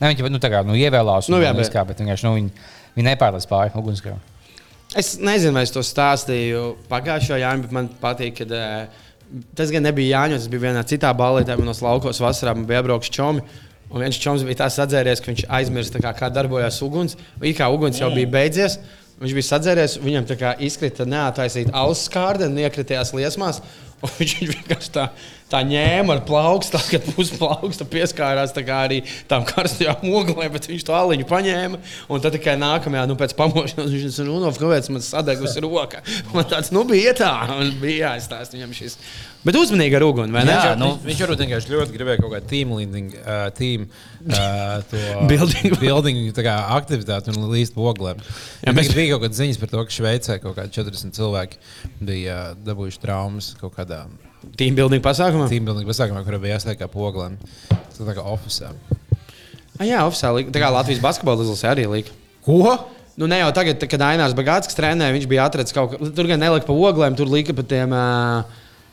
Nē, 0.00 0.14
viņa 0.14 0.30
nu, 0.34 0.38
tā 0.42 0.50
kā 0.50 0.64
nu, 0.66 0.74
ievēlās, 0.74 1.28
Nu, 1.28 1.36
nu, 1.36 1.42
jā, 1.44 1.52
bet- 1.54 1.70
kā, 1.70 1.84
bet 1.86 1.98
vienkārši 2.02 2.24
nu, 2.26 2.32
viņa, 2.40 2.50
viņa 2.96 3.08
nepārlaiž 3.12 3.46
pāri 3.46 3.70
ugunsgrēkam. 3.78 4.18
Es 4.96 5.16
nezinu, 5.18 5.52
vai 5.54 5.62
es 5.66 5.70
to 5.74 5.80
stāstīju 5.82 6.76
pagājušajā 6.90 7.38
Jāņā, 7.42 7.62
bet 7.62 7.72
man 7.72 7.88
patīk, 8.02 8.34
ka 8.38 8.44
uh, 8.46 8.86
tas 9.54 9.70
gan 9.70 9.82
nebija 9.82 10.18
Jāņos, 10.18 10.44
tas 10.44 10.48
bija 10.52 10.66
vienā 10.72 10.82
citā 10.86 11.10
balītē, 11.16 11.56
manos 11.58 11.80
laukos 11.82 12.20
vasarā 12.22 12.54
bija 12.66 12.82
iebraukts 12.82 13.10
čomi. 13.10 13.42
Un 13.94 14.00
viens 14.02 14.16
čoms 14.18 14.42
bija 14.46 14.62
tāds 14.64 14.78
atzēries, 14.82 15.20
ka 15.22 15.30
viņš 15.32 15.42
aizmirsa, 15.54 16.00
kā, 16.02 16.10
kā 16.18 16.30
darbojas 16.32 16.80
uguns. 16.82 17.16
It 17.42 17.56
kā 17.58 17.68
uguns 17.70 17.98
jau 18.00 18.08
bija 18.14 18.26
beidzies, 18.26 18.78
viņš 19.22 19.36
bija 19.38 19.48
sadzēries, 19.50 19.98
viņam 20.02 20.28
tā 20.28 20.36
kā 20.40 20.54
izkrita 20.66 21.06
neataisīta 21.08 21.74
auss 21.84 22.08
skārda 22.08 22.48
un 22.50 22.60
iekritījās 22.64 23.14
liesmās. 23.18 23.62
Viņš 24.04 24.34
vienkārši 24.50 24.90
tā, 24.92 25.06
tā 25.52 25.60
ņēma 25.68 26.16
ar 26.16 26.22
plaukstu, 26.26 26.78
kad 26.90 27.04
pusplauksta 27.14 27.84
pieskārās 27.90 28.54
tā 28.56 28.62
kā 28.66 28.80
arī 28.86 29.02
tām 29.30 29.44
karstajām 29.48 30.06
oglēm, 30.08 30.50
bet 30.56 30.70
viņš 30.70 30.86
to 30.88 30.96
aliņu 30.96 31.26
paņēma. 31.30 31.78
Un 32.10 32.24
tad 32.24 32.34
tikai 32.38 32.56
nākamajā, 32.60 33.04
nu, 33.10 33.18
pēc 33.20 33.36
pamošanās 33.38 33.92
viņš 33.92 34.08
teica, 34.08 34.26
nu, 34.30 34.40
kāpēc 34.56 34.90
man 34.94 35.04
sadegusi 35.04 35.62
roka. 35.64 36.02
Man 36.34 36.48
tāds, 36.50 36.72
nu, 36.74 36.82
bija 36.88 37.12
tā, 37.20 37.30
un 37.58 37.70
bija 37.82 38.10
jāizstāsta 38.14 38.56
viņam 38.58 38.74
šis. 38.80 38.98
Bet 39.44 39.58
uzmanīgi 39.60 39.98
ar 39.98 40.06
uguni, 40.06 40.32
vai 40.32 40.46
ne? 40.48 40.54
Jā, 40.56 40.72
nu, 40.80 40.94
Viņš, 41.04 41.18
varbūt 41.20 41.42
vienkārši 41.44 41.72
ļoti 41.74 41.92
gribēja 41.98 42.20
kaut 42.22 42.32
kādu 42.32 42.48
team 42.48 42.70
leading, 42.78 43.12
uh, 43.20 43.42
team, 43.52 43.84
uh, 44.24 44.78
to 44.88 45.02
Building. 45.30 45.74
building 45.82 46.20
tā 46.32 46.46
kā, 46.46 46.54
aktivitāti 46.78 47.34
un 47.34 47.50
līdz 47.52 47.74
oglēm. 47.76 48.22
Mēs- 48.64 48.78
mēs... 48.80 48.92
Bija 48.96 49.12
kaut 49.18 49.26
kādas 49.26 49.42
ziņas 49.42 49.60
par 49.60 49.74
to, 49.74 49.84
ka 49.84 49.98
Šveicē 49.98 50.38
kaut 50.40 50.56
kādi 50.56 50.72
40 50.80 51.12
cilvēki 51.20 51.60
bija 52.08 52.38
uh, 52.54 52.62
dabūjuši 52.64 53.02
traumas 53.04 53.52
kaut 53.60 53.76
kādā 53.76 54.06
Team 54.58 54.76
building 54.78 55.02
pasākumā. 55.04 55.48
team 55.50 55.64
building 55.64 55.88
pasākumā, 55.88 56.24
kurā 56.26 56.40
bija 56.42 56.58
jāsliek 56.58 56.78
kā 56.80 56.88
oglēm. 56.88 57.38
Tas 57.70 58.00
tā 58.00 58.14
kā 58.16 58.24
oficiāli. 58.34 58.98
Ah, 59.78 59.86
jā, 59.88 60.02
oficiāli. 60.06 60.46
Tā 60.54 60.62
kā 60.62 60.70
Latvijas 60.70 61.02
basketbola 61.02 61.42
izlasē 61.42 61.72
arī 61.72 61.86
lika. 61.90 62.14
Ko? 62.46 62.60
Nu, 63.16 63.26
ne 63.30 63.38
jau 63.38 63.50
tagad, 63.54 63.78
kad 63.90 64.02
Ainārs 64.02 64.34
Bagāts 64.34 64.74
trenēja, 64.74 65.14
viņš 65.14 65.26
bija 65.30 65.46
atradzis 65.46 65.74
kaut 65.74 65.94
ko. 65.94 66.10
Tur 66.14 66.26
gan 66.30 66.40
nelika 66.42 66.66
pa 66.66 66.74
oglēm, 66.74 67.16
tur 67.18 67.30
lika 67.30 67.54
pa 67.54 67.62
tiem, 67.66 67.94
ā, 67.94 68.42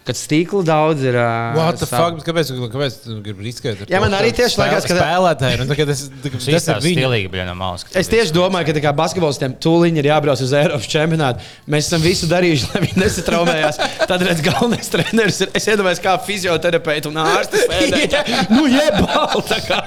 kad 0.07 0.17
stīkla 0.17 0.63
daudz 0.65 1.03
ir. 1.05 1.15
What 1.55 1.77
the 1.81 1.85
sāp- 1.85 2.17
fuck? 2.17 2.25
Kāpēc, 2.25 2.49
kāpēc 2.73 2.95
tu 3.03 3.17
gribi 3.23 3.45
riskēt? 3.47 3.83
ar 3.83 3.89
Jā, 3.91 3.99
to, 3.99 4.01
man 4.03 4.15
arī 4.17 4.31
tieši 4.37 4.57
liekas, 4.61 4.87
ka- 4.89 4.97
spēlētāji, 4.97 5.59
nu, 5.61 5.67
tā 5.69 5.77
kā 5.77 5.85
tas, 5.89 6.01
ir 6.09 6.81
stilīgi, 6.81 7.29
bija 7.31 7.45
no 7.47 7.53
malas. 7.59 7.85
Es 7.95 8.09
tieši 8.11 8.33
domāju, 8.35 8.71
ka 8.73 8.83
kā 8.87 8.93
basketbolistiem 8.97 9.53
tūlīt 9.61 9.99
ir 10.01 10.09
jābrauc 10.09 10.41
uz 10.41 10.53
Eiropas 10.57 10.89
čempionātu. 10.89 11.45
Mēs 11.69 11.89
esam 11.91 12.01
visu 12.01 12.29
darījuši, 12.31 12.69
lai 12.73 12.83
viņi 12.87 13.01
nesatraumējās. 13.03 13.81
Tad 14.09 14.25
redz, 14.25 14.41
galvenais 14.45 14.89
treneris 14.93 15.41
ir. 15.45 15.53
Es 15.57 15.69
iedomājos, 15.69 16.01
kā 16.03 16.17
fizioterapeits 16.25 17.11
un 17.11 17.21
ārstis 17.21 17.67
sēdēja. 17.69 18.23
nu, 18.55 18.65
jebal! 18.71 19.41
tā 19.51 19.59
kā. 19.67 19.81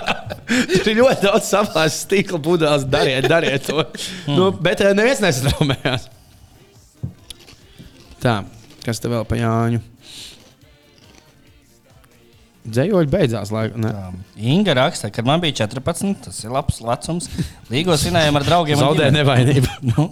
Tur 0.44 0.90
ir 0.92 0.98
ļoti 1.00 1.24
daudz 1.24 1.48
saplāstas 1.48 2.02
stikla 2.04 2.38
pudeles. 2.44 2.84
Dariet, 2.90 3.26
dariet 3.30 3.64
to. 3.66 3.82
Nu, 4.30 4.50
bet 4.52 4.82
neviens 4.94 5.22
nesatraumējās. 5.24 6.06
Tā, 8.24 8.38
kas 8.84 9.00
te 9.02 9.10
vēl 9.12 9.24
pa 9.28 9.36
Jāņu? 9.40 9.80
Dzējoļi 12.64 13.10
beidzās. 13.12 13.50
Laika, 13.52 13.76
ne? 13.76 13.90
Inga 14.40 14.72
raksta, 14.78 15.10
kad 15.12 15.26
man 15.28 15.42
bija 15.42 15.58
14, 15.66 16.14
tas 16.24 16.38
ir 16.46 16.52
labs 16.54 16.78
vecums. 16.80 17.28
Līgo 17.68 17.92
svinējām 18.00 18.38
ar 18.40 18.46
draugiem. 18.46 18.78
un 18.78 18.84
Zaudē 18.86 19.10
ģimeni. 19.10 19.18
nevainību. 19.20 19.74
Nu, 19.94 20.06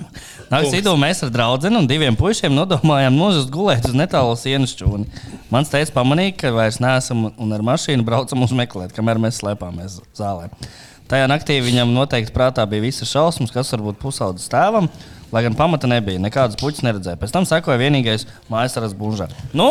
Naktas 0.53 0.75
vidū 0.77 0.93
mēs 1.01 1.23
ar 1.25 1.33
draugu 1.33 1.71
un 1.73 1.89
diviem 1.89 2.17
puišiem 2.19 2.53
nodomājām 2.53 3.17
nozust 3.17 3.49
gulēt 3.55 3.89
uz 3.89 3.97
netālu 3.97 4.37
sienas 4.37 4.77
čūni. 4.77 5.09
Mans 5.53 5.73
teica, 5.73 5.95
pamanīja, 5.97 6.37
ka 6.43 6.53
vairs 6.53 6.77
neesam 6.85 7.31
un 7.31 7.57
ar 7.57 7.65
mašīnu 7.65 8.05
braucam 8.05 8.45
uz 8.45 8.53
meklēt, 8.53 8.93
kamēr 8.93 9.21
mēs 9.23 9.41
slēpāmies 9.41 10.03
zālē. 10.19 10.51
Tajā 11.09 11.25
naktī 11.29 11.57
viņam 11.65 11.91
noteikti 11.97 12.33
prātā 12.37 12.65
bija 12.69 12.85
visas 12.85 13.11
šausmas, 13.11 13.51
kas 13.53 13.73
varbūt 13.75 13.99
pusaudzes 14.01 14.49
tēvam, 14.53 14.87
lai 15.33 15.43
gan 15.45 15.57
pamata 15.57 15.89
nebija. 15.89 16.21
Nekādas 16.21 16.61
puķis 16.61 16.85
neredzēja. 16.85 17.21
Pēc 17.21 17.33
tam 17.35 17.49
sekoja 17.49 17.81
vienīgais 17.81 18.29
mājasaras 18.53 18.95
bužā. 18.97 19.29
Nu, 19.57 19.69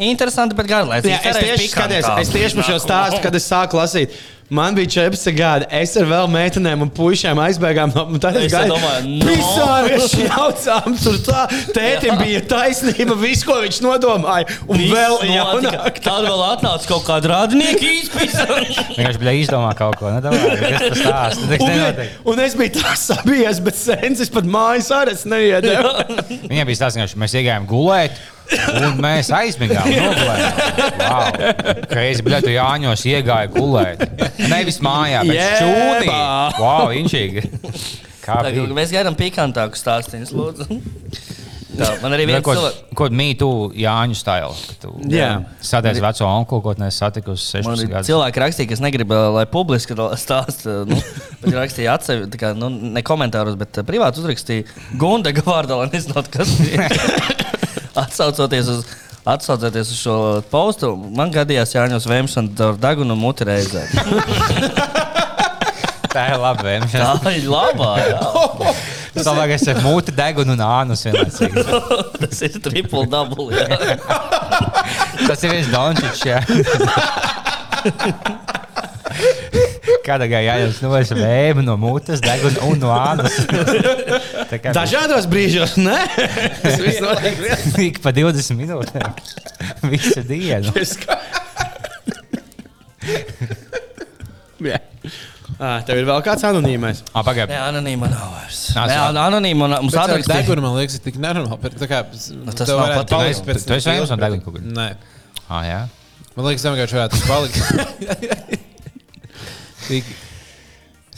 interesanti, 0.00 0.56
bet 0.58 0.68
garlaicīgi. 0.70 1.14
Jā, 1.14 1.22
es 1.30 1.40
tieši 1.44 1.70
skatos, 1.72 2.12
es 2.24 2.34
tieši 2.34 2.60
par 2.60 2.68
šo 2.72 2.82
stāstu, 2.82 3.22
kad 3.24 3.40
es 3.40 3.48
sāku 3.50 3.80
lasīt. 3.80 4.20
Man 4.50 4.74
bija 4.74 4.86
14 4.86 5.30
gadi. 5.38 5.66
Es 5.70 5.92
ar 5.94 6.08
vēl 6.10 6.26
meitenēm 6.26 6.80
un 6.82 6.88
puišiem 6.90 7.38
aizbēgām 7.38 7.92
no 7.94 8.02
Es 8.40 8.50
domāju, 8.50 9.12
no. 9.20 9.28
Pisāri 9.28 10.24
jaucām, 10.24 10.96
tur 10.98 11.18
tā. 11.22 11.44
Tētim 11.76 12.18
bija 12.18 12.40
taisnība, 12.50 13.14
viss, 13.20 13.44
ko 13.46 13.60
viņš 13.62 13.78
nodomāja. 13.84 14.48
Un 14.66 14.82
Viss 14.82 14.90
vēl 14.96 15.14
jaunāk. 15.36 16.00
Tad 16.02 16.26
vēl 16.26 16.42
atnāca 16.48 16.90
kaut 16.90 17.06
kāda 17.06 17.30
radinieka 17.30 17.92
izpēta. 18.00 18.48
Vienkārši 18.96 19.22
bija 19.22 19.36
izdomā 19.38 19.70
kaut 19.78 20.00
ko. 20.02 20.10
Nedomāju, 20.16 20.58
kas 20.66 21.06
tas 21.06 21.40
Un, 21.60 21.70
nenotiek. 21.70 22.18
un 22.26 22.42
es 22.42 22.58
biju 22.58 22.74
tā 22.80 22.98
sabijies, 22.98 23.62
bet 23.62 23.78
sensis 23.78 24.34
pat 24.34 24.50
mājas 24.50 24.90
arī 24.98 25.14
neiedevu. 25.30 25.94
Viņam 26.50 26.72
bija 26.72 26.82
tas, 26.88 26.98
ka 26.98 27.22
mēs 27.22 27.38
iegājām 27.38 27.70
gulēt. 27.70 28.18
Un 28.80 29.00
mēs 29.02 29.30
aizmigām, 29.34 29.86
nogulējām. 30.00 30.60
Wow. 31.00 31.40
Reizi, 31.94 32.24
bļā, 32.26 32.40
tu 32.44 32.54
Jāņos 32.54 33.04
iegāja 33.10 33.50
gulēt. 33.54 34.04
Nevis 34.50 34.80
mājā, 34.84 35.24
bet 35.28 35.38
Jēbā! 35.38 35.58
šķūnī. 35.60 36.16
Wow, 36.60 36.94
inčīgi. 37.00 37.46
Kā 38.24 38.40
Tagad 38.44 38.58
bija? 38.60 38.78
mēs 38.82 38.94
gaidām 38.94 39.16
pikantāku 39.18 39.78
stāstu. 39.80 40.18
lūdzu. 40.36 40.80
Tā, 41.80 41.86
man 42.02 42.12
arī 42.12 42.26
viens 42.28 42.44
Ko, 42.44 42.52
cilvēks. 42.56 42.78
ko 42.98 43.06
mītu 43.14 43.46
Jāņu 43.78 44.16
stilu? 44.18 44.98
Jā. 45.08 45.28
Satiec 45.64 46.00
veco 46.02 46.26
onkulu, 46.26 46.62
ko 46.66 46.74
neesi 46.82 46.98
satikusi 47.00 47.62
Man 47.62 47.78
16 47.78 47.84
ir 47.86 47.92
gadus. 47.94 48.10
cilvēki 48.10 48.42
rakstīja, 48.42 48.70
kas 48.74 48.82
negrib, 48.84 49.14
uh, 49.14 49.30
lai 49.38 49.46
publiski 49.48 49.96
stāsta. 50.20 50.80
Nu, 50.90 50.98
bet 51.40 51.56
rakstīja 51.56 51.94
atsevišķi, 51.96 52.32
tā 52.34 52.40
kā, 52.42 52.50
nu, 52.58 52.68
ne 52.68 53.04
komentāros, 53.06 53.56
bet 53.60 53.80
uh, 53.80 53.86
privāti 53.86 54.20
uzrakstīja 54.20 54.66
Gundaga 55.00 55.46
vārdā, 55.46 55.78
lai 55.80 55.88
nezinātu, 55.94 56.34
kas 56.36 56.52
bija. 56.60 56.90
Atsaucoties 58.00 58.70
uz, 58.72 58.84
atsaucoties 59.28 59.92
uz 59.92 59.98
šo 60.00 60.16
postu, 60.52 60.94
man 61.16 61.32
gadījās 61.34 61.74
Jāņos 61.76 62.08
Vēmšana 62.10 62.70
ar 62.70 62.80
degunu 62.80 63.16
un 63.16 63.22
muti 63.22 63.46
reizē. 63.48 63.86
Tā 66.10 66.24
ir 66.32 66.40
labi. 66.42 66.64
vēmšana. 66.66 67.10
Tā 67.22 67.32
ir 67.38 67.44
labā. 67.46 67.90
Jā. 68.02 68.18
Tas 69.14 69.26
labāk, 69.26 69.52
es 69.56 69.66
ar 69.70 69.78
mūti 69.84 70.14
degunu 70.14 70.54
un 70.56 70.62
ānus 70.66 71.04
vienlaicīgi. 71.06 71.64
Tas 72.22 72.42
ir 72.46 72.58
triple 72.64 73.04
double. 73.10 73.50
Tas 75.26 75.44
ir 75.46 75.54
viens 75.54 75.70
dončiņš. 75.70 76.18
Kādā 80.06 80.26
gājā 80.30 80.42
jāņem 80.56 80.72
no 80.84 80.90
vēja, 80.94 81.06
no 81.66 81.74
mutes, 81.80 82.20
deguna 82.24 82.62
un 82.66 82.78
no 82.82 82.90
kā 84.62 84.72
Dažādos 84.76 85.26
brīžos, 85.30 85.76
nē, 85.80 85.98
tas 86.62 86.78
viss 86.82 87.00
notiek. 87.04 87.40
ik 87.88 88.00
pa 88.04 88.12
20 88.16 88.56
minūtēm. 88.58 89.10
Visu 89.92 90.22
dienu. 90.26 90.72
Jā. 94.60 94.78
Ah, 95.60 95.80
tev 95.84 95.98
ir 96.00 96.06
vēl 96.08 96.22
kāds 96.24 96.44
anonīmais. 96.48 97.02
Ah, 97.12 97.24
Pagaidiet, 97.26 97.56
anonīma 97.60 98.08
nav 98.08 98.30
vairs. 98.38 98.60
Nē, 98.76 98.96
anonīma 99.20 99.66
un 99.66 99.74
mums 99.84 99.92
Tas 99.96 100.06
atrakstīja. 100.08 100.40
deguna, 100.44 100.62
man 100.64 100.76
liekas, 100.78 100.96
ir 100.96 101.04
tik 101.04 101.18
nenormāli. 101.20 101.60
bet 101.64 101.76
Tā 101.80 101.88
kā, 101.90 101.98
nu, 102.38 102.52
tas 102.56 102.68
nav 102.70 102.92
pat- 102.94 103.08
tu 103.10 103.20
esi- 103.28 103.44
tu 103.66 103.74
esi 103.76 103.90
viens 103.90 104.12
no 104.12 104.16
deguna 104.20 104.44
kaut 104.44 104.56
kur? 104.56 104.62
Nē. 104.64 104.88
ah, 105.50 105.62
jā. 105.68 105.80
Man 106.36 106.46
liekas, 106.46 106.62
tam 106.64 106.76
vienkārši 106.76 106.96
varētu 106.96 107.14
palikt. 107.28 107.56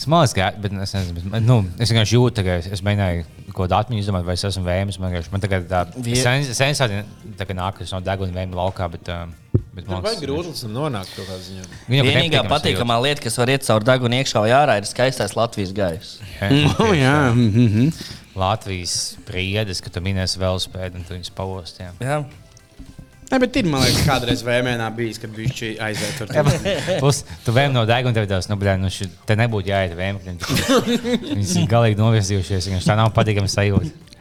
Domāju, 0.03 0.33
ka 0.35 0.49
bet 0.59 0.73
es, 0.83 0.95
nezinu, 0.97 1.21
bet, 1.31 1.45
nu, 1.45 1.59
es 1.79 1.91
vienkārši 1.93 2.17
jūtu, 2.17 2.43
ka 2.43 2.55
es, 2.63 2.67
es 2.75 2.81
mēģināju 2.83 3.27
kaut 3.53 3.69
kādu 3.69 3.77
atmiņu 3.77 4.03
izdomāt, 4.03 4.25
vai 4.27 4.35
es 4.39 4.45
esmu 4.49 4.65
vēms. 4.65 4.99
Man, 4.99 5.13
vienkārši- 5.13 5.33
man 5.35 5.45
tagad 5.45 5.69
tā 5.69 5.83
sensācija 6.57 7.05
nāk, 7.59 7.77
kas 7.79 7.93
no 7.93 8.01
deguna 8.01 8.33
vēma 8.33 8.57
laukā. 8.57 8.89
Bet, 8.91 9.09
uh, 9.13 9.61
bet 9.77 9.87
man 9.87 10.03
liekas, 10.03 10.23
grūti 10.25 10.73
nonākt 10.73 11.13
kaut 11.15 11.29
kādā 11.29 11.39
ziņā. 11.45 11.69
viņam 11.93 12.11
Vienīgā 12.11 12.43
patīkamā 12.51 12.99
lieta, 13.05 13.23
kas 13.23 13.37
var 13.39 13.53
iet 13.53 13.69
caur 13.69 13.85
degunu 13.85 14.19
iekšā 14.19 14.43
vai 14.43 14.51
ārā, 14.57 14.79
ir 14.81 14.89
skaistais 14.89 15.37
Latvijas 15.37 15.73
gaiss. 15.77 16.19
jūtas. 16.41 16.81
Oh, 16.81 16.95
jā, 16.97 17.17
mhm. 17.37 17.93
Latvijas 18.35 19.19
priedes, 19.29 19.83
ka 19.85 19.93
tu 19.93 20.01
minēsi 20.01 20.41
vēl 20.41 20.57
spēļu, 20.57 20.95
un 20.97 21.05
tu 21.05 21.15
viņus 21.15 21.35
pavostījām. 21.37 22.25
Nē, 23.33 23.39
bet 23.41 23.55
ir, 23.57 23.69
man 23.73 23.81
liekas, 23.81 24.03
kādreiz 24.05 24.43
vēmēnā 24.45 24.91
bijis, 24.93 25.17
kad 25.23 25.33
viņš 25.33 25.61
aiziet 25.81 26.19
tur. 26.21 26.33
Plus, 27.01 27.23
tu 27.47 27.55
vēl 27.57 27.73
no 27.73 27.87
deguna 27.89 28.13
tev 28.19 28.27
tās, 28.29 28.51
nu, 28.51 28.59
bļā, 28.61 28.75
nu, 28.83 28.91
ši, 28.93 29.09
te 29.25 29.37
nebūtu 29.41 29.73
jāiet 29.73 29.95
vēmkļiem. 29.97 30.37
Viņas 31.39 31.55
ir 31.63 31.71
galīgi 31.71 31.97
novirzījušies, 31.97 32.69
viņam 32.69 32.83
tā 32.85 32.99
nav 33.01 33.15
patīkama 33.17 33.49
sajūta. 33.49 34.12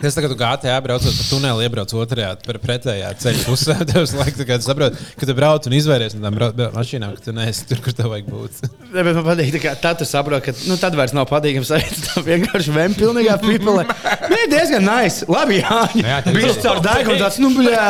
Tas 0.00 0.16
tagad, 0.16 0.32
gāja 0.40 0.76
braucot 0.80 1.12
pa 1.12 1.24
tuneli, 1.28 1.66
iebrauc 1.66 1.92
otrajā, 2.00 2.30
pretējā 2.64 3.10
ceļa 3.20 3.42
pusē. 3.44 3.74
Tev 3.90 4.06
laikam, 4.16 4.46
kad 4.48 4.64
saproti, 4.64 5.08
ka 5.20 5.28
tu 5.28 5.34
brauc 5.36 5.66
un 5.68 5.74
izvairies 5.76 6.14
no 6.16 6.24
tām 6.24 6.38
mašīnām, 6.76 7.12
ka 7.18 7.26
tu 7.26 7.34
neesi 7.36 7.66
tur, 7.68 7.82
kur 7.84 7.92
tev 7.96 8.08
vajag 8.14 8.30
būt. 8.32 8.62
Bet 8.94 9.10
man 9.10 9.26
patīk, 9.26 9.52
tā 9.58 9.60
kā 9.66 9.74
tad 9.82 10.00
tu 10.00 10.08
saproti, 10.08 10.46
ka 10.48 10.68
nu, 10.70 10.78
tad 10.80 10.96
vairs 10.98 11.12
nav 11.16 11.28
patīkami 11.30 11.68
sajust. 11.68 12.06
Tā 12.10 12.24
vienkārši 12.26 12.74
vēm 12.74 12.96
pilnīgā 12.96 13.36
pipelē. 13.44 13.84
Nē, 14.32 14.40
diezgan 14.50 14.86
nice. 14.88 15.28
Labi, 15.30 15.60
jā. 15.60 15.80
Nu 15.94 16.06
jā, 16.08 16.18
tad- 16.24 16.38
Bija 16.40 16.56
caur 16.64 16.80
degunu 16.84 17.20
tāds, 17.20 17.38
nu, 17.44 17.52
bļā. 17.58 17.86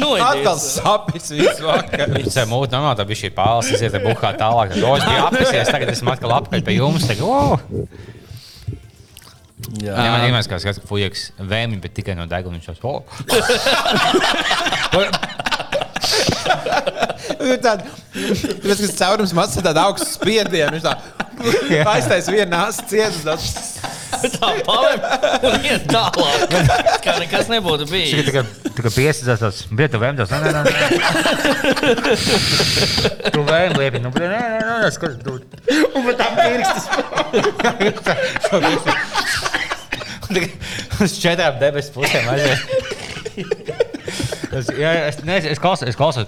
Nu, 0.00 0.12
Atkal 0.20 0.58
sapnis 0.60 1.30
visu 1.32 1.66
vakaru. 1.68 2.18
Viņš 2.18 2.36
ir 2.42 2.50
mūžs, 2.50 2.72
normāli, 2.74 2.98
tā 2.98 3.06
bija 3.08 3.22
šī 3.22 3.30
pāris, 3.38 3.70
iziet 3.78 3.96
buhā 4.04 4.32
tālāk. 4.40 4.74
Tad, 4.74 4.84
o, 4.84 4.96
es 4.98 5.06
biju 5.06 5.26
apsies, 5.30 5.70
tagad 5.70 5.94
esmu 5.94 6.12
atkal 6.16 6.34
apkaļ 6.40 6.64
pie 6.66 6.76
jums. 6.80 7.06
Tagad, 7.08 7.24
o! 7.30 8.18
Jā. 9.78 9.94
Jā, 9.94 10.10
man 10.10 10.24
vienmēr 10.24 10.42
skatās, 10.42 10.80
ka 10.80 10.88
fujaks 10.88 11.28
vēmi, 11.38 11.78
bet 11.82 11.94
tikai 11.94 12.16
no 12.18 12.26
deguna 12.30 12.58
viņš 12.58 12.66
jau 12.72 12.76
oh! 12.90 13.04
Ir 17.40 17.56
tāda, 17.62 17.86
tas, 18.12 18.80
kas 18.80 18.96
caurums 18.98 19.32
mazs, 19.36 19.56
ir 19.60 19.64
tāda 19.64 19.86
augsta 19.86 20.08
spiediena. 20.10 20.72
Viņš 20.74 20.84
tā 20.84 20.94
aiztais 21.94 22.26
vienu 22.28 22.50
nāsu 22.52 22.84
cietu. 22.90 23.36
tā 24.34 24.48
palēm 24.66 25.00
un 25.48 25.64
iet 25.64 25.86
tālāk. 25.90 26.52
Kā 27.04 27.12
nekas 27.22 27.48
nebūtu 27.52 27.84
Tikai 27.86 27.94
bijis. 27.94 28.26
tā 28.26 28.32
kā, 28.34 28.42
tā 28.76 28.80
kā 28.84 28.90
piesadzās 28.94 29.40
tāds, 29.44 29.58
bet 29.76 29.88
tu 29.94 29.98
vēm 30.02 30.14
tas, 30.18 30.30
nē, 30.34 30.38
nē, 30.44 30.50
nē. 30.66 30.72
Tu 33.30 33.40
vēm 33.46 33.70
liepi, 33.78 33.98
nu, 34.02 34.08
nē, 34.16 34.26
nē, 34.26 34.40
nē, 34.42 34.60
nē, 34.84 34.90
skat, 34.96 35.12
tu. 35.24 35.30
Un 35.94 36.00
pat 36.10 36.16
tā 36.20 36.26
pirkstas. 36.36 36.84
Uz 41.04 41.16
četrām 41.20 41.58
debesu 41.60 41.94
pusēm 41.96 42.28
aiziet. 42.34 42.58
Es, 44.50 44.66
jā, 44.74 44.90
es, 45.06 45.20
ne, 45.22 45.36
es 45.52 45.60
klausos, 45.62 45.86
es 45.90 45.98
klausos. 45.98 46.26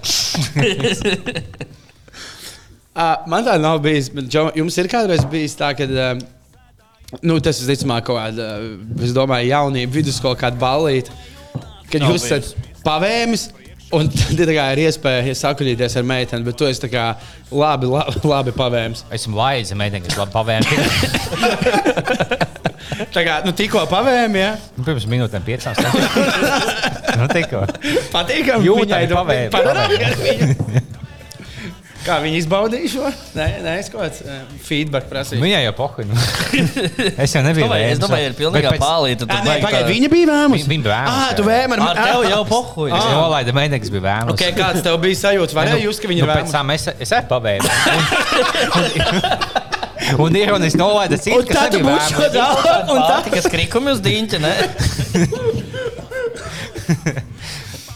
Uh, 2.93 3.15
man 3.25 3.41
tā 3.41 3.55
nav 3.57 3.79
bijis. 3.81 4.11
bet, 4.13 4.27
Džo, 4.29 4.45
Jums 4.53 4.75
ir 4.77 4.87
kādreiz 4.91 5.25
bijis 5.29 5.57
tā, 5.59 5.73
ka. 5.77 5.89
Uh, 5.89 6.23
Nu, 7.21 7.35
tas 7.45 7.59
ir 7.61 7.67
visticamāk 7.69 8.07
kaut 8.07 8.17
kāda, 8.17 8.45
uh, 8.57 9.01
es 9.05 9.11
domāju, 9.13 9.45
jaunība, 9.51 9.93
vidusskola, 9.93 10.37
kāda 10.39 10.57
balīta. 10.57 11.13
Kad 11.91 12.01
Nav 12.01 12.15
jūs 12.15 12.23
esat 12.25 12.71
pavēmis, 12.81 13.43
un 13.93 14.09
tad 14.37 14.49
kā, 14.49 14.65
ir 14.73 14.79
iespēja 14.87 15.35
sakuļīties 15.37 15.97
ar 16.01 16.07
meiteni, 16.09 16.45
bet 16.47 16.57
tu 16.59 16.67
esi 16.69 16.89
kā 16.91 17.05
labi, 17.53 17.89
labi, 17.91 18.23
labi 18.29 18.51
pavēmis. 18.57 19.05
Esmu 19.13 19.37
laidzi, 19.39 19.77
meitene, 19.79 20.03
kas 20.07 20.17
labi 20.21 20.33
pavēm. 20.35 20.63
Tā 23.13 23.21
kā, 23.25 23.39
nu, 23.45 23.53
tikko 23.57 23.85
pavēmi, 23.89 24.41
ja? 24.41 24.51
Nu, 24.77 24.83
pirms 24.85 25.05
minūtēm 25.09 25.45
piecām 25.47 25.77
stāstām. 25.77 26.01
Nu, 27.19 27.27
tikko. 27.29 27.59
Patīkami. 28.09 28.65
Viņai 28.65 29.03
do- 29.11 29.19
pavēmi, 29.21 29.51
viņu. 30.23 31.02
Kā 32.03 32.17
viņi 32.19 32.35
izbaudīja 32.41 32.89
šo? 32.91 33.09
Nē, 33.37 33.45
nē, 33.63 33.73
es 33.79 33.87
kaut 33.91 34.01
kāds 34.03 34.19
uh, 34.25 34.41
feedback 34.67 35.07
prasīju. 35.07 35.39
Viņai 35.43 35.61
jau 35.63 35.73
pohuļ. 35.77 36.03
Nu. 36.09 36.15
Es 37.23 37.31
jau 37.35 37.43
nebiju. 37.45 37.63
Domāju, 37.69 37.85
es 37.93 37.99
domāju, 38.01 38.25
ir 38.27 38.33
pilnīgā 38.37 38.67
Bet 38.67 38.75
pēc- 38.75 38.83
pārlīta. 38.83 39.27
Ā, 39.29 39.37
nē, 39.47 39.55
pagaid, 39.63 39.85
viņa 39.87 40.09
bija 40.11 40.27
vēmus. 40.29 40.57
Viņa- 40.59 40.71
bija 40.73 40.83
vēmus, 40.89 41.13
Ah, 41.13 41.31
tu 41.37 41.43
vēmi 41.47 41.71
ar 41.77 41.79
Ar 41.85 41.95
tevi 42.01 42.25
jau 42.33 42.43
pohuļ. 42.51 42.89
Es 42.97 43.05
nolaidu 43.13 43.51
kas 43.79 43.93
bija 43.95 44.03
vēms. 44.09 44.29
Ok, 44.35 44.43
kāds 44.59 44.81
tev 44.83 44.95
bija 45.03 45.17
sajūta? 45.23 45.51
Varēja 45.61 45.79
jūs, 45.85 45.97
ka 46.03 46.11
viņa 46.11 46.19
nu, 46.19 46.25
ir 46.27 46.31
pēc 46.33 46.43
vēmus? 46.43 46.55
tam 46.57 46.67
es, 46.75 46.83
es 47.07 47.11
pavēmu. 47.31 47.67
Un, 50.19 50.35
ironiski 50.35 50.77
nolaida 50.81 51.15
citu, 51.17 51.45
kas 51.47 51.55
tad 51.55 51.77
nebija 51.79 52.29
daudz. 52.33 52.91
Un 52.91 52.99
tā 53.07 53.17
tikai 53.29 53.41
skrikumi 53.47 53.93
uz 53.95 54.01
diņķa, 54.03 54.37
ne? 54.43 54.53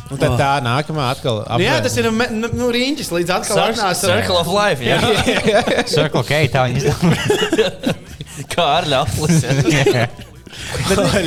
Un 0.08 0.20
tad 0.22 0.36
tā 0.40 0.52
nākamā 0.64 1.10
atkal. 1.12 1.42
Nu, 1.50 1.64
jā, 1.64 1.78
tas 1.84 1.98
ir 2.00 2.08
nu, 2.12 2.50
nu, 2.56 2.70
rīņķis 2.74 3.10
līdz 3.12 3.34
atkal 3.38 3.62
atnāc. 3.66 4.00
Circle 4.00 4.40
of 4.40 4.52
life, 4.52 4.84
jā. 4.86 5.00
Circle 5.96 6.24
K, 6.28 6.44
tā 6.54 6.68
viņa 6.70 6.84
izdomāja. 6.84 7.96
Kā 8.54 8.68
ar 8.78 8.88
ļaplis. 8.88 9.44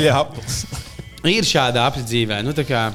jā. 0.00 0.24
Ir 1.30 1.44
šāda 1.44 1.82
apdzīvē. 1.90 2.38
Nu, 2.40 2.54
tā 2.56 2.64
kā. 2.64 2.86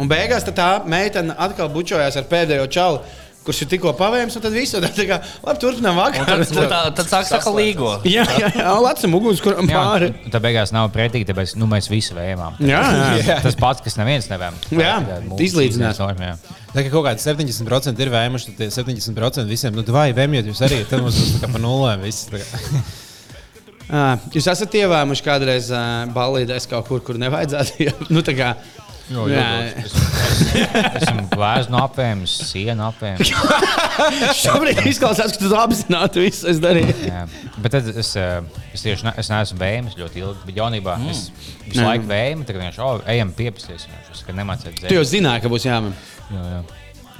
un 0.00 0.08
beigās 0.10 0.42
tad 0.42 0.56
tā 0.58 0.70
meitene 0.90 1.36
atkal 1.38 1.68
bučojās 1.70 2.16
ar 2.18 2.26
pēdējo 2.26 2.66
čalu, 2.74 2.98
kurš 3.46 3.62
ir 3.64 3.68
tikko 3.72 3.92
pavēms, 3.96 4.34
un 4.36 4.42
tad 4.44 4.52
viss 4.54 4.74
ir 4.76 4.84
tā 4.84 5.06
kā, 5.08 5.16
labi, 5.44 5.60
turpinām 5.62 5.96
Un 5.96 6.00
vakaru. 6.02 6.44
tad, 6.44 6.70
tad, 6.70 6.94
tad 6.98 7.10
sāks 7.10 7.32
atkal 7.36 7.56
līgo. 7.56 7.94
Jā, 8.16 8.24
jā, 8.38 8.50
jā, 8.58 8.72
lecam 8.84 9.16
uguns, 9.16 9.40
kuram 9.44 9.68
pāri. 9.70 10.10
Jā, 10.12 10.32
tā 10.34 10.40
beigās 10.44 10.72
nav 10.76 10.90
pretīgi, 10.94 11.28
tāpēc 11.30 11.54
nu, 11.60 11.68
mēs 11.70 11.88
visi 11.90 12.16
vējām. 12.16 12.58
Jā, 12.68 12.80
jā. 13.24 13.38
Tas 13.44 13.56
pats, 13.60 13.84
kas 13.84 13.96
neviens 14.00 14.28
nevēm. 14.30 14.58
Jā, 14.76 14.96
izlīdzināt. 15.40 16.00
Jā. 16.20 16.34
Tā 16.70 16.84
kā 16.84 16.92
kaut 16.92 17.06
kādi 17.08 17.24
70% 17.24 18.04
ir 18.04 18.12
vēmuši, 18.12 18.52
tad 18.52 18.60
tie 18.60 18.68
70% 18.76 19.48
visiem, 19.50 19.74
nu, 19.74 19.84
vai 19.90 20.10
vēmiet 20.16 20.50
jūs 20.50 20.60
arī, 20.66 20.82
tad 20.90 21.02
mums 21.02 21.18
būs 21.18 21.32
tā 21.38 21.44
kā 21.46 21.50
pa 21.54 21.62
nulēm 21.62 22.04
viss. 22.04 22.28
tā 22.30 22.42
kā. 22.42 22.84
Ā, 23.90 24.04
Jūs 24.36 24.46
esat 24.52 24.76
ievēmuši 24.84 25.26
kādreiz 25.26 25.72
uh, 25.74 26.04
balīdēs 26.14 26.68
kaut 26.70 26.86
kur, 26.92 27.02
kur 27.08 27.18
nevajadzētu. 27.18 27.88
Ja, 27.88 27.96
nu, 28.12 28.22
tā 28.26 28.36
kā, 28.38 28.52
Jo, 29.10 29.26
Jā. 29.26 29.42
Esmu 31.00 31.26
glāzes 31.32 31.70
apēmis, 31.80 32.34
sienu 32.50 32.84
apēmis. 32.88 33.30
šobrīd 34.42 34.82
izklausās, 34.90 35.34
ka 35.34 35.42
tu 35.42 35.56
apzināti 35.58 36.24
visu 36.24 36.50
es 36.50 36.60
darīju. 36.62 36.96
Jā. 37.06 37.24
Bet 37.60 37.76
tad 37.76 37.88
es, 37.92 38.12
eh, 38.18 38.60
es 38.74 38.84
tieši 38.84 39.08
ne, 39.08 39.14
es 39.20 39.30
neesmu 39.32 39.60
vējams 39.60 39.96
ļoti 40.00 40.22
ilgi. 40.24 40.44
Bet 40.48 40.60
jaunībā 40.60 40.98
mm. 40.98 41.14
es 41.14 41.24
visu 41.66 41.84
laiku 41.84 42.10
vēju, 42.10 42.44
tagad 42.48 42.64
vienkārši 42.64 42.84
oh, 42.86 43.00
ejam 43.14 43.32
piepasties. 43.36 43.88
Es 44.10 44.22
nemācīju 44.28 44.74
Tu 44.74 44.84
dzert. 44.84 44.96
jau 44.98 45.08
zināji, 45.14 45.44
ka 45.44 45.52
būs 45.52 45.66
jāmin. 45.68 45.96
Jā, 46.30 46.46
jā. 46.54 46.62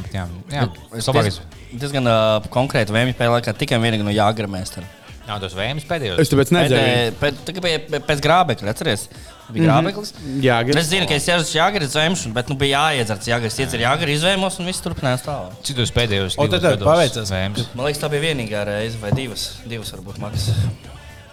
Bet, 0.00 0.14
jā, 0.16 0.24
jā. 0.54 0.68
Es 0.96 1.10
diez- 1.12 1.42
diezgan 1.76 2.08
uh, 2.08 2.48
konkrēti 2.52 2.94
vēmju 2.94 3.16
spēlē, 3.16 3.42
kā 3.44 3.54
tikai 3.56 3.80
vienīgi 3.82 4.06
no 4.06 4.14
jāgra 4.14 4.48
mēstera. 4.50 4.88
Nav 5.28 5.42
tos 5.42 5.52
vējams 5.54 5.84
pēdējos. 5.86 6.20
Es 6.22 6.30
tāpēc 6.32 6.50
nedzēru. 6.56 7.14
Pēc, 7.20 7.42
pēc, 7.46 7.60
pēc, 7.62 8.02
pēc 8.08 8.22
grābekļa, 8.24 8.72
atceries? 8.72 9.04
Bija 9.50 9.66
grābeklis. 9.66 10.12
Jā, 10.42 10.58
Es 10.74 10.88
zinu, 10.90 11.06
ka 11.10 11.16
es 11.18 11.26
jau 11.28 11.36
esmu 11.42 11.58
jāgara 11.58 11.88
zvemšana, 11.90 12.34
bet 12.36 12.50
nu 12.50 12.56
bija 12.58 12.84
jāiedzerts 12.86 13.30
jāgara. 13.30 13.50
Es 13.52 13.58
iedzeru 13.60 13.84
jāgara 13.84 14.14
izvēmos 14.14 14.58
un 14.62 14.70
viss 14.70 14.84
turpinājās 14.84 15.26
tālāk. 15.26 15.56
Citos 15.66 15.94
pēdējos. 15.96 16.38
O, 16.40 16.46
tad 16.50 16.64
gados 16.66 16.86
paveicās. 16.86 17.34
Man 17.74 17.86
liekas, 17.86 18.02
tā 18.02 18.10
bija 18.12 18.30
vienīgā 18.30 18.62
reize, 18.70 19.00
vai 19.02 19.12
divas, 19.16 19.50
divas 19.70 19.92
varbūt 19.96 20.22
maksas. 20.22 20.62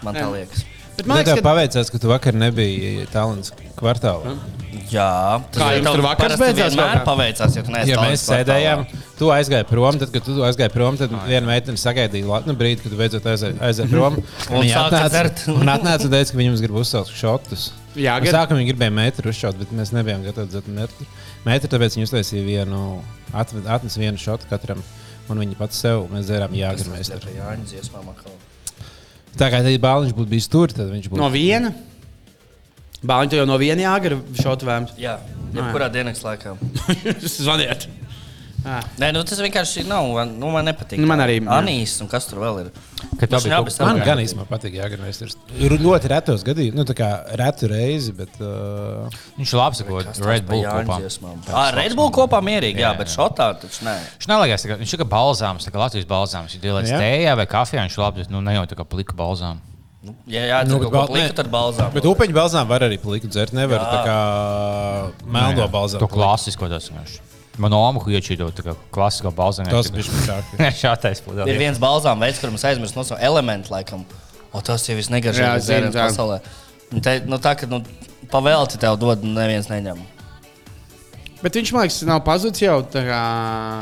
Man 0.06 0.18
tā 0.18 0.28
liekas. 0.34 0.66
Bet 0.98 1.06
Man 1.06 1.20
liekas, 1.20 1.34
liekas, 1.36 1.44
ka 1.44 1.50
paveicās, 1.50 1.90
ka 1.94 2.00
tu 2.02 2.10
vakar 2.10 2.34
nebija 2.34 3.06
talants 3.14 3.52
kvartālā. 3.78 4.32
Jā, 4.90 5.42
tas 5.52 5.60
Kā 5.62 5.68
jums 5.76 5.86
tev 5.86 5.98
tur 5.98 6.06
parasti 6.08 6.42
beidzās 6.42 6.74
vienmēr 6.74 7.02
paveicās, 7.06 7.56
ja 7.58 7.64
tu 7.68 7.74
neesi 7.74 7.92
Ja 7.92 7.98
mēs 8.02 8.24
sēdējām, 8.24 8.84
tu 9.20 9.30
aizgāji 9.36 9.68
prom, 9.70 9.98
tad, 10.02 10.12
kad 10.14 10.26
tu 10.26 10.38
aizgāji 10.48 10.72
prom, 10.74 10.98
tad 10.98 11.14
viena 11.28 11.46
meitene 11.50 11.78
sagaidīja 11.82 12.30
Latviju 12.32 12.58
brīdi, 12.62 12.82
kad 12.86 12.94
tu 12.96 13.00
beidzot 13.02 13.28
aizgāji 13.28 13.90
prom. 13.92 14.18
Un 14.50 14.64
Viņa 14.64 14.86
atnāca 14.88 15.54
un 15.54 15.74
atnāca 15.76 16.08
un 16.08 16.16
teica, 16.16 16.32
ka 16.32 16.40
viņi 16.42 16.54
mums 16.54 16.64
grib 16.66 16.80
uzsākt 16.82 17.14
šotus. 17.20 17.68
Jā, 17.98 18.18
gar- 18.24 18.40
Sākumā 18.40 18.62
viņi 18.64 18.72
gribēja 18.74 18.96
metru 18.98 19.30
uzšaut, 19.34 19.58
bet 19.60 19.74
mēs 19.76 19.92
nebijām 19.94 20.24
gatavi 20.26 20.50
dzert 20.56 20.68
metru. 20.72 21.06
metru 21.46 21.70
tāpēc 21.76 21.98
viņi 22.00 22.08
uztaisīja 22.10 22.46
vienu, 22.48 22.84
atnesa 23.36 24.00
vienu 24.00 24.18
šotu 24.18 24.50
katram. 24.50 24.82
Un 25.30 25.38
viņi 25.44 25.58
pats 25.60 25.76
sev, 25.84 26.08
mēs 26.14 26.30
dzērām 26.30 26.54
jāgarmēs. 26.56 27.12
Tas 27.12 28.47
Tā 29.38 29.52
kā 29.54 29.62
tad 29.66 29.82
bāliņš 29.84 30.16
būtu 30.18 30.32
bijis 30.32 30.50
tur, 30.50 30.72
tad 30.74 30.90
viņš 30.94 31.12
būtu. 31.12 31.22
no 31.22 31.30
viena. 31.34 31.74
Bāliņš 33.06 33.38
jau 33.38 33.46
no 33.50 33.58
viena 33.62 33.84
jāgara 33.84 34.18
šot 34.40 34.64
vēms. 34.66 34.96
Jā, 34.98 35.20
jebkurā 35.54 35.92
dienas 35.94 36.24
laikā. 36.26 36.56
Zvaniet. 37.38 37.86
Ā. 38.68 38.82
Nē, 39.00 39.14
nu, 39.16 39.22
tas 39.24 39.40
vienkārši 39.40 39.86
nav. 39.88 40.10
Nu, 40.36 40.50
man 40.52 40.66
nepatīk. 40.68 41.00
Nu, 41.00 41.08
man 41.08 41.22
arī, 41.24 41.38
jā. 41.40 41.48
Anīs 41.56 41.94
un 42.04 42.10
kas 42.12 42.26
tur 42.28 42.42
vēl 42.44 42.58
ir. 42.66 42.72
Kad 43.22 43.30
tā 43.32 43.40
Viņš 43.40 43.46
bija 43.48 43.72
savu- 43.72 43.88
Man 43.94 44.02
gan 44.04 44.20
īstenībā 44.20 44.46
patīk 44.50 44.74
jāgarmēs. 44.76 45.22
Ir 45.56 45.76
ļoti 45.80 46.10
retos 46.12 46.44
gadījumos, 46.44 46.76
nu 46.76 46.84
tā 46.90 46.96
kā 46.98 47.08
retu 47.40 47.70
reizi, 47.72 48.12
bet. 48.18 48.34
Uh, 48.42 49.08
Viņš 49.40 49.54
ir 49.54 49.60
labs, 49.62 49.82
ko 49.88 50.02
Red 50.28 50.48
Bull 50.50 50.66
kopā. 50.68 51.00
Ah, 51.54 51.72
Red 51.72 51.96
Bull 51.96 52.12
kopā 52.12 52.42
mierīgi, 52.44 52.82
jā, 52.84 52.92
Jā, 52.92 52.98
bet 52.98 53.08
jā. 53.08 53.16
šotā 53.16 53.48
taču 53.62 53.88
nē. 53.88 53.96
Viņš 54.20 54.28
tā 54.66 54.74
kā- 54.74 54.80
viņš 54.84 54.94
ir 54.94 55.00
kā 55.00 55.08
balzāms, 55.16 55.64
tā 55.64 55.72
kā 55.72 55.80
Latvijas 55.86 56.06
balzāms. 56.12 56.58
Ieliec 56.60 56.92
Jā. 56.92 57.00
tējā 57.00 57.38
vai 57.38 57.46
kafijā, 57.46 57.88
viņš 57.88 57.96
ir 57.98 58.04
bet 58.04 58.30
nu, 58.30 58.42
ne 58.42 58.52
jau 58.60 58.66
tā 58.68 58.76
kā 58.76 58.84
plika 58.84 59.14
balzām. 59.16 59.60
Ja 60.28 60.42
jā, 60.42 60.68
Nu, 60.68 60.76
tur 60.76 60.80
bet 60.80 60.92
kaut 60.92 60.92
ko 60.92 60.98
bal- 60.98 61.08
pliku, 61.16 61.32
nē. 61.32 61.36
tad 61.36 61.48
balzām. 61.52 61.94
bet 61.94 62.04
upeņu 62.04 62.34
balzām 62.34 62.68
var 62.68 62.80
arī 62.82 62.98
pliku 63.00 63.28
dzert. 63.28 63.52
Nevar 63.54 63.80
Jā. 63.80 63.92
tā 63.94 64.06
kā 64.08 65.14
melno 65.26 65.68
balzām. 65.72 66.00
To 66.00 66.08
klasisko 66.08 66.68
tas 66.70 66.90
vienkārši. 66.90 67.20
Man 67.58 67.74
omu 67.74 68.02
iečīdo 68.14 68.52
tā 68.54 68.64
kā 68.68 68.76
klasisko 68.94 69.32
balzāmu. 69.34 69.72
Tas 69.72 69.90
bija 69.94 70.06
šķiet. 70.06 70.60
šātais 70.78 71.22
pudelis. 71.26 71.50
Ir 71.50 71.58
viens 71.62 71.80
balzām 71.82 72.22
veids, 72.22 72.42
kur 72.42 72.52
mums 72.54 72.66
aizmirst 72.70 72.98
no 72.98 73.06
saviem 73.08 73.26
elementiem, 73.32 73.72
laikam. 73.74 74.04
O, 74.54 74.62
tas 74.62 74.86
jau 74.88 74.96
visnegaršīgākais 74.98 75.66
zinu, 75.66 75.90
dzēriens 75.90 75.98
pasaulē. 75.98 76.38
Un 76.94 77.02
Te, 77.04 77.16
nu, 77.28 77.40
tā, 77.44 77.56
ka 77.60 77.68
nu, 77.70 77.82
pavēlti 78.32 78.80
tev 78.82 78.96
dod, 79.02 79.26
un 79.26 79.34
neviens 79.38 79.68
neņem. 79.72 80.00
Bet 81.42 81.58
viņš 81.60 81.72
man 81.76 81.86
liekas, 81.86 82.00
nav 82.08 82.24
pazudis 82.26 82.64
jau. 82.64 82.78
tā 82.94 83.04
Kā... 83.06 83.18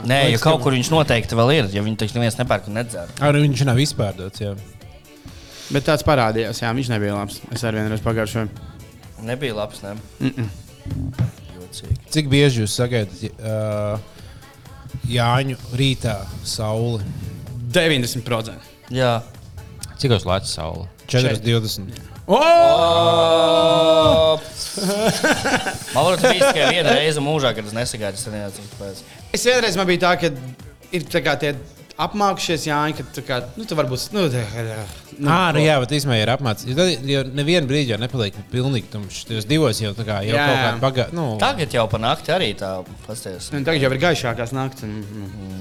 Nē, 0.07 0.17
jo 0.25 0.31
Liekas, 0.33 0.43
kaut 0.43 0.57
ka- 0.59 0.63
kur 0.65 0.75
viņš 0.75 0.89
noteikti 0.91 1.37
vēl 1.39 1.53
ir, 1.55 1.69
ja 1.75 1.83
viņu 1.85 1.99
taču 2.01 2.17
neviens 2.17 2.39
nepērk 2.39 2.67
un 2.71 2.79
nedzer. 2.81 3.13
Arī 3.23 3.45
viņš 3.45 3.63
nav 3.69 3.79
izpārdots. 3.83 4.43
Jā. 4.43 4.55
Bet 5.71 5.87
tāds 5.87 6.03
parādījās, 6.05 6.59
jā, 6.63 6.73
viņš 6.75 6.91
nebija 6.91 7.15
labs. 7.15 7.39
Es 7.55 7.63
arī 7.67 7.83
vienreiz 7.83 8.03
pagājušajā. 8.05 8.47
Nebija 9.25 9.55
labs, 9.55 9.81
ne? 9.85 9.95
Mm 10.19 10.33
-mm. 10.35 11.44
Jocīgi. 11.75 11.97
Cik 12.13 12.29
bieži 12.31 12.63
jūs 12.63 12.73
sagaidat 12.79 13.17
uh, 13.35 13.99
Jāņu 15.11 15.57
rītā 15.75 16.15
sauli? 16.47 17.03
90%. 17.75 18.53
Jā. 18.95 19.17
Cik 19.99 20.11
uz 20.15 20.25
Latvijas 20.27 20.55
saule? 20.55 20.87
4,20. 21.11 22.15
Oh! 22.25 22.39
Man 25.93 26.07
liekas, 26.07 26.21
tas 26.21 26.31
bija 26.31 26.49
tikai 26.49 26.65
viena 26.71 26.95
reize 26.95 27.21
mūžā, 27.21 27.51
kad 27.55 27.67
es 27.67 27.75
nesagaidu, 27.75 28.17
es. 28.87 29.03
Es 29.35 29.45
vienreiz 29.45 29.75
man 29.77 29.87
bija 29.89 30.01
tā, 30.07 30.13
ka 30.23 30.27
ir 30.95 31.01
tā 31.11 31.21
kā 31.25 31.35
tie 31.41 31.51
apmākušies, 31.97 32.65
Jāņa, 32.69 33.05
ka 33.13 33.21
kā, 33.25 33.41
nu, 33.57 33.65
tu 33.65 33.75
varbūt. 33.77 34.09
Nu, 34.15 34.25
Nu, 35.15 35.29
Ā, 35.31 35.53
nu 35.55 35.61
jā, 35.63 35.75
bet 35.79 35.93
īstenībā 35.95 36.17
ir 36.19 36.29
apmācīts. 36.33 36.67
Jo, 36.67 36.75
tad- 36.75 37.05
jo 37.07 37.21
nevienu 37.37 37.69
brīdi 37.69 37.93
jau 37.93 37.97
nepaliek 38.01 38.35
pilnīgi 38.51 38.89
tumšs. 38.91 39.21
Tajos 39.29 39.45
divos 39.47 39.79
jau, 39.79 39.93
tā 39.95 40.03
kā, 40.03 40.17
jau 40.27 40.35
Jā. 40.35 40.45
kaut 40.45 40.57
kāda 40.59 40.81
bagāta. 40.81 41.13
Nu, 41.15 41.37
Tagad 41.39 41.71
jau 41.71 41.85
pa 41.87 41.97
nakti 41.97 42.33
arī 42.35 42.49
tā 42.59 42.85
pasties. 43.07 43.49
nu, 43.53 43.63
tagad 43.63 43.81
jau 43.81 43.91
ir 43.93 43.99
gaišākās 44.01 44.51
naktis. 44.51 44.83
un, 44.83 45.05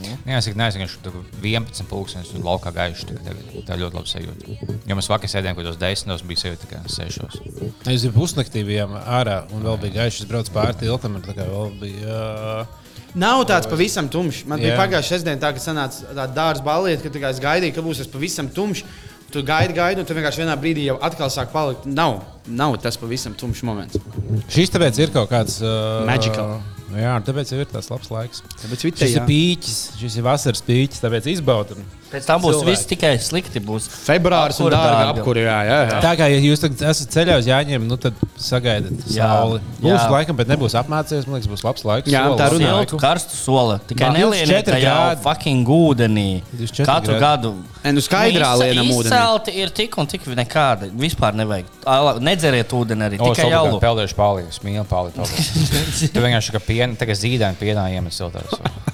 Nu. 0.02 0.18
Jā, 0.26 0.38
es 0.38 0.46
nezinu, 0.48 0.88
ka 0.88 1.02
tur 1.10 1.24
11 1.40 1.86
pūkstens 1.86 2.34
un 2.34 2.42
laukā 2.42 2.72
gaišs. 2.74 3.04
Tā, 3.04 3.34
tā 3.68 3.78
ļoti 3.78 3.94
labi 3.94 4.10
sajūta. 4.10 4.78
Jo 4.88 4.94
mēs 4.96 5.08
vakar 5.08 5.28
sēdējām 5.30 5.54
kaut 5.54 5.64
kādos 5.64 5.78
desmitos, 5.78 6.22
bija 6.26 6.42
sajūta 6.42 6.66
kā 6.66 6.82
sešos. 6.88 7.38
Mēs 7.86 8.04
jau 8.04 8.10
pusnaktī 8.12 8.64
bijām 8.66 8.90
ārā 9.06 9.44
un 9.52 9.62
vēl 9.62 9.78
bija 9.80 10.02
gaišs. 10.02 10.22
Es 10.22 10.26
braucu 10.26 10.50
pāri 10.50 10.74
tiltam 10.80 11.14
un 11.14 11.22
tā 11.22 11.32
kā 11.32 11.46
vēl 11.46 11.78
bija. 11.78 12.66
Nav 13.14 13.44
tāds 13.46 13.68
pavisam 13.70 14.08
tumšs. 14.10 14.42
Man 14.50 14.58
bija 14.62 14.74
Jā. 14.74 14.78
pagājušā 14.80 15.14
sestdiena, 15.14 15.38
tā, 15.38 15.52
kad 15.54 15.62
sanāca 15.62 16.08
tāda 16.08 16.30
dārza 16.34 16.64
balīte, 16.66 17.10
ka 17.12 17.30
es 17.30 17.42
gaidīju, 17.42 17.74
ka 17.76 17.84
būs 17.86 18.02
tas 18.02 18.10
pavisam 18.10 18.48
tumšs. 18.50 18.82
Tu 19.34 19.42
gaidi, 19.42 19.74
gaidi, 19.74 19.98
un 19.98 20.06
tu 20.06 20.14
vienkārši 20.14 20.44
vienā 20.44 20.54
brīdī 20.58 20.84
jau 20.86 20.94
atkal 21.02 21.30
sāk 21.32 21.50
palikt. 21.50 21.88
Nav, 21.90 22.20
nav 22.46 22.76
tas 22.82 22.98
pavisam 23.00 23.34
tumšs 23.34 23.64
moments. 23.66 23.98
Šis 24.46 24.70
tāpēc 24.70 25.00
ir 25.02 25.14
kaut 25.14 25.30
kāds. 25.32 25.58
Uh, 25.62 26.04
Magical. 26.06 26.60
Jā, 26.94 27.16
tāpēc 27.26 27.50
jau 27.50 27.58
ir 27.58 27.70
tas 27.70 27.90
labs 27.90 28.12
laiks. 28.14 28.44
Tāpēc 28.60 28.84
Šis 28.84 28.90
vitē, 28.92 29.08
ir 29.10 29.26
pīķis, 29.26 29.78
šis 29.98 30.18
ir 30.20 30.26
vasaras 30.26 30.62
pīķis, 30.66 31.02
tāpēc 31.02 31.26
izbaudiet. 31.32 31.80
Pēc 32.14 32.26
tam 32.28 32.42
būs 32.44 32.54
Cilvēki. 32.54 32.70
viss 32.70 32.88
tikai 32.90 33.12
slikti. 33.18 33.60
Būs 33.64 33.88
Februāris 34.06 34.60
un 34.62 34.70
dārga 34.72 35.10
apkuri. 35.12 35.42
Jā, 35.44 35.58
jā, 35.66 35.78
jā. 35.90 35.98
Tā 36.04 36.12
kā 36.20 36.28
ja 36.30 36.38
jūs 36.38 36.62
esat 36.64 37.10
ceļā 37.14 37.38
uz 37.42 37.48
Jāņiem, 37.50 37.86
nu 37.90 37.98
tad 38.00 38.14
sagaidiet 38.40 39.02
sauli. 39.10 39.60
Būs 39.82 39.98
jā. 39.98 40.08
laikam, 40.14 40.36
bet 40.38 40.50
nebūs 40.52 40.76
apmācījies. 40.78 41.26
Man 41.26 41.38
liekas, 41.40 41.50
būs 41.50 41.64
labs 41.66 41.84
laiks. 41.88 42.12
Jā, 42.12 42.24
Soli 42.28 42.38
tā 42.40 42.48
laiku. 42.52 42.94
Siltu, 42.94 43.00
karstu 43.02 43.36
soli. 43.38 43.78
Tikai 43.90 44.08
Ba- 44.10 44.18
nelieniet 44.18 44.52
24 44.64 44.80
jau 44.84 44.94
grādi. 44.94 45.22
fucking 45.26 45.66
ūdenī. 45.78 46.28
24 46.54 46.86
Katru 46.88 47.14
grādi. 47.18 47.20
gadu. 47.26 47.54
Nu 47.94 48.00
skaidrā 48.00 48.50
lienam 48.62 48.88
ūdenī. 48.94 49.10
Izcelti 49.10 49.56
ir 49.60 49.68
tik 49.70 49.98
un 49.98 50.06
tik 50.06 50.24
nekādi. 50.38 50.90
Vispār 50.94 51.34
nevajag. 51.34 51.66
Nedzeriet 52.20 52.70
ūdeni 52.72 53.08
arī. 53.10 53.20
O, 53.20 53.34
Tikai 53.34 53.50
jaulu. 53.50 53.80
Peldējuši 53.82 54.16
palīdzi, 54.18 54.64
mīlu 54.64 54.86
palīdzi. 54.88 56.10
Tu 56.14 56.20
vienkārši 56.22 56.54
kā 56.54 56.60
piena, 56.64 56.94
tagad 56.96 57.18
zīdēni 57.18 57.58
pienā 57.60 57.90
iemet 57.92 58.14
siltās. 58.14 58.54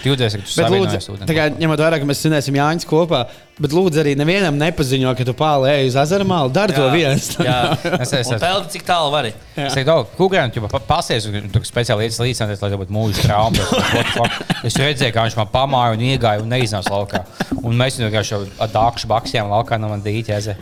Jūties, 0.00 0.34
ka 0.38 0.42
tu 0.48 0.56
Bet, 0.56 0.70
lūdzu, 0.72 1.16
kā 1.36 1.44
ņemot 1.60 1.80
vērā, 1.82 1.98
ka 2.00 2.06
mēs 2.08 2.20
svinēsim 2.24 2.56
Jāņus 2.56 2.86
kopā, 2.88 3.18
bet 3.60 3.74
lūdzu 3.76 4.00
arī 4.00 4.14
nevienam 4.16 4.56
nepaziņo, 4.56 5.10
ka 5.18 5.26
tu 5.28 5.34
pāri 5.36 5.86
uz 5.90 5.96
ezera 6.00 6.24
malu. 6.24 6.48
Dari 6.54 6.72
to 6.72 6.86
viens. 6.94 7.26
Jā, 7.48 7.58
Es- 8.00 8.12
es- 8.16 8.30
Un 8.30 8.38
es- 8.38 8.42
peldi 8.42 8.72
cik 8.76 8.86
tālu 8.88 9.10
vari. 9.12 9.32
Es 9.60 9.76
teiktu, 9.76 9.96
Kukurēns 10.16 10.56
jau 10.56 10.70
pasies, 10.88 11.26
un 11.28 11.50
tur 11.52 11.66
speciāli 11.68 12.06
lietas 12.06 12.20
līdzināties, 12.24 12.62
lai 12.64 12.78
būtu 12.80 12.96
mūža 12.96 13.26
trauma. 13.26 13.66
Es 14.68 14.76
redzēju, 14.76 15.12
kā 15.16 15.22
viņš 15.24 15.36
man 15.38 15.48
pamāja 15.52 15.94
un 15.96 16.02
iegāja 16.04 16.42
un 16.44 16.50
neiznāca 16.52 16.92
laukā. 16.92 17.22
Un 17.64 17.76
mēs 17.76 17.96
viņu 17.96 18.08
vienkārši 18.10 18.38
ar 18.60 18.72
dākšu 18.72 19.08
baksiem 19.08 19.48
laukā 19.52 19.78
no 19.80 19.88
man 19.92 20.02
dīķēze. 20.04 20.56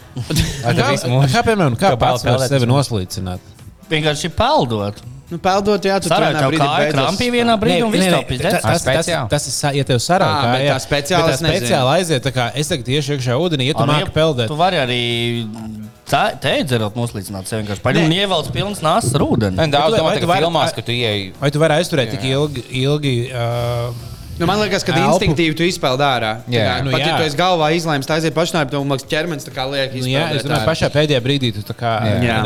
Kā, 0.63 0.91
kā 1.35 1.43
piemēram, 1.47 1.79
kā 1.79 1.95
pats 1.99 2.27
sevi 2.51 2.67
noslīcināt? 2.71 3.55
Vienkārši 3.91 4.31
peldot. 4.39 4.99
Nu, 5.29 5.37
peldot, 5.37 5.85
jā, 5.85 5.99
tu 6.01 6.09
tev 6.09 6.23
brīdī 6.25 6.57
kāju 6.57 6.79
beidzas- 6.81 6.95
krampī 6.97 7.27
vienā 7.35 7.55
brīdī 7.61 7.83
un 7.85 7.91
viss 7.93 8.07
pizdēts. 8.31 8.63
tas- 8.63 8.83
tas- 8.83 9.07
tas-? 9.07 9.29
Tas 9.29 9.47
ir 9.47 9.53
sa- 9.53 9.73
ja 9.77 9.85
tev 9.85 9.99
sarauj 10.01 10.33
Ā, 10.33 10.37
bet 10.41 10.63
kāja, 10.63 10.73
tā 10.73 10.79
speciāli 10.87 11.35
speciāli 11.37 11.91
aiziet. 11.99 12.23
tā 12.25 12.33
kā 12.33 12.51
Es 12.55 12.69
tagad 12.69 12.85
tieši 12.87 13.19
iekšā 13.19 13.37
ūdenī, 13.37 13.67
ja 13.69 13.75
tu 13.75 13.85
māki 13.85 14.13
peldēt. 14.15 14.47
Tu 14.49 14.57
vari 14.57 14.77
arī 14.81 15.03
teidzerot 16.09 16.95
noslīcināt 16.97 17.45
sevi 17.51 17.63
vienkārši. 17.67 17.83
Paļu 17.85 18.05
un 18.07 18.15
ievelc 18.17 18.51
pilns 18.55 18.81
nāsas 18.81 19.15
ar 19.15 19.21
ūdeni. 19.27 19.57
Daudz 19.71 19.99
vai 20.01 20.01
domā, 20.01 20.21
ka 20.21 20.39
filmās, 20.41 20.75
ka 20.75 20.81
tu 20.83 20.93
ieej. 20.93 21.33
Vai 21.41 21.51
tu 21.51 21.59
vari 21.59 21.75
aizturēt 21.83 22.11
tik 22.15 22.25
ilgi? 22.25 22.65
ilgi 22.73 23.15
uh, 23.33 23.93
Nu, 24.39 24.47
man 24.47 24.61
liekas, 24.63 24.85
ka 24.87 24.93
Elpu. 24.95 25.17
instinktīvi 25.19 25.57
tu 25.59 25.65
izpeld 25.67 25.99
ārā. 26.01 26.33
Tā 26.47 26.53
Jā. 26.55 26.67
kā, 26.69 26.85
Nu, 26.85 26.91
pat 26.95 27.01
ja 27.01 27.07
jā. 27.09 27.17
tu 27.19 27.25
esi 27.27 27.37
galvā 27.37 27.69
izlēms, 27.75 28.07
tā 28.07 28.19
aiziet 28.19 28.35
pašnāvība, 28.37 28.71
tad 28.71 28.85
man 28.87 28.95
liekas, 28.99 29.09
ķermenis 29.11 29.49
tā 29.49 29.55
kā 29.57 29.65
liek 29.71 29.95
nu, 29.99 30.07
jā, 30.07 30.25
es 30.37 30.43
domāju, 30.47 30.67
pašā 30.69 30.91
pēdējā 30.95 31.21
brīdī 31.25 31.53
tu 31.57 31.65
tā 31.67 31.75
kā 31.75 31.95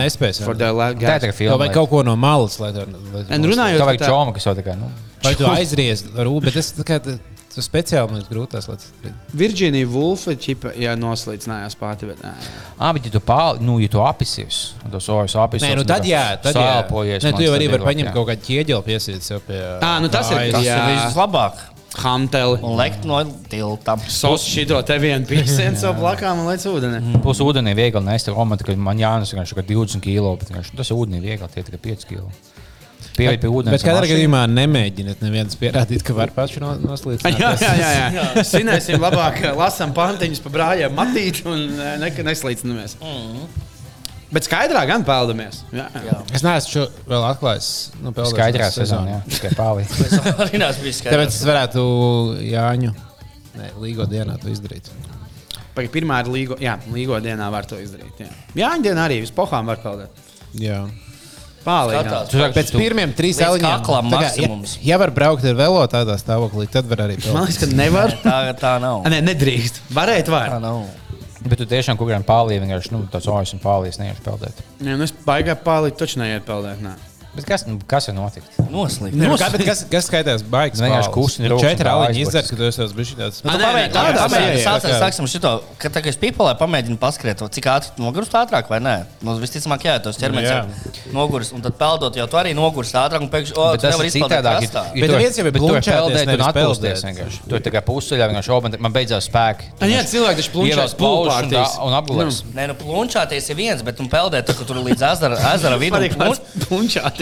nespēsi. 0.01 0.43
Tā 0.47 0.73
ir 1.19 1.21
tā 1.29 1.33
filma. 1.35 1.59
vajag 1.59 1.75
kaut 1.75 1.91
ko 1.91 2.03
no 2.03 2.17
malas, 2.17 2.59
lai 2.61 2.73
tu 2.73 2.81
En 3.29 3.45
runājot 3.45 3.79
Tā 3.79 3.91
vajag 3.91 4.01
tā- 4.01 4.09
čomu, 4.09 4.33
kas 4.33 4.45
jau 4.45 4.55
tā 4.57 4.65
kā. 4.65 4.79
Nu. 4.79 4.91
Vai 5.23 5.35
tu 5.35 5.45
aizies 5.47 6.05
ar 6.17 6.27
ūdeni, 6.27 6.45
bet 6.45 6.55
tas 6.55 6.73
tā 6.73 6.85
kā 6.85 6.99
tu 7.53 7.61
speciāli 7.61 8.11
man 8.11 8.21
ir 8.23 8.27
grūtās 8.33 8.65
lietas. 8.67 8.87
Virģīnija 9.37 9.87
Vulfa 9.87 10.33
čipa, 10.41 10.73
jā, 10.73 10.95
noslīcinājās 10.97 11.77
pati. 11.79 12.07
Bet, 12.07 12.23
nē, 12.25 12.31
Ah, 12.81 12.93
bet 12.97 13.05
ja 13.05 13.11
tu 13.13 13.21
pāri, 13.21 13.61
nu, 13.61 13.79
ja 13.79 13.89
tu 13.89 14.01
apisies, 14.01 14.73
un 14.85 14.91
tas 14.91 15.05
sojas 15.05 15.35
apisies. 15.37 15.69
Nē, 15.69 15.77
nu 15.77 15.85
tad 15.85 16.03
jā, 16.09 16.41
tad 16.41 16.55
jā. 16.57 16.63
Sāpojies. 16.89 17.21
Nē, 17.23 17.37
tu 17.37 17.43
jau 17.45 17.53
tas 17.53 17.61
arī 17.61 17.69
tad 17.69 17.81
vari 17.81 17.85
paņemt 17.95 18.13
kaut 18.15 18.27
kādu 18.29 18.43
ķieģeli 18.49 18.83
piesiet 18.89 19.23
sev 19.23 19.41
pie. 19.47 19.61
Ā, 19.81 20.01
nu 20.01 20.09
tas 20.09 20.31
ir-. 20.33 20.51
Tas 20.51 20.65
ir 20.65 20.81
vislabāk. 20.97 21.53
Hamteli. 22.01 22.59
Un 22.65 22.79
lekt 22.79 23.05
no 23.09 23.21
tilta. 23.53 23.97
Sos 24.11 24.47
šito 24.49 24.79
te 24.87 24.97
vienu 25.03 25.29
pīsienu 25.29 25.79
savu 25.81 26.01
plakām 26.01 26.43
un 26.43 26.51
lec 26.51 26.65
ūdeni. 26.69 27.21
Plus 27.25 27.43
ūdenī 27.45 27.75
viegli 27.79 28.03
nest. 28.07 28.31
Romanta, 28.33 28.67
ka 28.67 28.77
man 28.79 29.01
jānes 29.01 29.35
kā 29.35 29.45
20 29.45 30.03
kg, 30.05 30.35
bet 30.41 30.53
vienkārši 30.53 30.79
tas 30.79 30.93
ūdenī 30.95 31.23
viegli, 31.25 31.51
tie 31.53 31.67
tikai 31.67 31.83
5 31.93 32.09
kg. 32.11 32.29
Pieeja 33.17 33.37
pie 33.41 33.51
ūdens. 33.51 33.75
Bet 33.75 33.85
mašīnu. 33.85 34.09
gadījumā 34.15 34.45
nemēģiniet 34.49 35.21
neviens 35.25 35.59
pierādīt, 35.61 36.05
ka 36.07 36.17
var 36.17 36.33
paši 36.33 36.63
no, 36.63 36.73
noslīdēt. 36.81 37.27
Jā, 37.37 37.51
jā, 37.61 37.73
jā. 37.77 38.07
jā. 38.17 38.45
Svinēsim 38.49 39.03
labāk, 39.03 39.43
lasām 39.59 39.93
pantiņus 39.97 40.41
pa 40.45 40.55
brāļiem, 40.55 40.97
matīt 40.97 41.43
un 41.49 41.67
eh, 41.77 41.99
nekad 42.01 42.31
neslīcinamies. 42.31 42.97
Bet 44.33 44.47
skaidrā 44.49 44.83
gan 44.89 45.05
peldamies. 45.05 45.61
Jā. 45.77 45.87
Jā. 46.07 46.19
Es 46.33 46.45
neesmu 46.45 46.73
šo 46.73 46.85
vēl 47.11 47.27
atklājis. 47.29 47.69
Nu, 48.01 48.15
Skaidrā 48.31 48.71
sezonā, 48.73 49.19
jā, 49.19 49.21
tikai 49.35 49.51
pāri. 49.59 49.85
Tāpēc 51.13 51.29
es 51.29 51.43
varētu 51.45 51.83
Jāņu 52.49 52.95
ne, 53.59 53.71
līgo 53.83 54.09
dienā 54.09 54.39
to 54.41 54.49
izdarīt. 54.53 54.89
Pagaid, 55.73 55.93
Pirmā 55.93 56.23
ir 56.25 56.33
līgo, 56.33 56.57
jā, 56.61 56.79
līgo 56.93 57.21
dienā 57.25 57.49
var 57.53 57.69
to 57.69 57.79
izdarīt. 57.81 58.25
Jā, 58.25 58.33
jā 58.57 58.73
dienā 58.85 59.07
arī 59.09 59.21
pohām 59.37 59.69
var 59.69 59.81
peldēt. 59.85 60.25
Jā. 60.61 60.83
Saki, 61.63 62.57
Pēc 62.57 62.73
pirmiem 62.75 63.13
tā 63.15 63.29
kā, 63.63 64.01
maksimums. 64.03 64.75
Ja, 64.81 64.95
ja 64.95 64.99
var 64.99 65.13
braukt 65.15 65.45
ar 65.47 65.55
velo 65.55 65.85
tādā 65.87 66.17
stāvoklī, 66.19 66.67
tad 66.73 66.89
var 66.91 67.05
arī 67.05 67.21
Man 67.21 67.23
peldēt. 67.23 67.45
liekas, 67.53 67.61
ka 67.61 67.69
nevar. 67.79 68.17
Tā, 68.25 68.39
tā 68.59 68.73
nav. 68.83 69.05
A, 69.07 69.13
Nē, 69.13 69.21
nedrīkst. 69.29 69.79
Varēt, 69.95 70.27
Tā 70.27 70.35
var. 70.35 70.57
nav. 70.65 70.83
Bet 71.43 71.59
tu 71.59 71.67
tiešām 71.67 71.99
kaut 71.99 72.11
kādam 72.11 72.27
pāri 72.27 72.61
vienkārši, 72.63 72.93
nu, 72.95 73.03
tas 73.11 73.27
ojas 73.31 73.55
un 73.57 73.63
pāri 73.63 73.91
neiešu 73.99 74.23
peldēt. 74.27 74.61
Nē, 74.81 74.95
nu 74.99 75.07
es 75.07 75.15
baigā 75.27 75.57
pārlīdz, 75.59 75.99
taču 75.99 76.23
neiet 76.23 76.47
peldēt. 76.47 76.83
Nē. 76.85 76.95
Bet 77.33 77.47
kas, 77.49 77.63
nu, 77.65 77.79
kas 77.89 78.11
ir 78.11 78.13
notikt? 78.13 78.45
Noslīd. 78.69 79.15
Ne, 79.17 79.25
nu, 79.31 79.37
kā, 79.41 79.47
bet 79.55 79.63
kas, 79.65 79.87
kas 79.89 80.05
skaitās 80.05 80.43
baigs? 80.53 80.81
Vienkārši 80.85 81.09
rokas 81.49 81.63
Četri 81.65 81.89
aizliks. 81.89 82.19
izdzert, 82.29 82.49
ka 82.53 82.57
tu 82.59 82.67
esi 82.67 82.81
tāds 82.83 82.93
bišķi 82.99 83.15
tāds. 83.17 83.39
Nē, 83.47 83.55
pamēģini, 83.57 83.95
sajūta, 83.97 84.65
sācies, 84.67 84.93
ka- 84.93 84.99
sāksim 85.01 85.29
šito, 85.33 85.53
ka 85.81 85.89
tā 85.95 86.03
kā 86.05 86.11
es 86.13 86.19
pīpolē 86.21 86.53
pamēģinu 86.61 86.99
paskriet, 87.01 87.41
cik 87.57 87.69
ātri 87.73 88.05
nogurst 88.05 88.37
ātrāk 88.37 88.69
vai 88.69 88.81
nē. 88.85 88.97
Nu, 89.25 89.39
visticamāk, 89.41 89.81
jā, 89.89 89.95
tos 90.05 90.21
ķermenis 90.21 90.45
Jā. 90.51 90.59
jau 90.61 91.15
nogurs, 91.17 91.55
un 91.57 91.65
tad 91.65 91.79
peldot, 91.81 92.19
jau 92.21 92.27
tu 92.29 92.37
arī 92.37 92.53
nogurs 92.55 92.93
ātrāk, 92.93 93.25
un 93.25 93.31
pēkšņi, 93.33 93.57
o, 93.57 93.65
tu 93.77 93.81
tas 93.87 93.97
nevar 93.97 94.05
ja 94.93 95.01
Bet 95.01 95.11
tu- 95.11 95.17
viens 95.25 95.37
jau 95.41 95.47
ir 95.47 95.53
bet 95.57 95.63
tu 95.63 95.73
peldēt 95.73 96.29
atpūsties 96.53 96.53
peldēt. 96.53 97.09
vienkārši. 97.09 97.41
Tu 97.49 97.63
tā 97.65 97.73
kā 97.73 97.81
pusceļā 97.89 98.29
vienkārši, 98.29 98.53
o, 98.53 98.61
man, 98.61 98.77
beidzās 98.93 99.31
spēki. 99.33 99.73
Jā, 99.89 100.05
cilvēki 100.05 100.37
taču 100.43 100.53
plunčās 100.53 100.93
Ievelc 100.93 100.95
plaušas 101.01 101.43
un 101.43 101.49
tā- 101.57 101.65
apgulēs. 101.97 102.43
Nē, 102.53 102.69
nu 102.69 102.75
plunčāties 102.77 103.49
ir 103.49 103.57
viens, 103.57 103.83
bet 103.83 104.01
un 104.05 104.09
peldēt, 104.13 104.45
tad, 104.45 104.57
kad 104.61 104.67
tur 104.69 104.77
līdz 104.85 105.01
ezera, 105.13 105.37
plun- 106.21 106.41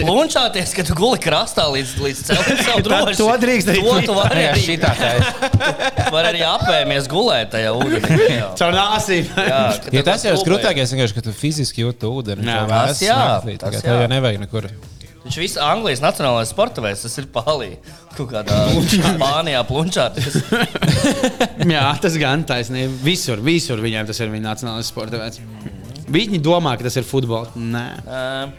plunčāties. 0.07 0.73
Kad 0.77 0.89
tu 0.91 0.95
guli 0.97 1.19
krastā 1.21 1.65
līdz, 1.71 1.93
līdz 2.03 2.21
ceļam 2.29 2.83
droši. 2.87 3.17
to 3.19 3.27
drīkst 3.45 3.71
darīt. 3.71 3.89
To 3.89 4.05
tu 4.11 4.17
vari 4.17 4.45
arī, 4.51 4.63
šitā 4.67 4.93
tā 4.99 5.11
ir. 5.17 5.27
var 6.15 6.29
arī 6.31 6.45
apēmies 6.47 7.09
gulēt 7.11 7.53
tajā 7.55 7.73
ūdenī. 7.77 8.39
Caur 8.61 8.77
nāsīm. 8.77 9.29
Jā, 9.35 9.61
Ja 9.95 10.05
tas 10.07 10.25
jau 10.27 10.37
ir 10.37 10.47
grūtākais, 10.47 10.95
vienkārši, 10.95 11.17
ka 11.19 11.25
tu 11.29 11.35
fiziski 11.35 11.85
jūti 11.85 12.09
ūdeni. 12.09 12.47
Jā, 12.47 12.63
tas 12.69 13.03
jā, 13.03 13.21
tā 13.45 13.59
tas 13.67 13.83
jā. 13.83 14.01
jau 14.03 14.09
nevajag 14.11 14.43
nekur. 14.45 14.71
Viņš 15.21 15.35
viss 15.37 15.57
Anglijas 15.61 15.99
nacionālais 16.01 16.49
sporta 16.49 16.81
veids, 16.81 17.03
tas 17.05 17.13
ir 17.21 17.27
palī. 17.29 17.75
Kaut 18.17 18.31
kādā 18.31 18.55
Spānijā 18.89 19.61
plunčāties. 19.69 20.39
Jā, 21.75 21.83
tas 22.01 22.17
gan 22.19 22.41
taisnība. 22.49 22.95
Visur, 23.05 23.39
visur 23.45 23.79
viņiem 23.83 24.09
tas 24.09 24.19
ir 24.19 24.31
viņa 24.33 24.47
nacionālais 24.47 24.89
sporta 24.89 25.21
veids. 25.21 25.37
Viņi 26.11 26.41
domā, 26.43 26.75
ka 26.77 26.87
tas 26.87 26.97
ir 26.99 27.07
futbols. 27.07 27.53
Nē, 27.55 27.85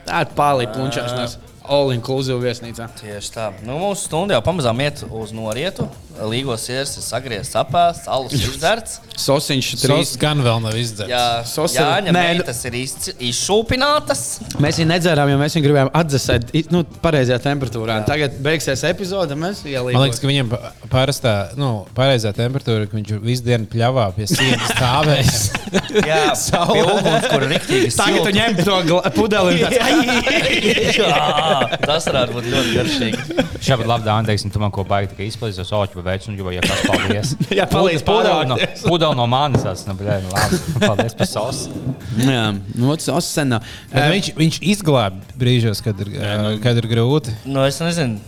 tā 0.06 0.22
ir 0.24 0.30
pārlīdz 0.38 0.76
plunčāšanās. 0.76 1.38
All 1.72 1.92
inclusive 1.94 2.40
viesnīcā. 2.42 2.88
Tieši 2.98 3.34
tā. 3.36 3.50
Nu, 3.62 3.76
mūsu 3.78 4.08
stunda 4.08 4.34
jau 4.34 4.42
pamazām 4.44 4.80
iet 4.82 5.04
uz 5.06 5.30
norietu. 5.36 5.86
Līgos 6.28 6.68
ir 6.70 6.84
sagriezts, 6.86 7.54
apēsts, 7.58 8.06
alus 8.12 8.32
izdzerts. 8.36 8.98
Sosiņš 9.18 9.68
Sos 9.76 9.82
trīs. 9.86 10.12
gan 10.20 10.40
vēl 10.44 10.60
nav 10.62 10.76
izdzerts. 10.78 11.10
Jā, 11.10 11.44
Sos 11.46 11.74
ir- 11.74 11.80
Jāņa 11.82 12.12
Nē, 12.12 12.12
nu- 12.12 12.18
meitas 12.38 12.64
ir 12.68 12.72
izci- 12.72 13.14
izšūpinātas. 13.30 14.22
Mēs 14.62 14.78
viņu 14.80 14.88
nedzērām, 14.92 15.30
jo 15.32 15.38
mēs 15.40 15.56
viņu 15.56 15.64
gribējām 15.66 15.90
atdzesēt 16.00 16.70
nu, 16.72 16.82
pareizajā 17.02 17.38
temperatūrā. 17.44 17.98
Jā. 18.00 18.06
Tagad 18.06 18.38
beigsies 18.44 18.84
epizode, 18.88 19.34
mēs 19.38 19.62
ielīdzam. 19.64 19.92
Man 19.98 20.08
liekas, 20.08 20.20
ka 20.20 20.26
viņam 20.30 20.48
pa- 20.50 20.72
parastā, 20.92 21.34
nu, 21.56 21.86
pareizā 21.94 22.32
temperatūra, 22.36 22.88
ka 22.90 22.96
viņš 22.96 23.20
visu 23.22 23.42
dienu 23.44 23.66
pļāvā 23.66 24.06
pie 24.16 24.26
sienas 24.26 24.70
stāvēs. 24.76 25.50
Jā, 26.06 26.32
Saulē. 26.46 26.72
pie 26.72 26.82
uguns, 26.96 27.28
kur 27.32 27.46
riktīgi 27.52 27.92
Tagad 27.96 28.24
tu 28.24 28.32
ņem 28.38 28.64
to 28.64 29.02
pudeli 29.16 29.58
Jā, 30.96 31.78
tas 31.84 32.06
varētu 32.08 32.36
būt 32.36 32.48
ļoti 32.52 32.74
garšīgi. 32.76 33.46
Šādi 33.62 33.86
labi, 33.88 34.06
Dārns, 34.06 34.26
teiksim, 34.30 34.52
tu 34.52 34.58
man 34.62 34.72
ko 34.74 34.84
baigi 34.88 35.28
izplatīsi, 35.28 35.62
o, 35.72 35.82
ķipa, 36.02 36.10
veids, 36.10 36.28
un 36.28 36.36
ja 36.52 36.62
kas 36.64 36.82
paldies. 36.88 37.32
Jā, 37.54 37.66
palīdz 37.70 38.04
Pudeli 38.06 38.48
no, 38.50 38.56
pudeli 38.86 39.16
no 39.20 39.26
manis. 39.30 39.64
Nu, 39.86 39.94
bļē, 39.98 40.18
nu, 40.24 40.30
labi. 40.32 40.60
Paldies 40.82 41.16
par 41.18 41.28
sausu. 41.30 41.70
Jā, 42.18 42.44
nu, 42.74 42.94
tas 42.96 43.08
ir 43.08 43.26
sen. 43.26 43.52
nav. 43.54 43.66
Bet 43.92 44.08
viņš, 44.16 44.30
viņš 44.38 44.60
izglāba 44.74 45.36
brīžos, 45.38 45.82
kad 45.84 45.98
ir, 46.04 46.12
uh, 46.18 46.48
kad 46.62 46.78
ir 46.80 46.88
grūti. 46.90 47.34
Nu, 47.48 47.64
es 47.66 47.80
nezinu. 47.82 48.20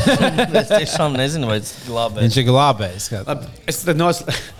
es 0.62 0.70
tiešām 0.72 1.16
nezinu, 1.18 1.48
vai 1.50 1.60
tas 1.64 1.74
glābēs. 1.88 2.26
Viņš 2.26 2.38
ir 2.42 2.48
glābējis. 2.50 3.08
kā- 3.12 3.24
Labi, 3.26 3.50
Es 3.66 3.82
tad 3.86 4.00
noslēdzu. 4.00 4.52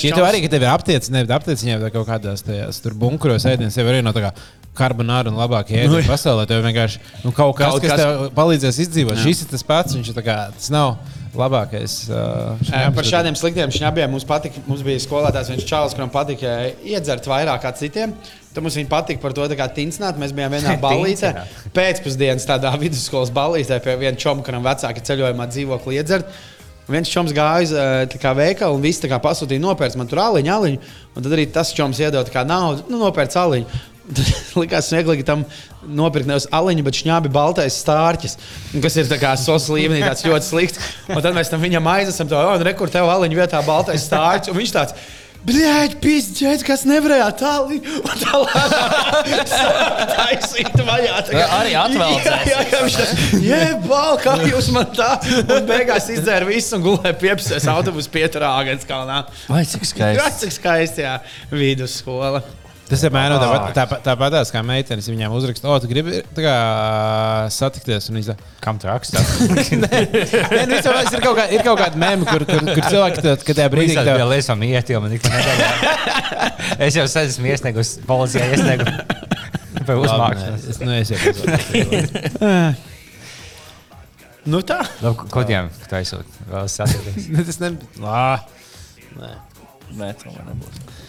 Ja 0.00 0.14
tev 0.16 0.24
arī, 0.24 0.38
ka 0.40 0.48
tev 0.48 0.62
ir 0.64 0.70
aptiecināts, 0.72 1.10
nevis 1.12 1.32
aptiecināts, 1.36 1.82
vai 1.84 1.90
kaut 1.92 2.06
kādās 2.08 2.40
tajās 2.46 2.78
tur 2.80 2.94
bunkuros 2.96 3.44
ēdienas, 3.50 3.76
jau 3.76 3.84
arī 3.90 3.98
no 4.00 4.14
tā 4.16 4.22
kā 4.24 4.30
karbonāra 4.76 5.30
un 5.30 5.38
labākie 5.38 5.78
ēdieni 5.82 6.06
pasaulē. 6.08 6.46
Tev 6.50 6.64
vienkārši 6.66 7.00
nu, 7.24 7.32
kaut 7.34 7.56
kas, 7.58 7.74
Kaut 7.74 7.84
kas 7.84 7.92
kas- 7.94 8.00
tev 8.02 8.24
palīdzēs 8.36 8.80
izdzīvot. 8.86 9.20
Šis 9.22 9.44
ir 9.44 9.52
tas 9.52 9.62
pats, 9.66 9.96
viņš 9.96 10.10
ir 10.12 10.22
kā, 10.26 10.38
tas 10.56 10.70
nav 10.74 10.96
labākais. 11.34 11.96
Uh, 12.10 12.54
šņabs, 12.62 12.94
Par 12.94 13.08
šādiem 13.08 13.36
sliktiem 13.38 13.72
šņabiem 13.74 14.12
mums, 14.14 14.26
patika, 14.28 14.62
mums 14.68 14.84
bija 14.86 15.02
skolotājs, 15.02 15.50
viņš 15.50 15.66
čālis, 15.68 15.94
kuram 15.96 16.10
patika 16.14 16.56
iedzert 16.86 17.26
vairāk 17.30 17.62
kā 17.64 17.74
citiem. 17.78 18.14
Tad 18.54 18.62
mums 18.62 18.76
viņa 18.78 18.90
patika 18.90 19.22
par 19.22 19.34
to 19.34 19.46
kā 19.58 19.66
tincināt. 19.74 20.18
Mēs 20.20 20.34
bijām 20.36 20.54
vienā 20.54 20.76
ballītē. 20.84 21.32
Pēcpusdienas 21.74 22.46
tādā 22.46 22.70
vidusskolas 22.78 23.32
ballītē 23.34 23.80
pie 23.82 23.96
viena 23.98 24.18
čoma, 24.18 24.46
kuram 24.46 24.62
vecāki 24.66 25.02
ceļojumā 25.02 25.48
dzīvokli 25.50 25.98
iedzert. 25.98 26.30
Viens 26.84 27.08
čoms 27.08 27.32
gāja 27.32 27.64
uz 27.64 27.72
veikalu 28.36 28.76
un 28.76 28.82
viss 28.84 29.00
pasūtīja 29.00 29.62
nopērts 29.62 29.96
man 29.96 30.06
tur 30.06 30.20
aliņu, 30.20 30.50
aliņu. 30.52 30.80
Un 31.16 31.24
tad 31.24 31.32
arī 31.32 31.46
tas 31.50 31.72
čoms 31.72 31.98
iedod 32.02 32.28
naudu, 32.44 32.84
nu, 32.92 33.00
nopērts 33.00 33.38
aliņu. 33.40 33.80
Likās 34.60 34.90
smieklīgi 34.92 35.24
tam 35.24 35.46
nopirkt 35.88 36.28
nevis 36.28 36.46
aliņu, 36.54 36.84
bet 36.86 36.98
šņābi 37.00 37.30
baltais 37.32 37.78
stārķis, 37.80 38.36
kas 38.84 38.96
ir 39.00 39.08
sos 39.40 39.70
līmenī, 39.72 40.04
tāds 40.04 40.24
ļoti 40.28 40.48
slikts. 40.50 40.80
Un 41.08 41.20
tad 41.24 41.34
mēs 41.36 41.50
tam 41.52 41.62
viņam 41.64 41.88
aiznesam 41.96 42.28
to, 42.28 42.36
un 42.54 42.64
rekur 42.68 42.92
tev 42.92 43.08
aliņu 43.08 43.40
vietā 43.40 43.60
baltais 43.66 44.04
stārķis, 44.08 44.52
un 44.52 44.60
viņš 44.60 44.74
tāds. 44.78 44.96
Bļaigi, 45.44 45.98
pizdzēs, 46.00 46.62
kas 46.64 46.86
nevarēja 46.88 47.26
tālu. 47.36 47.76
Tā 48.16 48.38
taisīt 50.14 50.72
vaļā. 50.86 51.18
kā- 51.28 51.48
Arī 51.58 51.74
atveldzēs. 51.76 52.46
Jā, 52.48 52.62
jā, 52.70 52.80
viņš 52.86 52.96
tāds, 52.96 53.12
jebal, 53.44 54.16
kā 54.24 54.38
jūs 54.48 54.70
man 54.72 54.88
tā. 54.96 55.10
Un 55.44 55.68
beigās 55.68 56.08
izdzēra 56.16 56.48
visu 56.48 56.78
un 56.78 56.86
gulēja 56.88 57.12
piepsēs 57.20 57.68
autobusu 57.74 58.08
pieturā 58.16 58.54
Āgāns 58.62 58.88
kalnā. 58.88 59.26
Vai 59.52 59.66
cik 59.68 59.84
skaisti. 59.92 60.46
cik 60.46 60.56
skaisti, 60.56 61.04
jā, 61.04 61.18
vidusskola. 61.52 62.40
Tas 62.84 63.00
ir 63.00 63.12
mēnesis, 63.14 63.40
tāpat 63.40 63.76
tā, 63.76 63.84
tāpatās 64.04 64.50
kā 64.52 64.60
meitenes. 64.66 65.06
Viņām 65.08 65.32
uzraksta, 65.38 65.68
o, 65.72 65.78
tu 65.80 65.88
gribi 65.88 66.18
tā 66.36 66.44
kā, 66.44 66.54
satikties. 67.54 68.10
Un 68.12 68.18
viņa 68.20 68.34
Kam 68.64 68.78
tu 68.80 68.88
rakstā? 68.88 69.20
Nē, 69.84 70.00
nu, 70.68 70.76
es 70.76 70.84
domāju, 70.84 71.14
ir 71.16 71.24
kaut, 71.24 71.36
kā, 71.38 71.44
ir 71.52 71.64
kaut 71.64 71.80
kāda 71.80 72.00
mēmija, 72.00 72.28
kur, 72.30 72.44
kur, 72.48 72.60
kur 72.68 72.84
cilvēki 72.84 73.24
kad 73.24 73.50
tajā 73.50 73.68
brīdī, 73.72 73.96
kad 73.96 74.08
tev- 74.08 74.20
jau 74.20 74.28
esam 74.36 74.64
iet, 74.68 74.92
jau 74.92 75.00
man 75.04 75.12
nekad 75.16 75.30
nedēļā. 75.32 75.70
Es 76.84 76.96
jau 76.96 77.04
sen 77.10 77.28
esmu 77.28 77.48
iesniegus 77.52 77.90
policijai, 78.08 78.48
iesniegu 78.56 78.84
par 79.86 80.00
uzmākšanos. 80.00 80.64
Es 80.72 80.80
neesmu 80.80 81.16
Nu 84.44 84.60
tā. 84.60 84.82
Labi, 85.00 85.28
Kodiem 85.32 85.70
taisot, 85.88 86.28
vēl 86.50 86.66
sasieties. 86.68 87.30
Tas 87.48 87.60
ne... 87.62 87.70
Lā. 88.02 88.24
Nē, 89.94 90.10
tomēr 90.20 90.50
nebūs. 90.50 91.03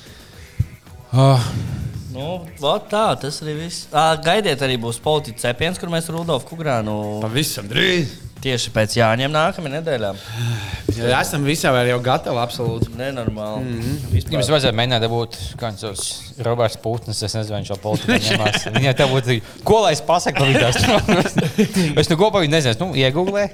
Oh, 1.15 1.39
Nu, 2.15 2.45
vot 2.63 2.85
tā, 2.87 3.09
tas 3.19 3.41
arī 3.43 3.57
viss. 3.65 3.89
Gaidiet, 4.23 4.61
arī 4.63 4.77
būs 4.79 5.01
politiķa 5.03 5.49
cepiens, 5.49 5.79
kur 5.79 5.91
mēs 5.91 6.07
Rudolfu 6.13 6.47
Kugrānu 6.53 6.93
Pavisam 7.23 7.67
drīz. 7.67 8.13
tieši 8.43 8.71
pēc 8.71 8.95
Jāņiem 8.95 9.33
nākamajā 9.33 9.73
nedēļā. 9.73 10.11
Jā, 10.95 11.19
esam 11.19 11.43
visā 11.43 11.73
jau 11.89 11.97
gatavi, 12.05 12.39
absolūti. 12.39 12.91
Nenormāli. 12.95 13.63
Mm 13.65 13.81
-hmm. 13.81 14.31
Jums 14.35 14.51
vajadzēja 14.53 14.77
mēģināt 14.79 15.03
dabūt 15.03 15.35
kāds 15.59 15.83
Roberts 16.39 16.77
Putins, 16.77 17.23
es 17.23 17.35
nezinu, 17.35 17.57
viņš 17.57 17.73
jau 17.73 17.79
politikā 17.83 18.19
ņemās. 18.29 18.69
Tā 19.01 19.09
būtu, 19.11 19.41
ko 19.63 19.81
lai 19.81 19.91
es 19.93 20.01
pasaku 20.01 20.43
viņu. 20.45 21.99
Es 21.99 22.09
nu 22.09 22.15
kopā 22.15 22.45
viņu 22.45 22.51
nezinu, 22.51 22.75
nu, 22.79 22.93
iegūlē. 22.95 23.49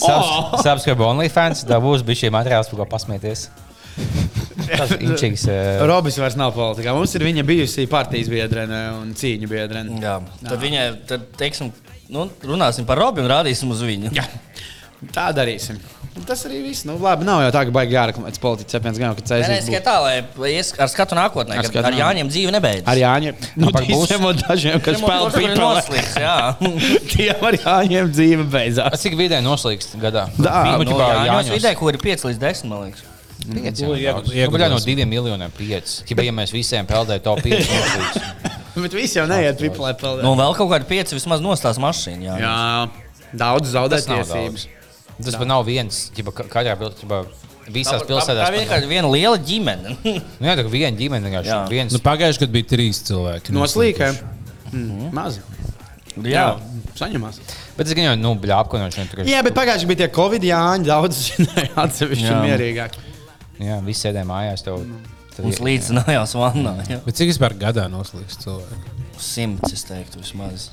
Subscribe 0.64 1.04
OnlyFans, 1.04 1.64
tā 1.64 1.80
būs 1.80 2.04
bija 2.04 2.26
šī 2.26 2.30
materiāls, 2.30 2.68
par 2.68 2.84
ko 2.84 2.84
pasmieties. 2.84 3.48
Tas 4.66 4.90
ir 4.96 5.04
inčīgs. 5.08 5.44
eh, 5.52 5.82
Robis 5.90 6.18
vairs 6.20 6.36
nav 6.40 6.52
politikā. 6.56 6.94
Mums 6.96 7.14
ir 7.18 7.24
viņa 7.28 7.44
bijusī 7.48 7.86
partijas 7.90 8.28
biedrene 8.32 8.80
un 9.00 9.14
cīņu 9.18 9.48
biedrene. 9.50 10.00
Jā, 10.02 10.18
tad 10.46 10.58
viņai, 10.64 10.84
tad, 11.10 11.28
teiksim, 11.38 11.70
nu, 12.10 12.28
runāsim 12.42 12.86
par 12.88 12.98
Robinu 12.98 13.28
un 13.28 13.34
rādīsim 13.36 13.70
uz 13.70 13.82
viņu. 13.86 14.10
Jā. 14.16 14.26
Tā 15.16 15.30
darīsim. 15.32 15.78
Tas 16.26 16.42
arī 16.44 16.58
viss. 16.60 16.82
Nu, 16.84 16.96
labi, 17.00 17.24
nav 17.24 17.38
jau 17.40 17.52
tā, 17.54 17.60
ka 17.64 17.72
baigi 17.72 17.94
jāreklamē 17.94 18.32
politiķis. 18.42 18.72
Cepiens 18.74 18.98
gan 19.00 19.06
jau, 19.06 19.14
ka 19.16 19.22
nē, 19.22 19.28
cēsīs. 19.30 19.68
tikai 19.70 19.80
tā, 19.86 19.94
lai 20.02 20.50
ies 20.52 20.72
ar 20.76 20.90
skatu 20.92 21.16
nākotnē, 21.16 21.56
Ar 21.62 21.64
skatu 21.70 21.86
ar. 21.88 21.94
Jāņiem 21.96 22.28
dzīve 22.28 22.52
nebeidzas. 22.52 22.88
Ar 22.90 22.98
Jāņiem. 23.00 23.38
Nu, 23.62 23.70
par 23.72 23.86
būs- 23.88 24.10
ticamot 24.10 24.42
dažiem, 24.42 24.76
kas 24.84 24.98
spēlē 25.00 25.30
Pīpēlē 25.30 25.54
pīpēlē. 25.54 25.70
noslīgs, 25.78 26.18
jā. 26.20 26.34
Tiem 27.14 27.46
ar 27.48 27.56
Jāņiem 27.62 28.10
dzīve 28.12 28.48
beidzās. 28.52 28.98
Cik 29.06 29.16
vidēji 29.22 29.46
noslīgst 29.46 29.96
gadā? 30.02 30.26
Tā, 30.36 30.58
Nu, 30.82 30.98
Jāņos 30.98 31.30
Jāņos. 31.30 31.54
vidē, 31.56 31.72
kur 31.78 31.94
ir 31.96 32.02
5 32.04 32.26
līdz 32.28 32.42
10, 32.44 32.68
man 32.74 32.84
liekas. 32.90 33.06
Pieci, 33.40 33.84
Nu, 33.86 33.94
jā, 33.96 34.12
iegūs- 34.20 34.34
Nu, 34.52 34.68
no 34.68 34.78
diviem 34.84 35.08
miljoniem 35.08 35.50
pieci. 35.56 36.02
Tikai, 36.08 36.26
ja 36.28 36.32
mēs 36.36 36.52
visiem 36.52 36.86
peldējam 36.86 37.22
to 37.24 37.36
pieci. 37.40 38.20
Bet 38.76 38.92
visi 38.94 39.18
jau 39.18 39.26
neiet 39.26 39.58
pīpēlē. 39.58 40.22
Nu, 40.22 40.34
vēl 40.38 40.54
kaut 40.58 40.70
kādi 40.70 40.86
5 40.90 41.14
vismaz 41.16 41.40
nostās 41.42 41.80
mašīna. 41.80 42.22
Jā. 42.28 42.36
Jā, 42.38 42.56
daudz 43.40 43.72
zaudēt 43.72 44.06
tiesības. 44.06 44.66
Tas 45.20 45.36
pat 45.36 45.48
nav 45.48 45.64
viens, 45.66 46.10
ka- 46.16 46.46
katrā 46.48 46.76
pilsētā. 46.80 47.24
Visās 47.70 48.00
Tā, 48.00 48.06
tā 48.06 48.08
pilsētās 48.08 48.48
ir 48.50 48.56
vienkārši 48.64 48.88
viena 48.90 49.10
liela 49.12 49.38
ģimene. 49.38 49.96
Nu, 50.40 50.46
jā, 50.48 50.54
tā 50.58 50.64
kā 50.64 50.70
viena 50.72 50.96
ģimene 50.96 51.28
vienkārši. 51.28 51.50
Jā. 51.52 51.58
Viens, 51.70 51.92
nu, 51.94 52.00
Pagājušajā 52.02 52.42
gadā 52.44 52.54
bija 52.56 52.68
trīs 52.72 53.02
cilvēki. 53.06 53.54
Noslīkē. 53.54 54.08
Mm, 54.72 55.10
maz. 55.14 55.38
jā. 56.24 56.46
saņemās. 56.98 57.38
bet 57.76 57.86
es 57.86 57.94
gan 57.94 58.04
jau, 58.10 58.16
nu, 58.18 58.34
bļā, 58.42 58.56
apkonošana. 58.64 59.26
Jā, 59.28 59.42
bet 59.46 59.54
pagājušajā 59.54 59.86
bija 59.92 60.02
tie 60.02 60.10
Covid 60.14 60.42
jāņi, 60.50 60.88
daudz 60.88 61.20
zināja 61.30 61.70
atsevišķi 61.84 62.26
Jā. 62.26 62.40
mierīgāk. 62.48 62.98
Jā, 63.60 63.80
visi 63.84 64.06
sēdēja 64.06 64.26
mājās. 64.28 64.64
Tev, 64.66 64.82
tad, 65.36 65.44
Mums 65.46 65.60
līdzinājās 65.64 66.36
vannā. 66.40 66.76
jā. 66.88 67.00
Bet 67.04 67.18
cik 67.20 67.32
vispār 67.34 67.56
gadā 67.60 67.88
noslīgs 67.92 68.38
cilvēki? 68.44 68.94
Simts, 69.20 69.74
es 69.76 69.84
teiktu, 69.88 70.22
vismaz. 70.22 70.70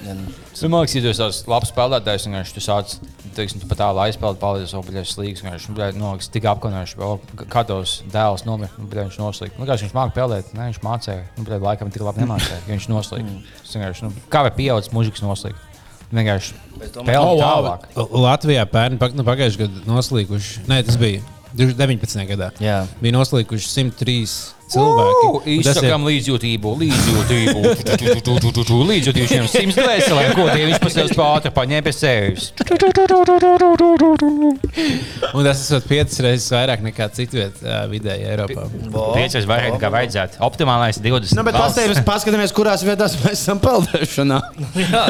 Ja, 0.00 0.14
nu, 0.16 0.28
Nu, 0.60 0.68
man 0.72 0.80
liekas, 0.82 0.94
ja 0.96 1.00
tu 1.04 1.08
esi 1.10 1.20
tāds 1.20 1.38
labs 1.48 1.70
spēlētājs, 1.72 2.24
un 2.28 2.34
viņš 2.38 2.50
tu 2.56 2.60
sāc, 2.64 2.94
teiksim, 3.36 3.60
tu 3.60 3.68
pat 3.68 3.80
tālu 3.82 4.00
aizspēlēt, 4.04 4.38
paldies, 4.40 4.72
jau 4.72 4.80
bija 4.84 5.02
slīgs. 5.08 5.42
Viņš 5.44 5.66
liekas, 5.76 6.28
tik 6.32 6.46
apkonojuši, 6.48 7.08
kā 7.52 7.62
tos 7.68 7.98
dēls 8.12 8.44
nomira, 8.48 8.72
nu, 8.80 8.88
bļā, 8.88 9.04
viņš 9.08 9.18
noslīd. 9.20 9.58
Nu, 9.60 9.68
viņš 9.68 9.92
māca 9.96 10.12
spēlēt, 10.14 10.52
ne, 10.56 10.68
viņš 10.70 10.80
mācīja, 10.84 11.24
nu, 11.36 11.44
bļā, 11.48 11.58
laikam 11.66 11.92
tik 11.92 12.04
labi 12.04 12.24
nemācīja, 12.24 12.60
ja 12.64 12.72
viņš 12.74 12.88
noslīd. 12.92 13.28
Vienkārši, 13.72 14.06
nu, 14.08 14.12
kā 14.32 14.44
vai 14.48 14.52
pieaudzis 14.56 14.92
mužiks 14.96 15.24
noslīd. 15.24 15.60
Vienkārši 16.10 16.56
spēlēt 16.80 17.20
Oh, 17.20 17.36
tālāk. 17.44 17.84
Latvijā 18.24 18.64
pērn, 18.72 18.96
nu, 19.20 19.26
pagājušajā 19.28 19.66
gadā 19.66 19.84
noslīkuši. 19.88 20.64
Nē, 20.72 20.80
tas 20.88 20.96
bija 21.00 21.20
19. 21.56 22.24
gadā. 22.30 22.50
Jā. 22.62 22.82
Bija 23.02 23.16
noslīkuši 23.16 23.68
103 23.70 24.59
cilvēki. 24.74 25.26
Un 25.30 25.40
tas 25.40 25.46
ir- 25.46 25.58
Izsakām 25.60 26.06
līdzjūtību, 26.08 26.72
līdzjūtību, 26.84 27.58
līdzjūtību 28.90 29.28
šiem 29.30 29.46
simts 29.50 29.78
dvēselēm, 29.80 30.34
ko 30.38 30.46
tie 30.50 30.66
viņš 30.70 30.80
pa 30.84 30.92
sevi 30.94 31.14
spāta, 31.14 31.52
paņēma 31.54 31.84
pie 31.88 31.94
sevis. 31.96 32.50
Un 35.34 35.44
tas 35.46 35.60
ir 35.70 35.82
piecas 35.86 36.18
reizes 36.24 36.48
vairāk 36.52 36.82
nekā 36.84 37.06
citvietā 37.14 37.82
vidēji 37.90 38.26
Eiropā. 38.32 38.64
Piecas 39.14 39.46
vairāk 39.48 39.76
nekā 39.76 39.90
vajadzētu. 39.94 40.40
Optimālais 40.46 40.98
20. 41.02 41.36
Nu, 41.38 41.44
bet 41.46 41.54
paskatāmies, 41.58 42.00
paskatāmies, 42.06 42.54
kurās 42.56 42.84
vietās 42.86 43.14
mēs 43.22 43.36
esam 43.38 43.60
peldēšanā. 43.62 44.40
jā, 44.82 45.04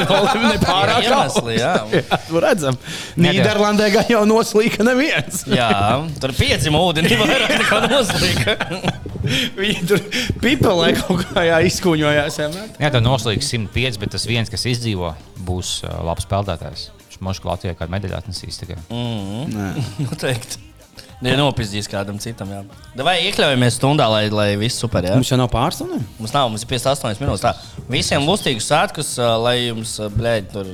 Nepārāk 0.51 1.07
iemesli, 1.09 1.57
jā. 1.61 1.73
Jā, 2.01 2.19
nu 2.31 2.41
redzam. 2.43 2.77
Nīderlandē 3.21 3.89
gan 3.95 4.09
jau 4.11 4.23
noslīka 4.29 4.85
neviens. 4.87 5.43
jā, 5.51 5.69
tur 6.23 6.33
pieci 6.37 6.71
mūdeni 6.73 7.17
vairāk 7.21 7.55
nekā 7.61 7.81
noslīga. 7.91 8.55
Viņi 9.59 9.83
tur 9.91 10.01
pipelē 10.43 10.95
kaut 11.01 11.27
kā 11.31 11.45
jā, 11.49 11.61
izkuņojās. 11.71 12.39
vienmēr. 12.43 12.73
Jā, 12.83 12.91
tā 12.95 13.03
noslīgs 13.05 13.51
105, 13.53 14.01
bet 14.03 14.15
tas 14.17 14.27
viens, 14.29 14.51
kas 14.53 14.67
izdzīvo, 14.71 15.13
būs 15.47 15.81
labs 16.07 16.27
spēlētājs. 16.29 16.89
Viņš 17.11 17.21
možda 17.27 17.53
Latvijai 17.53 17.77
kādu 17.79 17.95
medaļu 17.97 18.19
atnesīs. 18.19 18.59
tikai. 18.63 18.79
Noteikti. 20.07 20.67
Ja 21.21 21.35
nopizdīs 21.37 21.85
kādam 21.91 22.17
citam, 22.17 22.49
jā. 22.49 22.63
Vai 23.05 23.19
iekļaujamies 23.27 23.75
stundā, 23.77 24.07
lai, 24.09 24.23
lai 24.33 24.55
viss 24.57 24.81
super, 24.81 25.05
jā? 25.05 25.19
Mums 25.19 25.29
jau 25.29 25.37
nav 25.37 25.51
pārstāvjiem. 25.53 26.01
Mums 26.17 26.33
nav, 26.33 26.49
mums 26.49 26.65
ir 26.65 26.71
58 26.73 27.21
minūtes. 27.21 27.45
Tā. 27.45 27.83
Visiem 27.93 28.25
lustīgus 28.25 28.71
svētkus, 28.71 29.11
lai 29.45 29.59
jums, 29.67 29.99
bļēd, 30.17 30.49
tur, 30.55 30.71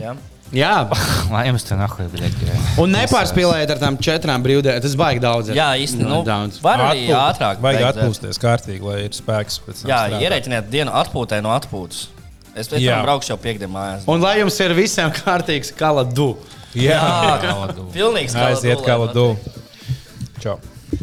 jā. 0.00 0.14
Jā, 0.52 0.72
jums 1.48 1.64
tur 1.64 1.78
nahuj, 1.80 2.08
bet 2.12 2.78
un 2.82 2.92
nepārspīlējiet 2.92 3.70
ar 3.72 3.78
tām 3.80 3.96
četrām 4.04 4.42
brīvdienām. 4.44 4.82
Tas 4.84 4.96
baigi 5.00 5.22
daudz. 5.24 5.48
ir. 5.52 5.56
Jā, 5.56 5.70
īsti, 5.80 6.02
nu, 6.04 6.18
daudz. 6.26 6.58
var 6.64 6.82
arī 6.90 7.06
Atpūt- 7.06 7.20
ātrāk. 7.22 7.62
Vajag 7.64 7.80
beigt, 7.80 8.00
atpūsties 8.02 8.40
kārtīgi, 8.42 8.84
lai 8.84 8.98
ir 9.06 9.16
spēks 9.16 9.60
pēc 9.64 9.80
tam. 9.82 9.92
Jā, 9.94 10.02
ierēķiniet 10.26 10.68
dienu 10.72 10.92
atpūtē 11.02 11.40
no 11.44 11.54
atpūtas. 11.56 12.06
Es 12.52 12.68
pēc 12.68 12.82
Jā. 12.84 12.98
tam 12.98 13.06
braukšu 13.08 13.32
jau 13.32 13.38
piekdienā 13.40 13.72
mājās. 13.72 14.04
Un 14.12 14.20
lai 14.20 14.34
jums 14.42 14.58
ir 14.60 14.74
visiem 14.76 15.08
kārtīgs 15.22 15.72
kaladu. 15.76 16.34
Jā, 16.76 17.00
Pilnīgs 17.96 18.36
aiziet 18.36 18.80
kā 18.84 18.92
kaladu, 18.92 19.30
lai 19.32 19.36
ladu. 19.40 19.60
Čau. 20.44 20.58